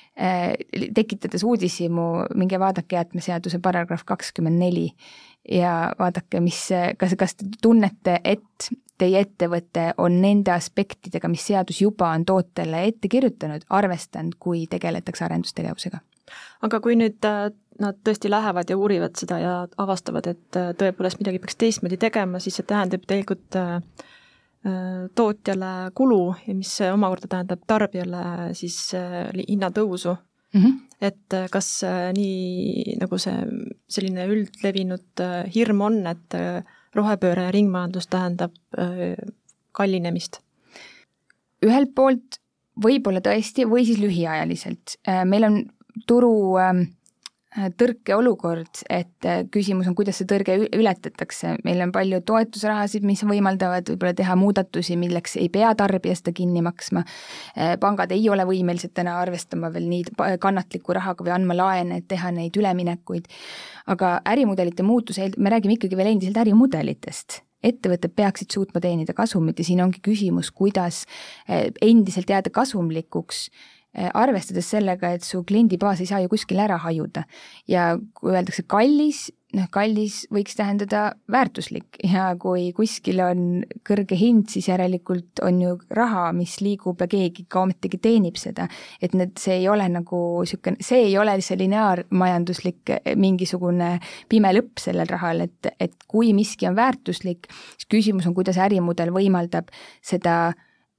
tekitades 0.95 1.45
uudishimu, 1.45 2.07
minge 2.35 2.61
vaadake 2.61 2.97
jäätmeseaduse 2.97 3.59
paragrahv 3.62 4.07
kakskümmend 4.09 4.59
neli 4.59 4.87
ja 5.51 5.93
vaadake, 5.99 6.41
mis, 6.41 6.62
kas, 6.97 7.14
kas 7.19 7.37
te 7.37 7.49
tunnete, 7.62 8.21
et 8.25 8.71
teie 8.99 9.21
ettevõte 9.21 9.91
on 10.01 10.21
nende 10.23 10.55
aspektidega, 10.55 11.29
mis 11.29 11.45
seadus 11.47 11.83
juba 11.83 12.11
on 12.17 12.25
tootele 12.25 12.87
ette 12.89 13.11
kirjutanud, 13.12 13.69
arvestanud, 13.69 14.39
kui 14.41 14.67
tegeletakse 14.71 15.29
arendustegevusega? 15.29 16.03
aga 16.67 16.81
kui 16.83 16.97
nüüd 16.99 17.23
äh, 17.29 17.53
nad 17.79 17.99
tõesti 18.03 18.31
lähevad 18.33 18.71
ja 18.73 18.75
uurivad 18.81 19.14
seda 19.21 19.37
ja 19.39 19.53
avastavad, 19.79 20.27
et 20.33 20.59
äh, 20.59 20.73
tõepoolest 20.81 21.21
midagi 21.21 21.39
peaks 21.39 21.61
teistmoodi 21.61 22.01
tegema, 22.03 22.41
siis 22.43 22.57
see 22.59 22.67
tähendab 22.67 23.05
tegelikult 23.07 23.59
äh, 23.61 23.77
Äh, 23.79 24.16
tootjale 25.14 25.73
kulu 25.95 26.21
ja 26.47 26.55
mis 26.55 26.73
omakorda 26.93 27.29
tähendab 27.31 27.61
tarbijale 27.67 28.23
siis 28.59 28.79
äh, 28.99 29.29
hinnatõusu 29.37 30.14
mm. 30.17 30.62
-hmm. 30.62 30.81
et 31.01 31.37
äh, 31.39 31.47
kas 31.53 31.69
nii, 32.17 32.97
nagu 33.01 33.19
see 33.19 33.37
selline 33.89 34.27
üldlevinud 34.33 35.25
hirm 35.55 35.85
on, 35.87 36.01
et 36.07 36.39
rohepööre 36.97 37.47
ja 37.49 37.55
ringmajandus 37.55 38.11
tähendab 38.11 38.57
kallinemist? 39.73 40.41
ühelt 41.67 41.95
poolt 41.95 42.41
võib-olla 42.83 43.21
tõesti 43.25 43.64
või 43.69 43.87
siis 43.89 43.99
lühiajaliselt. 43.99 44.99
meil 45.25 45.45
on 45.45 45.62
turu 46.07 46.59
ähm, 46.61 46.83
tõrkeolukord, 47.57 48.83
et 48.93 49.27
äh, 49.29 49.45
küsimus 49.53 49.89
on, 49.89 49.95
kuidas 49.97 50.21
see 50.21 50.29
tõrge 50.29 50.59
ületatakse, 50.77 51.55
meil 51.65 51.81
on 51.85 51.93
palju 51.95 52.21
toetusrahasid, 52.29 53.07
mis 53.09 53.23
võimaldavad 53.27 53.89
võib-olla 53.93 54.13
teha 54.17 54.37
muudatusi, 54.39 54.99
milleks 55.01 55.39
ei 55.41 55.49
pea 55.53 55.73
tarbija 55.79 56.19
seda 56.19 56.35
kinni 56.37 56.63
maksma, 56.67 57.05
äh, 57.57 57.75
pangad 57.81 58.13
ei 58.15 58.29
ole 58.33 58.45
võimelised 58.49 58.93
täna 58.97 59.17
arvestama 59.23 59.73
veel 59.75 59.89
nii 59.91 60.05
kannatliku 60.43 60.97
rahaga 60.97 61.25
või 61.25 61.37
andma 61.39 61.57
laene, 61.57 62.03
et 62.03 62.09
teha 62.13 62.33
neid 62.35 62.57
üleminekuid, 62.61 63.31
aga 63.93 64.19
ärimudelite 64.29 64.85
muutus, 64.87 65.21
me 65.37 65.53
räägime 65.53 65.79
ikkagi 65.79 65.99
veel 65.99 66.13
endiselt 66.13 66.45
ärimudelitest. 66.45 67.41
Ettevõtted 67.67 68.13
peaksid 68.15 68.53
suutma 68.53 68.83
teenida 68.85 69.15
kasumit 69.17 69.59
ja 69.59 69.65
siin 69.67 69.81
ongi 69.83 70.03
küsimus, 70.05 70.53
kuidas 70.55 71.05
äh, 71.49 71.71
endiselt 71.83 72.29
jääda 72.31 72.53
kasumlikuks. 72.53 73.47
Eh, 73.49 73.76
arvestades 73.97 74.68
sellega, 74.70 75.14
et 75.16 75.24
su 75.24 75.42
kliendibaas 75.49 76.03
ei 76.03 76.11
saa 76.11 76.20
ju 76.20 76.28
kuskile 76.32 76.66
ära 76.66 76.76
hajuda. 76.82 77.24
ja 77.68 77.97
kui 78.14 78.34
öeldakse 78.34 78.66
kallis, 78.68 79.26
noh, 79.57 79.68
kallis 79.72 80.24
võiks 80.32 80.57
tähendada 80.59 81.03
väärtuslik 81.32 81.99
ja 82.05 82.28
kui 82.40 82.68
kuskil 82.76 83.20
on 83.24 83.40
kõrge 83.86 84.18
hind, 84.18 84.49
siis 84.53 84.68
järelikult 84.68 85.40
on 85.47 85.61
ju 85.62 85.74
raha, 85.97 86.28
mis 86.36 86.59
liigub 86.64 87.01
ja 87.01 87.09
keegi 87.11 87.47
ka 87.49 87.62
ometigi 87.64 88.01
teenib 88.03 88.38
seda. 88.40 88.68
et 89.01 89.14
need, 89.14 89.36
see 89.40 89.61
ei 89.62 89.68
ole 89.72 89.88
nagu 89.92 90.22
niisugune, 90.42 90.82
see 90.84 91.07
ei 91.09 91.18
ole 91.18 91.38
see 91.44 91.59
lineaarmajanduslik 91.62 92.94
eh, 92.97 93.14
mingisugune 93.16 93.97
pime 94.28 94.53
lõpp 94.57 94.82
sellel 94.82 95.09
rahal, 95.11 95.47
et, 95.47 95.72
et 95.80 95.94
kui 96.09 96.32
miski 96.36 96.68
on 96.68 96.76
väärtuslik, 96.76 97.49
siis 97.76 97.90
küsimus 97.90 98.26
on, 98.28 98.34
kuidas 98.36 98.59
ärimudel 98.61 99.14
võimaldab 99.14 99.70
seda 100.05 100.53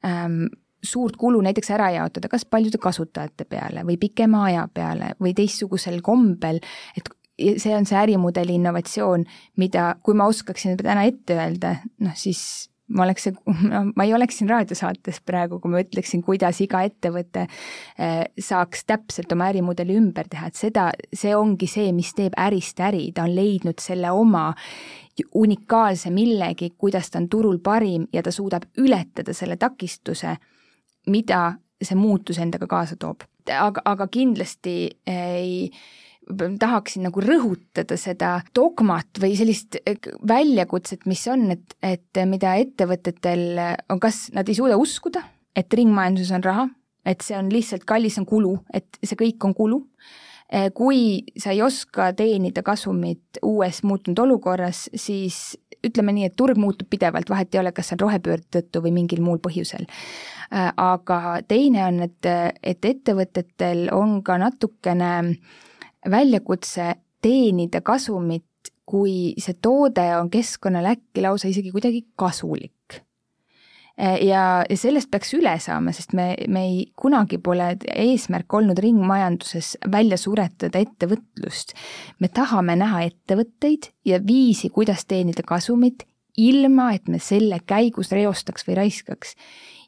ähm, 0.05 0.47
suurt 0.83 1.17
kulu 1.17 1.41
näiteks 1.41 1.71
ära 1.73 1.89
jaotada, 1.95 2.29
kas 2.29 2.45
paljude 2.45 2.77
kasutajate 2.81 3.45
peale 3.49 3.83
või 3.87 3.97
pikema 4.01 4.45
aja 4.49 4.67
peale 4.73 5.13
või 5.21 5.33
teistsugusel 5.37 6.01
kombel, 6.05 6.61
et 6.97 7.09
see 7.37 7.75
on 7.75 7.85
see 7.85 7.97
ärimudeli 7.97 8.57
innovatsioon, 8.57 9.25
mida, 9.61 9.91
kui 10.03 10.17
ma 10.17 10.29
oskaksin 10.29 10.77
täna 10.79 11.05
ette 11.09 11.37
öelda, 11.37 11.75
noh 12.01 12.15
siis 12.17 12.69
ma 12.87 13.03
oleks, 13.03 13.27
no 13.71 13.81
ma 13.95 14.05
ei 14.07 14.13
oleks 14.15 14.39
siin 14.39 14.49
raadiosaates 14.49 15.19
praegu, 15.27 15.59
kui 15.59 15.71
ma 15.71 15.81
ütleksin, 15.83 16.23
kuidas 16.25 16.61
iga 16.63 16.81
ettevõte 16.87 17.45
eh, 17.47 18.21
saaks 18.39 18.85
täpselt 18.87 19.31
oma 19.35 19.49
ärimudeli 19.51 19.97
ümber 19.99 20.29
teha, 20.31 20.49
et 20.49 20.59
seda, 20.59 20.87
see 21.13 21.35
ongi 21.35 21.69
see, 21.69 21.91
mis 21.95 22.13
teeb 22.17 22.37
ärist 22.39 22.79
äri, 22.83 23.09
ta 23.15 23.27
on 23.27 23.35
leidnud 23.35 23.83
selle 23.83 24.11
oma 24.15 24.49
unikaalse 25.35 26.11
millegi, 26.13 26.71
kuidas 26.77 27.11
ta 27.11 27.19
on 27.19 27.27
turul 27.29 27.59
parim 27.63 28.07
ja 28.13 28.23
ta 28.23 28.31
suudab 28.31 28.69
ületada 28.79 29.33
selle 29.35 29.57
takistuse 29.59 30.37
mida 31.07 31.57
see 31.81 31.97
muutus 31.97 32.39
endaga 32.41 32.67
kaasa 32.67 32.97
toob. 32.99 33.23
aga, 33.47 33.81
aga 33.85 34.07
kindlasti 34.11 34.77
ei 35.07 35.71
tahaksin 36.59 37.05
nagu 37.07 37.21
rõhutada 37.23 37.95
seda 37.99 38.41
dogmat 38.55 39.21
või 39.21 39.37
sellist 39.39 39.77
väljakutset, 40.27 41.05
mis 41.07 41.23
on, 41.31 41.51
et, 41.55 41.75
et 41.81 42.21
mida 42.27 42.55
ettevõtetel 42.59 43.61
on, 43.89 43.99
kas 44.03 44.27
nad 44.35 44.49
ei 44.49 44.57
suuda 44.57 44.77
uskuda, 44.77 45.23
et 45.55 45.71
ringmajanduses 45.73 46.33
on 46.35 46.43
raha, 46.43 46.67
et 47.07 47.23
see 47.23 47.37
on 47.37 47.51
lihtsalt 47.51 47.87
kallis, 47.87 48.17
see 48.17 48.25
on 48.25 48.29
kulu, 48.29 48.57
et 48.75 48.99
see 49.03 49.19
kõik 49.19 49.47
on 49.47 49.55
kulu. 49.55 49.81
Kui 50.73 51.25
sa 51.35 51.51
ei 51.51 51.61
oska 51.61 52.13
teenida 52.15 52.63
kasumit 52.63 53.39
uues 53.43 53.81
muutunud 53.83 54.19
olukorras, 54.23 54.85
siis 54.95 55.57
ütleme 55.85 56.13
nii, 56.15 56.29
et 56.29 56.35
turg 56.39 56.59
muutub 56.59 56.89
pidevalt, 56.89 57.29
vahet 57.29 57.53
ei 57.55 57.61
ole, 57.61 57.73
kas 57.75 57.89
see 57.89 57.97
on 57.97 58.05
rohepöörde 58.05 58.47
tõttu 58.57 58.81
või 58.85 58.93
mingil 58.95 59.21
muul 59.23 59.41
põhjusel. 59.43 59.87
Äh, 60.47 60.71
aga 60.71 61.39
teine 61.47 61.83
on, 61.87 62.01
et, 62.07 62.29
et 62.63 62.89
ettevõtetel 62.91 63.87
on 63.95 64.21
ka 64.25 64.39
natukene 64.41 65.11
väljakutse 66.07 66.93
teenida 67.23 67.81
kasumit, 67.85 68.45
kui 68.87 69.35
see 69.43 69.57
toode 69.59 70.05
on 70.15 70.31
keskkonnale 70.31 70.95
äkki 70.95 71.23
lausa 71.25 71.49
isegi 71.51 71.73
kuidagi 71.75 72.05
kasulik 72.15 72.71
ja, 73.97 74.43
ja 74.69 74.77
sellest 74.77 75.09
peaks 75.11 75.33
üle 75.37 75.55
saama, 75.61 75.93
sest 75.95 76.13
me, 76.17 76.29
me 76.47 76.65
ei, 76.67 76.81
kunagi 76.99 77.39
pole 77.43 77.71
eesmärk 77.93 78.53
olnud 78.59 78.79
ringmajanduses 78.83 79.75
välja 79.91 80.19
suretada 80.21 80.81
ettevõtlust. 80.83 81.73
me 82.19 82.29
tahame 82.29 82.77
näha 82.77 83.07
ettevõtteid 83.09 83.91
ja 84.05 84.21
viisi, 84.23 84.69
kuidas 84.69 85.05
teenida 85.05 85.43
kasumit, 85.43 86.05
ilma 86.37 86.91
et 86.93 87.07
me 87.09 87.19
selle 87.19 87.59
käigus 87.65 88.11
reostaks 88.13 88.67
või 88.67 88.77
raiskaks. 88.83 89.33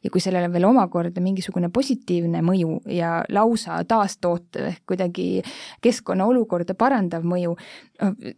Ja 0.03 0.11
kui 0.11 0.21
sellel 0.23 0.47
on 0.47 0.53
veel 0.53 0.67
omakorda 0.69 1.21
mingisugune 1.23 1.69
positiivne 1.73 2.41
mõju 2.45 2.79
ja 2.95 3.19
lausa 3.35 3.81
taastootev 3.87 4.69
ehk 4.71 4.83
kuidagi 4.87 5.27
keskkonna 5.83 6.27
olukorda 6.29 6.75
parandav 6.79 7.25
mõju, 7.27 7.55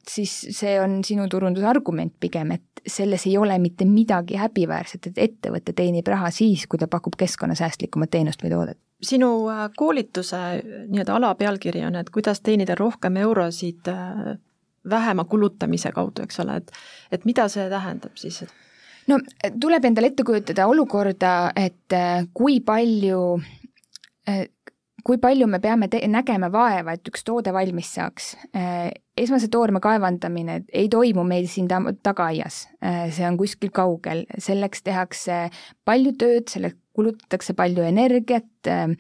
siis 0.09 0.34
see 0.57 0.78
on 0.82 1.01
sinu 1.05 1.28
turundusargument 1.30 2.16
pigem, 2.20 2.55
et 2.57 2.86
selles 2.88 3.28
ei 3.30 3.38
ole 3.38 3.59
mitte 3.62 3.86
midagi 3.86 4.39
häbiväärset, 4.41 5.12
et 5.12 5.26
ettevõte 5.30 5.76
teenib 5.78 6.07
raha 6.09 6.32
siis, 6.34 6.66
kui 6.68 6.82
ta 6.82 6.89
pakub 6.89 7.18
keskkonnasäästlikumat 7.22 8.18
teenust 8.18 8.41
või 8.43 8.55
toodet 8.55 8.82
sinu 9.01 9.49
äh, 9.49 9.70
koolituse 9.78 10.38
nii-öelda 10.88 11.16
alapealkiri 11.16 11.86
on, 11.86 11.95
et 11.97 12.09
kuidas 12.14 12.41
teenida 12.45 12.76
rohkem 12.78 13.18
eurosid 13.18 13.88
äh, 13.89 14.36
vähema 14.89 15.26
kulutamise 15.26 15.91
kaudu, 15.91 16.26
eks 16.26 16.39
ole, 16.39 16.62
et 16.62 16.72
et 17.12 17.26
mida 17.26 17.47
see 17.49 17.70
tähendab 17.70 18.18
siis? 18.18 18.43
No 19.12 19.20
tuleb 19.62 19.86
endale 19.91 20.12
ette 20.12 20.26
kujutada 20.28 20.70
olukorda, 20.72 21.51
et 21.59 21.97
äh, 21.97 22.26
kui 22.34 22.62
palju 22.66 23.22
kui 25.05 25.20
palju 25.22 25.47
me 25.49 25.59
peame 25.62 25.89
te-, 25.91 26.03
nägema 26.09 26.49
vaeva, 26.53 26.95
et 26.95 27.07
üks 27.09 27.26
toode 27.28 27.53
valmis 27.55 27.91
saaks. 27.95 28.34
Äh, 28.57 28.91
esmase 29.18 29.49
toorme 29.51 29.82
kaevandamine 29.84 30.62
ei 30.68 30.89
toimu 30.91 31.26
meil 31.28 31.47
siin 31.51 31.70
ta-, 31.72 31.82
tagaaias, 32.03 32.64
äh, 32.84 33.07
see 33.14 33.26
on 33.28 33.39
kuskil 33.39 33.74
kaugel, 33.76 34.26
selleks 34.41 34.86
tehakse 34.86 35.43
palju 35.88 36.16
tööd, 36.22 36.47
selleks 36.53 36.78
kulutatakse 36.91 37.55
palju 37.57 37.86
energiat, 37.88 38.49
äh, 38.70 38.93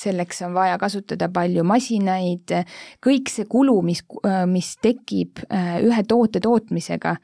selleks 0.00 0.42
on 0.46 0.56
vaja 0.56 0.78
kasutada 0.80 1.28
palju 1.32 1.64
masinaid, 1.68 2.56
kõik 3.04 3.32
see 3.32 3.48
kulu, 3.50 3.78
mis, 3.86 4.02
mis 4.50 4.74
tekib 4.82 5.44
ühe 5.50 6.06
toote 6.08 6.42
tootmisega, 6.44 7.18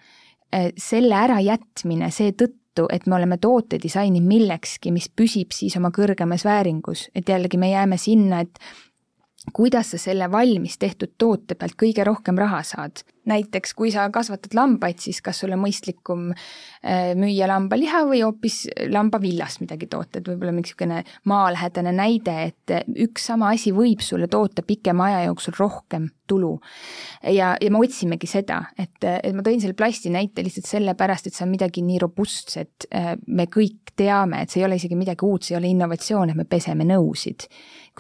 selle 0.78 1.14
ärajätmine 1.14 2.10
seetõttu, 2.10 2.60
tõttu, 2.70 2.86
et 2.92 3.06
me 3.06 3.16
oleme 3.16 3.38
toote 3.38 3.78
disaininud 3.82 4.26
millekski, 4.26 4.92
mis 4.92 5.08
püsib 5.08 5.52
siis 5.52 5.76
oma 5.76 5.90
kõrgemas 5.90 6.44
vääringus, 6.44 7.08
et 7.14 7.28
jällegi 7.28 7.58
me 7.58 7.70
jääme 7.70 7.98
sinna, 7.98 8.40
et 8.40 8.58
kuidas 9.52 9.94
sa 9.94 9.98
selle 9.98 10.28
valmis 10.32 10.76
tehtud 10.78 11.14
toote 11.18 11.56
pealt 11.56 11.78
kõige 11.80 12.04
rohkem 12.04 12.38
raha 12.38 12.62
saad. 12.66 13.04
näiteks 13.30 13.74
kui 13.76 13.90
sa 13.92 14.06
kasvatad 14.10 14.54
lambaid, 14.56 14.98
siis 14.98 15.20
kas 15.22 15.42
sul 15.42 15.52
on 15.54 15.60
mõistlikum 15.62 16.30
äh, 16.32 17.12
müüa 17.14 17.46
lambaliha 17.46 18.00
või 18.08 18.22
hoopis 18.24 18.64
lambavillast 18.90 19.60
midagi 19.60 19.86
toota, 19.92 20.18
et 20.18 20.28
võib-olla 20.28 20.54
mingisugune 20.56 21.02
maalähedane 21.28 21.92
näide, 21.94 22.36
et 22.48 22.96
üks 23.04 23.28
sama 23.30 23.52
asi 23.54 23.74
võib 23.76 24.00
sulle 24.02 24.26
toota 24.26 24.64
pikema 24.66 25.10
aja 25.10 25.28
jooksul 25.28 25.54
rohkem 25.58 26.08
tulu. 26.26 26.58
ja, 27.22 27.52
ja 27.60 27.70
me 27.70 27.84
otsimegi 27.84 28.26
seda, 28.26 28.64
et, 28.78 28.98
et 29.04 29.36
ma 29.36 29.44
tõin 29.46 29.60
selle 29.62 29.76
plasti 29.78 30.10
näite 30.10 30.42
lihtsalt 30.42 30.66
sellepärast, 30.66 31.28
et 31.28 31.36
see 31.36 31.46
on 31.46 31.52
midagi 31.54 31.84
nii 31.86 32.00
robustset, 32.02 32.88
äh, 32.90 33.12
me 33.26 33.46
kõik 33.52 33.94
teame, 34.00 34.42
et 34.42 34.50
see 34.50 34.64
ei 34.64 34.66
ole 34.66 34.80
isegi 34.80 34.98
midagi 34.98 35.28
uut, 35.28 35.44
see 35.44 35.54
ei 35.54 35.60
ole 35.60 35.70
innovatsioon, 35.76 36.32
et 36.32 36.40
me 36.40 36.48
peseme 36.48 36.88
nõusid 36.88 37.46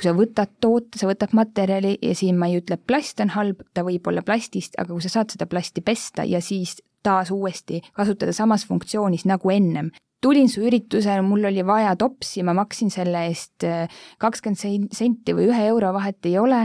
kui 0.00 0.08
sa 0.08 0.16
võtad 0.16 0.54
toote, 0.64 0.96
sa 0.96 1.08
võtad 1.10 1.34
materjali 1.36 1.98
ja 2.00 2.14
siin 2.16 2.38
ma 2.40 2.48
ei 2.48 2.56
ütle, 2.62 2.78
et 2.78 2.86
plast 2.88 3.20
on 3.20 3.34
halb, 3.34 3.60
ta 3.76 3.84
võib 3.84 4.06
olla 4.08 4.24
plastist, 4.24 4.78
aga 4.80 4.94
kui 4.94 5.04
sa 5.04 5.12
saad 5.12 5.34
seda 5.34 5.44
plasti 5.50 5.84
pesta 5.84 6.24
ja 6.24 6.40
siis 6.40 6.78
taas 7.04 7.28
uuesti 7.32 7.82
kasutada 7.96 8.32
samas 8.36 8.64
funktsioonis 8.68 9.26
nagu 9.28 9.52
ennem, 9.52 9.90
tulin 10.24 10.48
su 10.52 10.64
üritusele, 10.64 11.20
mul 11.24 11.44
oli 11.50 11.64
vaja 11.66 11.92
topsi, 12.00 12.44
ma 12.44 12.54
maksin 12.56 12.92
selle 12.92 13.26
eest 13.28 13.68
äh, 13.68 14.00
kakskümmend 14.20 14.88
senti 14.96 15.36
või 15.36 15.50
ühe 15.52 15.68
euro, 15.68 15.92
vahet 15.96 16.28
ei 16.28 16.36
ole. 16.40 16.62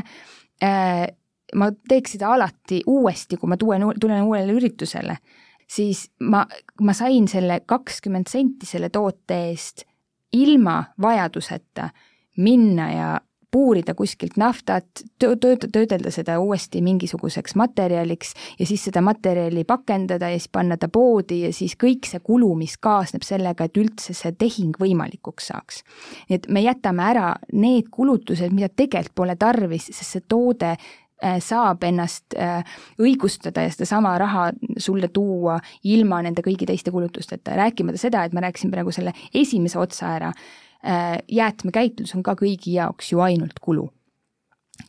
Äh, 0.64 1.06
ma 1.56 1.70
teeks 1.90 2.16
seda 2.16 2.34
alati 2.36 2.82
uuesti, 2.88 3.40
kui 3.40 3.52
ma 3.52 3.60
tulen, 3.60 3.88
tulen 4.02 4.24
uuele 4.28 4.56
üritusele, 4.56 5.20
siis 5.68 6.08
ma, 6.24 6.46
ma 6.82 6.96
sain 6.96 7.28
selle 7.32 7.62
kakskümmend 7.68 8.32
senti 8.32 8.68
selle 8.68 8.92
toote 8.94 9.40
eest 9.52 9.86
ilma 10.36 10.82
vajaduseta 11.02 11.92
minna 12.38 12.92
ja 12.92 13.10
puurida 13.56 13.94
kuskilt 13.96 14.36
naftat, 14.40 15.04
tööd-, 15.22 15.68
töödelda 15.72 16.12
seda 16.12 16.36
uuesti 16.44 16.82
mingisuguseks 16.84 17.56
materjaliks 17.60 18.34
ja 18.60 18.68
siis 18.68 18.84
seda 18.90 19.04
materjali 19.06 19.64
pakendada 19.68 20.30
ja 20.34 20.40
siis 20.40 20.52
panna 20.52 20.78
ta 20.82 20.90
poodi 20.92 21.42
ja 21.46 21.54
siis 21.56 21.78
kõik 21.80 22.10
see 22.10 22.20
kulu, 22.26 22.52
mis 22.60 22.76
kaasneb 22.82 23.24
sellega, 23.24 23.68
et 23.68 23.80
üldse 23.80 24.16
see 24.18 24.36
tehing 24.36 24.76
võimalikuks 24.82 25.48
saaks. 25.54 25.82
nii 26.28 26.40
et 26.42 26.50
me 26.52 26.66
jätame 26.66 27.08
ära 27.08 27.32
need 27.54 27.88
kulutused, 27.92 28.52
mida 28.52 28.70
tegelikult 28.70 29.16
pole 29.16 29.38
tarvis, 29.40 29.88
sest 29.88 30.18
see 30.18 30.28
toode 30.28 30.74
äh, 30.76 31.40
saab 31.40 31.88
ennast 31.88 32.36
äh, 32.36 32.60
õigustada 33.00 33.64
ja 33.64 33.72
sedasama 33.72 34.18
raha 34.20 34.50
sulle 34.78 35.08
tuua 35.08 35.62
ilma 35.88 36.20
nende 36.28 36.44
kõigi 36.44 36.68
teiste 36.68 36.92
kulutusteta, 36.92 37.56
rääkimata 37.56 38.04
seda, 38.04 38.26
et 38.26 38.36
ma 38.36 38.44
rääkisin 38.50 38.74
praegu 38.74 38.92
selle 38.92 39.16
esimese 39.32 39.80
otsa 39.80 40.12
ära 40.18 40.36
jäätmekäitlus 41.32 42.16
on 42.16 42.24
ka 42.24 42.36
kõigi 42.40 42.76
jaoks 42.76 43.12
ju 43.12 43.20
ainult 43.26 43.60
kulu. 43.62 43.90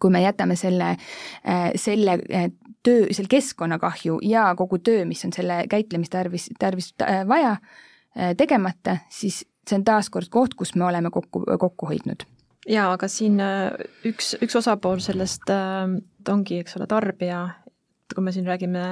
kui 0.03 0.11
me 0.11 0.19
jätame 0.23 0.57
selle, 0.59 0.97
äh, 1.47 1.71
selle 1.79 2.19
äh, 2.35 2.51
töö, 2.83 3.07
selle 3.11 3.31
keskkonnakahju 3.31 4.19
ja 4.23 4.49
kogu 4.59 4.79
töö, 4.79 5.05
mis 5.05 5.25
on 5.25 5.33
selle 5.33 5.65
käitlemist 5.71 6.13
tarvis, 6.59 6.95
vaja, 7.29 7.57
tegemata, 8.37 8.97
siis 9.09 9.45
see 9.69 9.79
on 9.79 9.85
taaskord 9.85 10.29
koht, 10.31 10.55
kus 10.55 10.75
me 10.75 10.85
oleme 10.85 11.11
kokku, 11.11 11.45
kokku 11.59 11.87
hoidnud 11.87 12.27
jaa, 12.69 12.91
aga 12.93 13.09
siin 13.11 13.41
üks, 14.07 14.35
üks 14.43 14.59
osapool 14.59 15.01
sellest 15.05 15.51
äh, 15.55 15.87
ongi, 16.33 16.61
eks 16.63 16.77
ole, 16.79 16.91
tarbija, 16.91 17.41
kui 18.15 18.25
me 18.27 18.35
siin 18.35 18.47
räägime 18.47 18.85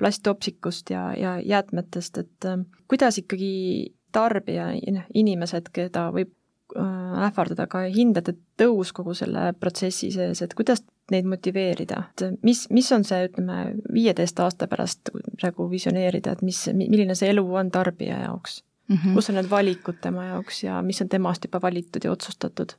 plasttopsikust 0.00 0.92
ja, 0.94 1.10
ja 1.16 1.38
jäätmetest, 1.44 2.20
et 2.24 2.48
äh, 2.48 2.60
kuidas 2.88 3.20
ikkagi 3.20 3.94
tarbija, 4.12 4.72
inimesed, 5.14 5.68
keda 5.74 6.08
võib 6.14 6.32
Äh, 6.32 6.39
ähvardada 6.76 7.66
ka 7.70 7.84
hindade 7.90 8.36
tõus 8.60 8.92
kogu 8.96 9.14
selle 9.14 9.52
protsessi 9.60 10.10
sees, 10.14 10.42
et 10.42 10.54
kuidas 10.54 10.82
neid 11.10 11.26
motiveerida, 11.26 12.04
et 12.14 12.42
mis, 12.46 12.64
mis 12.70 12.90
on 12.94 13.04
see, 13.04 13.26
ütleme, 13.26 13.74
viieteist 13.92 14.40
aasta 14.40 14.68
pärast 14.70 15.10
praegu 15.40 15.66
visioneerida, 15.70 16.36
et 16.36 16.42
mis, 16.46 16.66
milline 16.74 17.16
see 17.18 17.32
elu 17.32 17.44
on 17.62 17.70
tarbija 17.74 18.20
jaoks 18.26 18.62
mm? 18.88 18.96
-hmm. 18.96 19.14
kus 19.14 19.30
on 19.30 19.40
need 19.40 19.50
valikud 19.50 19.98
tema 20.00 20.24
jaoks 20.24 20.62
ja 20.64 20.82
mis 20.82 21.02
on 21.02 21.08
temast 21.08 21.44
juba 21.44 21.62
valitud 21.62 22.04
ja 22.04 22.12
otsustatud? 22.12 22.76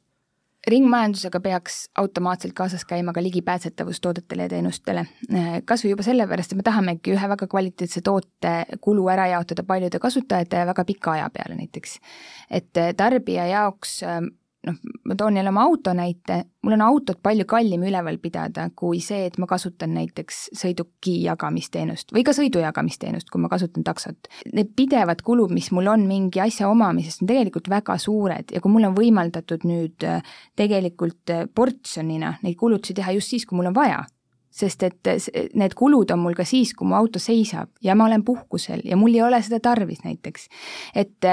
Ringmajandusega 0.68 1.40
peaks 1.40 1.78
automaatselt 1.98 2.54
kaasas 2.54 2.86
käima 2.86 3.14
ka 3.14 3.24
ligipääsetavus 3.24 4.02
toodetele 4.02 4.44
ja 4.46 4.50
teenustele. 4.50 5.06
kas 5.66 5.84
või 5.86 5.94
juba 5.96 6.04
sellepärast, 6.04 6.52
et 6.52 6.58
me 6.58 6.64
tahamegi 6.64 7.16
ühe 7.16 7.30
väga 7.30 7.48
kvaliteetse 7.48 8.02
toote 8.02 8.54
kulu 8.82 9.08
ära 9.10 9.28
jaotada 9.28 9.64
paljude 9.64 10.00
kasutajate 10.00 10.62
ja 10.62 10.66
väga 10.66 10.86
pika 10.86 11.12
aja 11.12 11.30
peale 11.34 11.56
näiteks. 11.56 11.98
et 12.50 12.84
tarbija 12.98 13.48
jaoks 13.48 14.02
noh, 14.68 14.78
ma 15.06 15.16
toon 15.18 15.38
jälle 15.38 15.50
oma 15.50 15.64
auto 15.66 15.94
näite, 15.98 16.44
mul 16.64 16.76
on 16.78 16.84
autot 16.86 17.20
palju 17.24 17.46
kallim 17.50 17.84
üleval 17.88 18.18
pidada 18.22 18.68
kui 18.78 19.02
see, 19.04 19.26
et 19.30 19.40
ma 19.42 19.48
kasutan 19.50 19.94
näiteks 19.98 20.42
sõiduki 20.58 21.18
jagamisteenust 21.26 22.14
või 22.14 22.24
ka 22.28 22.36
sõidu 22.38 22.62
jagamisteenust, 22.64 23.30
kui 23.32 23.42
ma 23.42 23.50
kasutan 23.52 23.86
taksot. 23.88 24.30
Need 24.54 24.74
pidevad 24.78 25.24
kulud, 25.26 25.54
mis 25.54 25.72
mul 25.76 25.90
on 25.92 26.06
mingi 26.10 26.44
asja 26.44 26.70
omamisest, 26.70 27.24
on 27.24 27.32
tegelikult 27.32 27.70
väga 27.72 27.98
suured 28.02 28.54
ja 28.54 28.62
kui 28.62 28.74
mul 28.74 28.90
on 28.92 28.98
võimaldatud 28.98 29.68
nüüd 29.68 30.08
äh, 30.08 30.22
tegelikult 30.60 31.34
äh, 31.34 31.46
portsjonina 31.56 32.38
neid 32.46 32.60
kulutusi 32.60 32.98
teha 32.98 33.18
just 33.18 33.34
siis, 33.34 33.48
kui 33.50 33.58
mul 33.58 33.72
on 33.72 33.78
vaja 33.78 34.04
sest 34.52 34.84
et 34.84 35.12
need 35.56 35.74
kulud 35.80 36.12
on 36.12 36.20
mul 36.20 36.36
ka 36.36 36.46
siis, 36.48 36.74
kui 36.76 36.88
mu 36.88 36.98
auto 36.98 37.20
seisab 37.24 37.72
ja 37.84 37.96
ma 37.96 38.10
olen 38.10 38.24
puhkusel 38.28 38.84
ja 38.84 38.98
mul 39.00 39.16
ei 39.16 39.24
ole 39.24 39.40
seda 39.44 39.62
tarvis 39.64 40.04
näiteks. 40.04 40.48
et, 40.96 41.30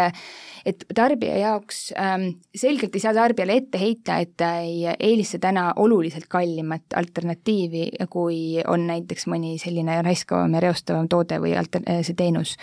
et 0.66 0.84
tarbija 0.94 1.38
jaoks 1.42 1.80
ähm, 1.98 2.28
selgelt 2.54 2.94
ei 2.94 3.02
saa 3.02 3.14
tarbijale 3.14 3.58
ette 3.58 3.80
heita, 3.80 4.18
et 4.22 4.36
ta 4.36 4.52
ei 4.62 4.86
eelista 4.94 5.40
täna 5.42 5.72
oluliselt 5.76 6.28
kallimat 6.30 6.94
alternatiivi, 6.96 7.88
kui 8.10 8.62
on 8.66 8.86
näiteks 8.86 9.26
mõni 9.26 9.56
selline 9.58 10.02
raiskavam 10.02 10.54
ja 10.54 10.62
reostavam 10.68 11.08
toode 11.08 11.40
või 11.42 11.56
alter-, 11.58 11.86
see 12.06 12.14
teenus 12.14 12.56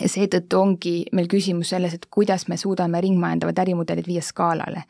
ja 0.00 0.08
seetõttu 0.08 0.60
ongi 0.60 0.94
meil 1.12 1.28
küsimus 1.28 1.74
selles, 1.74 1.94
et 1.94 2.06
kuidas 2.10 2.48
me 2.48 2.56
suudame 2.56 3.00
ringmajandavad 3.04 3.58
ärimudelid 3.66 4.08
viia 4.08 4.24
skaalale 4.24 4.86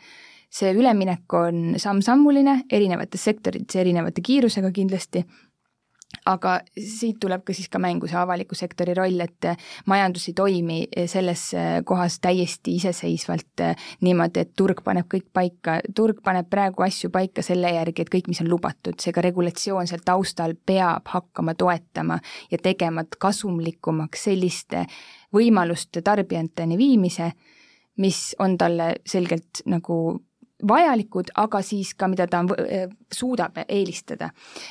see 0.52 0.74
üleminek 0.76 1.32
on 1.38 1.62
samm-sammuline, 1.80 2.62
erinevates 2.72 3.24
sektorites 3.24 3.80
erinevate 3.80 4.24
kiirusega 4.24 4.70
kindlasti, 4.74 5.24
aga 6.28 6.58
siit 6.76 7.18
tuleb 7.22 7.42
ka 7.46 7.54
siis 7.56 7.70
ka 7.72 7.80
mängu 7.82 8.06
see 8.10 8.18
avaliku 8.20 8.56
sektori 8.58 8.94
roll, 8.94 9.20
et 9.24 9.48
majandus 9.90 10.28
ei 10.28 10.34
toimi 10.36 10.78
selles 11.10 11.44
kohas 11.88 12.18
täiesti 12.22 12.76
iseseisvalt 12.78 13.64
niimoodi, 14.04 14.44
et 14.44 14.52
turg 14.58 14.82
paneb 14.84 15.08
kõik 15.10 15.30
paika, 15.32 15.78
turg 15.96 16.20
paneb 16.24 16.50
praegu 16.52 16.84
asju 16.86 17.10
paika 17.14 17.44
selle 17.44 17.72
järgi, 17.74 18.04
et 18.04 18.12
kõik, 18.12 18.28
mis 18.30 18.42
on 18.44 18.50
lubatud, 18.52 18.98
seega 19.00 19.24
regulatsioon 19.24 19.88
seal 19.90 20.04
taustal 20.04 20.54
peab 20.66 21.08
hakkama 21.14 21.56
toetama 21.58 22.20
ja 22.52 22.60
tegema 22.62 23.06
kasumlikumaks 23.18 24.28
selliste 24.28 24.84
võimaluste 25.34 26.04
tarbijateni 26.04 26.76
viimise, 26.78 27.32
mis 28.04 28.34
on 28.40 28.58
talle 28.60 28.94
selgelt 29.08 29.64
nagu 29.68 29.96
vajalikud, 30.68 31.32
aga 31.36 31.62
siis 31.62 31.94
ka, 31.94 32.08
mida 32.08 32.26
ta 32.30 32.42
on, 32.44 32.50
suudab 33.12 33.58
eelistada. 33.68 34.30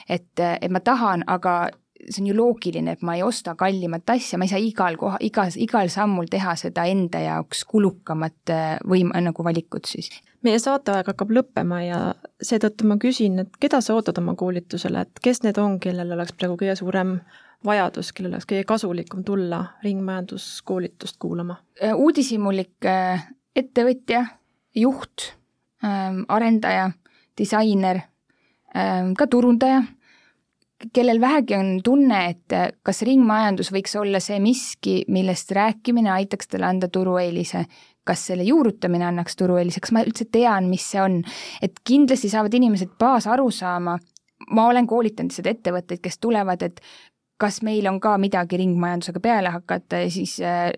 et, 0.10 0.40
et 0.40 0.72
ma 0.72 0.80
tahan, 0.80 1.24
aga 1.28 1.70
see 2.10 2.22
on 2.24 2.28
ju 2.32 2.36
loogiline, 2.36 2.96
et 2.96 3.04
ma 3.06 3.16
ei 3.18 3.24
osta 3.24 3.54
kallimat 3.60 4.10
asja, 4.10 4.40
ma 4.40 4.48
ei 4.48 4.52
saa 4.52 4.62
igal 4.62 4.98
koha, 5.00 5.20
igas, 5.26 5.58
igal 5.62 5.90
sammul 5.94 6.30
teha 6.32 6.56
seda 6.60 6.86
enda 6.90 7.22
jaoks 7.22 7.64
kulukamat 7.70 8.54
äh, 8.54 8.74
võim-, 8.88 9.14
nagu 9.26 9.46
valikut 9.46 9.90
siis. 9.90 10.10
meie 10.42 10.60
saateaeg 10.60 11.12
hakkab 11.12 11.34
lõppema 11.36 11.82
ja 11.86 12.00
seetõttu 12.42 12.88
ma 12.90 12.98
küsin, 13.02 13.44
et 13.44 13.60
keda 13.62 13.82
sa 13.82 13.96
ootad 13.98 14.18
oma 14.22 14.36
koolitusele, 14.40 15.06
et 15.06 15.22
kes 15.24 15.44
need 15.46 15.60
on, 15.62 15.78
kellel 15.84 16.16
oleks 16.16 16.34
praegu 16.38 16.58
kõige 16.62 16.76
suurem 16.80 17.20
vajadus, 17.66 18.10
kellel 18.18 18.34
oleks 18.34 18.50
kõige 18.50 18.66
kasulikum 18.70 19.26
tulla 19.28 19.64
ringmajanduskoolitust 19.86 21.20
kuulama? 21.22 21.60
Äh, 21.84 21.94
uudishimulik 21.94 22.90
äh, 22.90 23.28
ettevõtja, 23.56 24.26
juht, 24.76 25.34
arendaja, 25.82 26.92
disainer, 27.38 28.02
ka 29.18 29.28
turundaja 29.28 29.82
kellel 30.94 31.22
vähegi 31.22 31.56
on 31.56 31.80
tunne, 31.84 32.20
et 32.30 32.78
kas 32.84 33.02
ringmajandus 33.06 33.72
võiks 33.74 33.94
olla 34.00 34.22
see 34.24 34.40
miski, 34.42 35.02
millest 35.12 35.52
rääkimine 35.56 36.12
aitaks 36.14 36.50
talle 36.52 36.70
anda 36.70 36.90
turueelise, 36.92 37.66
kas 38.08 38.26
selle 38.32 38.46
juurutamine 38.48 39.06
annaks 39.06 39.38
turueelise, 39.38 39.82
kas 39.84 39.94
ma 39.94 40.06
üldse 40.06 40.26
tean, 40.32 40.70
mis 40.72 40.88
see 40.94 41.02
on, 41.02 41.20
et 41.62 41.84
kindlasti 41.88 42.32
saavad 42.32 42.56
inimesed 42.58 42.96
baasarusaama, 43.00 43.98
ma 44.52 44.68
olen 44.68 44.88
koolitanud 44.90 45.34
seda 45.36 45.54
ettevõtteid, 45.54 46.02
kes 46.02 46.18
tulevad, 46.22 46.66
et 46.66 46.82
kas 47.42 47.62
meil 47.66 47.88
on 47.90 48.00
ka 48.04 48.14
midagi 48.22 48.60
ringmajandusega 48.62 49.22
peale 49.24 49.52
hakata 49.54 50.04
ja 50.04 50.12
siis 50.14 50.38
äh, 50.46 50.70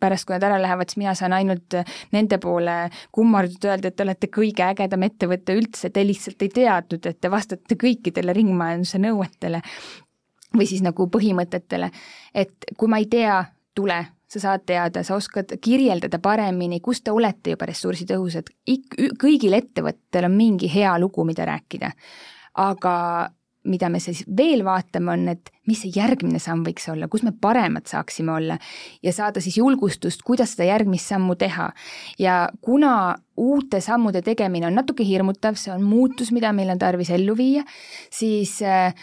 pärast, 0.00 0.24
kui 0.26 0.36
nad 0.36 0.46
ära 0.48 0.58
lähevad, 0.62 0.88
siis 0.88 1.00
mina 1.02 1.14
saan 1.18 1.34
ainult 1.36 1.76
äh, 1.76 1.94
nende 2.16 2.38
poole 2.42 2.76
kummardada, 3.12 3.74
öelda, 3.74 3.92
et 3.92 3.96
te 3.98 4.06
olete 4.06 4.30
kõige 4.32 4.64
ägedam 4.70 5.04
ettevõte 5.06 5.56
üldse, 5.58 5.92
te 5.92 6.04
lihtsalt 6.06 6.44
ei 6.46 6.52
teadnud, 6.60 7.08
et 7.10 7.20
te 7.20 7.30
vastate 7.32 7.78
kõikidele 7.80 8.34
ringmajanduse 8.36 9.00
nõuetele 9.04 9.62
või 10.56 10.68
siis 10.68 10.80
nagu 10.84 11.08
põhimõtetele. 11.12 11.90
et 12.34 12.70
kui 12.76 12.88
ma 12.88 13.02
ei 13.02 13.06
tea, 13.10 13.42
tule, 13.74 13.98
sa 14.28 14.40
saad 14.40 14.64
teada, 14.66 15.02
sa 15.04 15.16
oskad 15.16 15.54
kirjeldada 15.64 16.18
paremini, 16.18 16.80
kus 16.80 17.02
te 17.02 17.12
olete 17.12 17.54
juba 17.54 17.68
ressursitõhusad, 17.68 18.50
kõigil 19.20 19.56
ettevõtetel 19.56 20.28
on 20.28 20.36
mingi 20.36 20.70
hea 20.72 20.98
lugu, 21.00 21.24
mida 21.24 21.46
rääkida. 21.48 21.92
aga 22.58 22.94
mida 23.68 23.90
me 23.92 24.00
siis 24.02 24.24
veel 24.36 24.64
vaatame, 24.66 25.12
on, 25.12 25.28
et 25.34 25.52
mis 25.68 25.82
see 25.84 25.92
järgmine 25.94 26.40
samm 26.42 26.64
võiks 26.66 26.88
olla, 26.92 27.08
kus 27.12 27.24
me 27.26 27.32
paremad 27.32 27.88
saaksime 27.90 28.32
olla 28.34 28.58
ja 29.04 29.12
saada 29.14 29.42
siis 29.44 29.58
julgustust, 29.60 30.24
kuidas 30.26 30.54
seda 30.56 30.70
järgmist 30.70 31.12
sammu 31.12 31.36
teha. 31.38 31.70
ja 32.18 32.40
kuna 32.64 33.16
uute 33.36 33.80
sammude 33.84 34.22
tegemine 34.26 34.66
on 34.66 34.78
natuke 34.78 35.06
hirmutav, 35.06 35.58
see 35.60 35.72
on 35.74 35.84
muutus, 35.86 36.32
mida 36.34 36.52
meil 36.52 36.72
on 36.74 36.80
tarvis 36.80 37.10
ellu 37.14 37.36
viia, 37.38 37.64
siis 38.10 38.58
äh, 38.62 38.94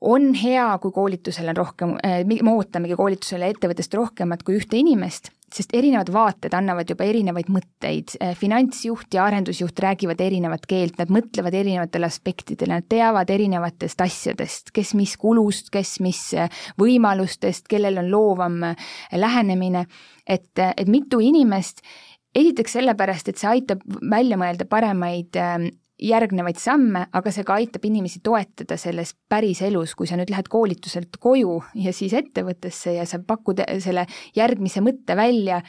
on 0.00 0.32
hea, 0.34 0.66
kui 0.82 0.92
koolitusel 0.92 1.52
on 1.52 1.60
rohkem, 1.60 1.98
äh, 2.06 2.22
me 2.24 2.54
ootamegi 2.54 2.96
koolitusele 2.98 3.52
ettevõttest 3.54 3.94
rohkemat 3.94 4.42
kui 4.46 4.58
ühte 4.58 4.80
inimest 4.80 5.30
sest 5.54 5.74
erinevad 5.74 6.10
vaated 6.14 6.54
annavad 6.54 6.90
juba 6.90 7.06
erinevaid 7.08 7.50
mõtteid, 7.52 8.14
äh, 8.20 8.34
finantsjuht 8.38 9.14
ja 9.14 9.24
arendusjuht 9.26 9.82
räägivad 9.82 10.20
erinevat 10.22 10.66
keelt, 10.70 10.98
nad 11.00 11.10
mõtlevad 11.12 11.56
erinevatele 11.58 12.06
aspektidele, 12.06 12.78
nad 12.78 12.88
teavad 12.90 13.30
erinevatest 13.30 14.00
asjadest, 14.04 14.70
kes 14.76 14.94
mis 14.98 15.16
kulust, 15.20 15.72
kes 15.74 15.98
mis 16.04 16.22
äh, 16.38 16.62
võimalustest, 16.80 17.66
kellel 17.70 17.98
on 18.02 18.10
loovam 18.12 18.62
äh, 18.70 18.88
lähenemine, 19.16 19.86
et, 20.26 20.52
et 20.58 20.88
mitu 20.88 21.20
inimest 21.24 21.82
esiteks 22.34 22.76
sellepärast, 22.78 23.28
et 23.28 23.40
see 23.40 23.50
aitab 23.50 23.82
välja 24.10 24.38
mõelda 24.38 24.66
paremaid 24.70 25.34
järgnevaid 26.02 26.58
samme, 26.60 27.04
aga 27.12 27.32
see 27.34 27.44
ka 27.46 27.58
aitab 27.60 27.84
inimesi 27.84 28.22
toetada 28.24 28.78
selles 28.80 29.12
päriselus, 29.28 29.94
kui 29.98 30.08
sa 30.08 30.18
nüüd 30.18 30.32
lähed 30.32 30.48
koolituselt 30.52 31.20
koju 31.20 31.60
ja 31.84 31.92
siis 31.96 32.14
ettevõttesse 32.16 32.96
ja 32.96 33.06
sa 33.08 33.20
pakud 33.26 33.62
selle 33.82 34.06
järgmise 34.36 34.82
mõtte 34.84 35.16
välja, 35.18 35.60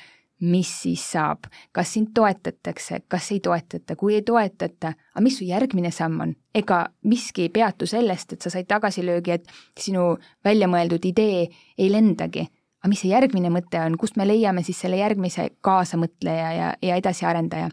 mis 0.41 0.69
siis 0.84 1.03
saab, 1.13 1.45
kas 1.71 1.91
sind 1.93 2.15
toetatakse, 2.17 3.03
kas 3.11 3.27
ei 3.32 3.39
toetata, 3.45 3.95
kui 3.95 4.15
ei 4.17 4.23
toetata, 4.25 4.95
aga 5.13 5.23
mis 5.23 5.38
su 5.38 5.45
järgmine 5.45 5.91
samm 5.93 6.23
on? 6.25 6.34
ega 6.55 6.82
miski 7.07 7.45
ei 7.45 7.51
peatu 7.53 7.88
sellest, 7.88 8.34
et 8.34 8.41
sa 8.41 8.49
said 8.51 8.67
tagasilöögi, 8.67 9.38
et 9.38 9.53
sinu 9.79 10.15
välja 10.43 10.67
mõeldud 10.67 11.05
idee 11.07 11.45
ei 11.77 11.91
lendagi 11.91 12.47
aga 12.82 12.89
mis 12.89 13.03
see 13.03 13.11
järgmine 13.11 13.51
mõte 13.53 13.77
on, 13.77 13.95
kust 14.01 14.17
me 14.17 14.25
leiame 14.25 14.63
siis 14.65 14.79
selle 14.82 14.97
järgmise 14.97 15.51
kaasamõtleja 15.61 16.47
ja, 16.57 16.69
ja 16.82 16.97
edasiarendaja. 16.97 17.69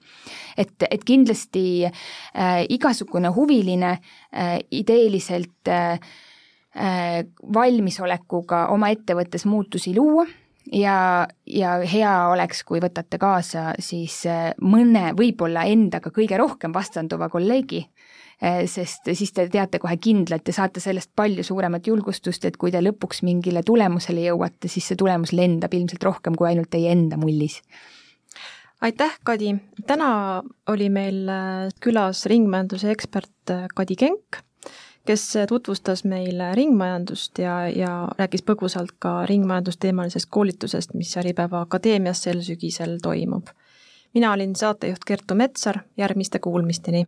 et, 0.56 0.84
et 0.90 1.04
kindlasti 1.04 1.86
äh, 1.88 2.64
igasugune 2.68 3.32
huviline 3.32 3.94
äh, 3.96 4.58
ideeliselt 4.70 5.72
äh, 5.72 5.96
äh, 6.76 7.24
valmisolekuga 7.54 8.66
oma 8.74 8.92
ettevõttes 8.92 9.48
muutusi 9.48 9.94
luua 9.96 10.26
ja, 10.72 11.26
ja 11.46 11.78
hea 11.88 12.12
oleks, 12.28 12.60
kui 12.68 12.80
võtate 12.84 13.16
kaasa 13.18 13.72
siis 13.80 14.20
äh, 14.28 14.50
mõne 14.60 15.14
võib-olla 15.16 15.64
endaga 15.72 16.12
kõige 16.12 16.36
rohkem 16.36 16.76
vastanduva 16.76 17.30
kolleegi 17.32 17.86
sest 18.40 19.08
siis 19.18 19.32
te 19.34 19.48
teate 19.50 19.80
kohe 19.82 19.96
kindlalt 19.98 20.46
ja 20.46 20.52
saate 20.54 20.80
sellest 20.80 21.10
palju 21.16 21.42
suuremat 21.42 21.86
julgustust, 21.90 22.44
et 22.44 22.56
kui 22.56 22.70
te 22.70 22.78
lõpuks 22.78 23.24
mingile 23.26 23.64
tulemusele 23.66 24.28
jõuate, 24.28 24.70
siis 24.70 24.86
see 24.86 24.98
tulemus 25.00 25.32
lendab 25.34 25.74
ilmselt 25.74 26.04
rohkem 26.06 26.36
kui 26.38 26.46
ainult 26.52 26.70
teie 26.70 26.92
enda 26.94 27.18
mullis 27.18 27.58
aitäh, 28.80 29.18
Kadi! 29.24 29.56
täna 29.86 30.42
oli 30.66 30.88
meil 30.90 31.28
äh, 31.28 31.68
külas 31.80 32.26
ringmajanduse 32.26 32.90
ekspert 32.90 33.50
äh, 33.50 33.66
Kadi 33.74 33.96
Kenk, 33.96 34.42
kes 35.08 35.34
tutvustas 35.48 36.04
meile 36.04 36.52
ringmajandust 36.54 37.38
ja, 37.42 37.60
ja 37.68 37.92
rääkis 38.18 38.44
põgusalt 38.46 38.94
ka 38.98 39.22
ringmajandusteemalisest 39.26 40.28
koolitusest, 40.30 40.94
mis 40.94 41.16
Äripäeva 41.16 41.62
Akadeemias 41.64 42.22
sel 42.22 42.42
sügisel 42.44 42.98
toimub. 43.02 43.48
mina 44.14 44.32
olin 44.32 44.56
saatejuht 44.56 45.04
Kertu 45.06 45.34
Metsar, 45.34 45.78
järgmiste 45.96 46.38
kuulmisteni! 46.38 47.06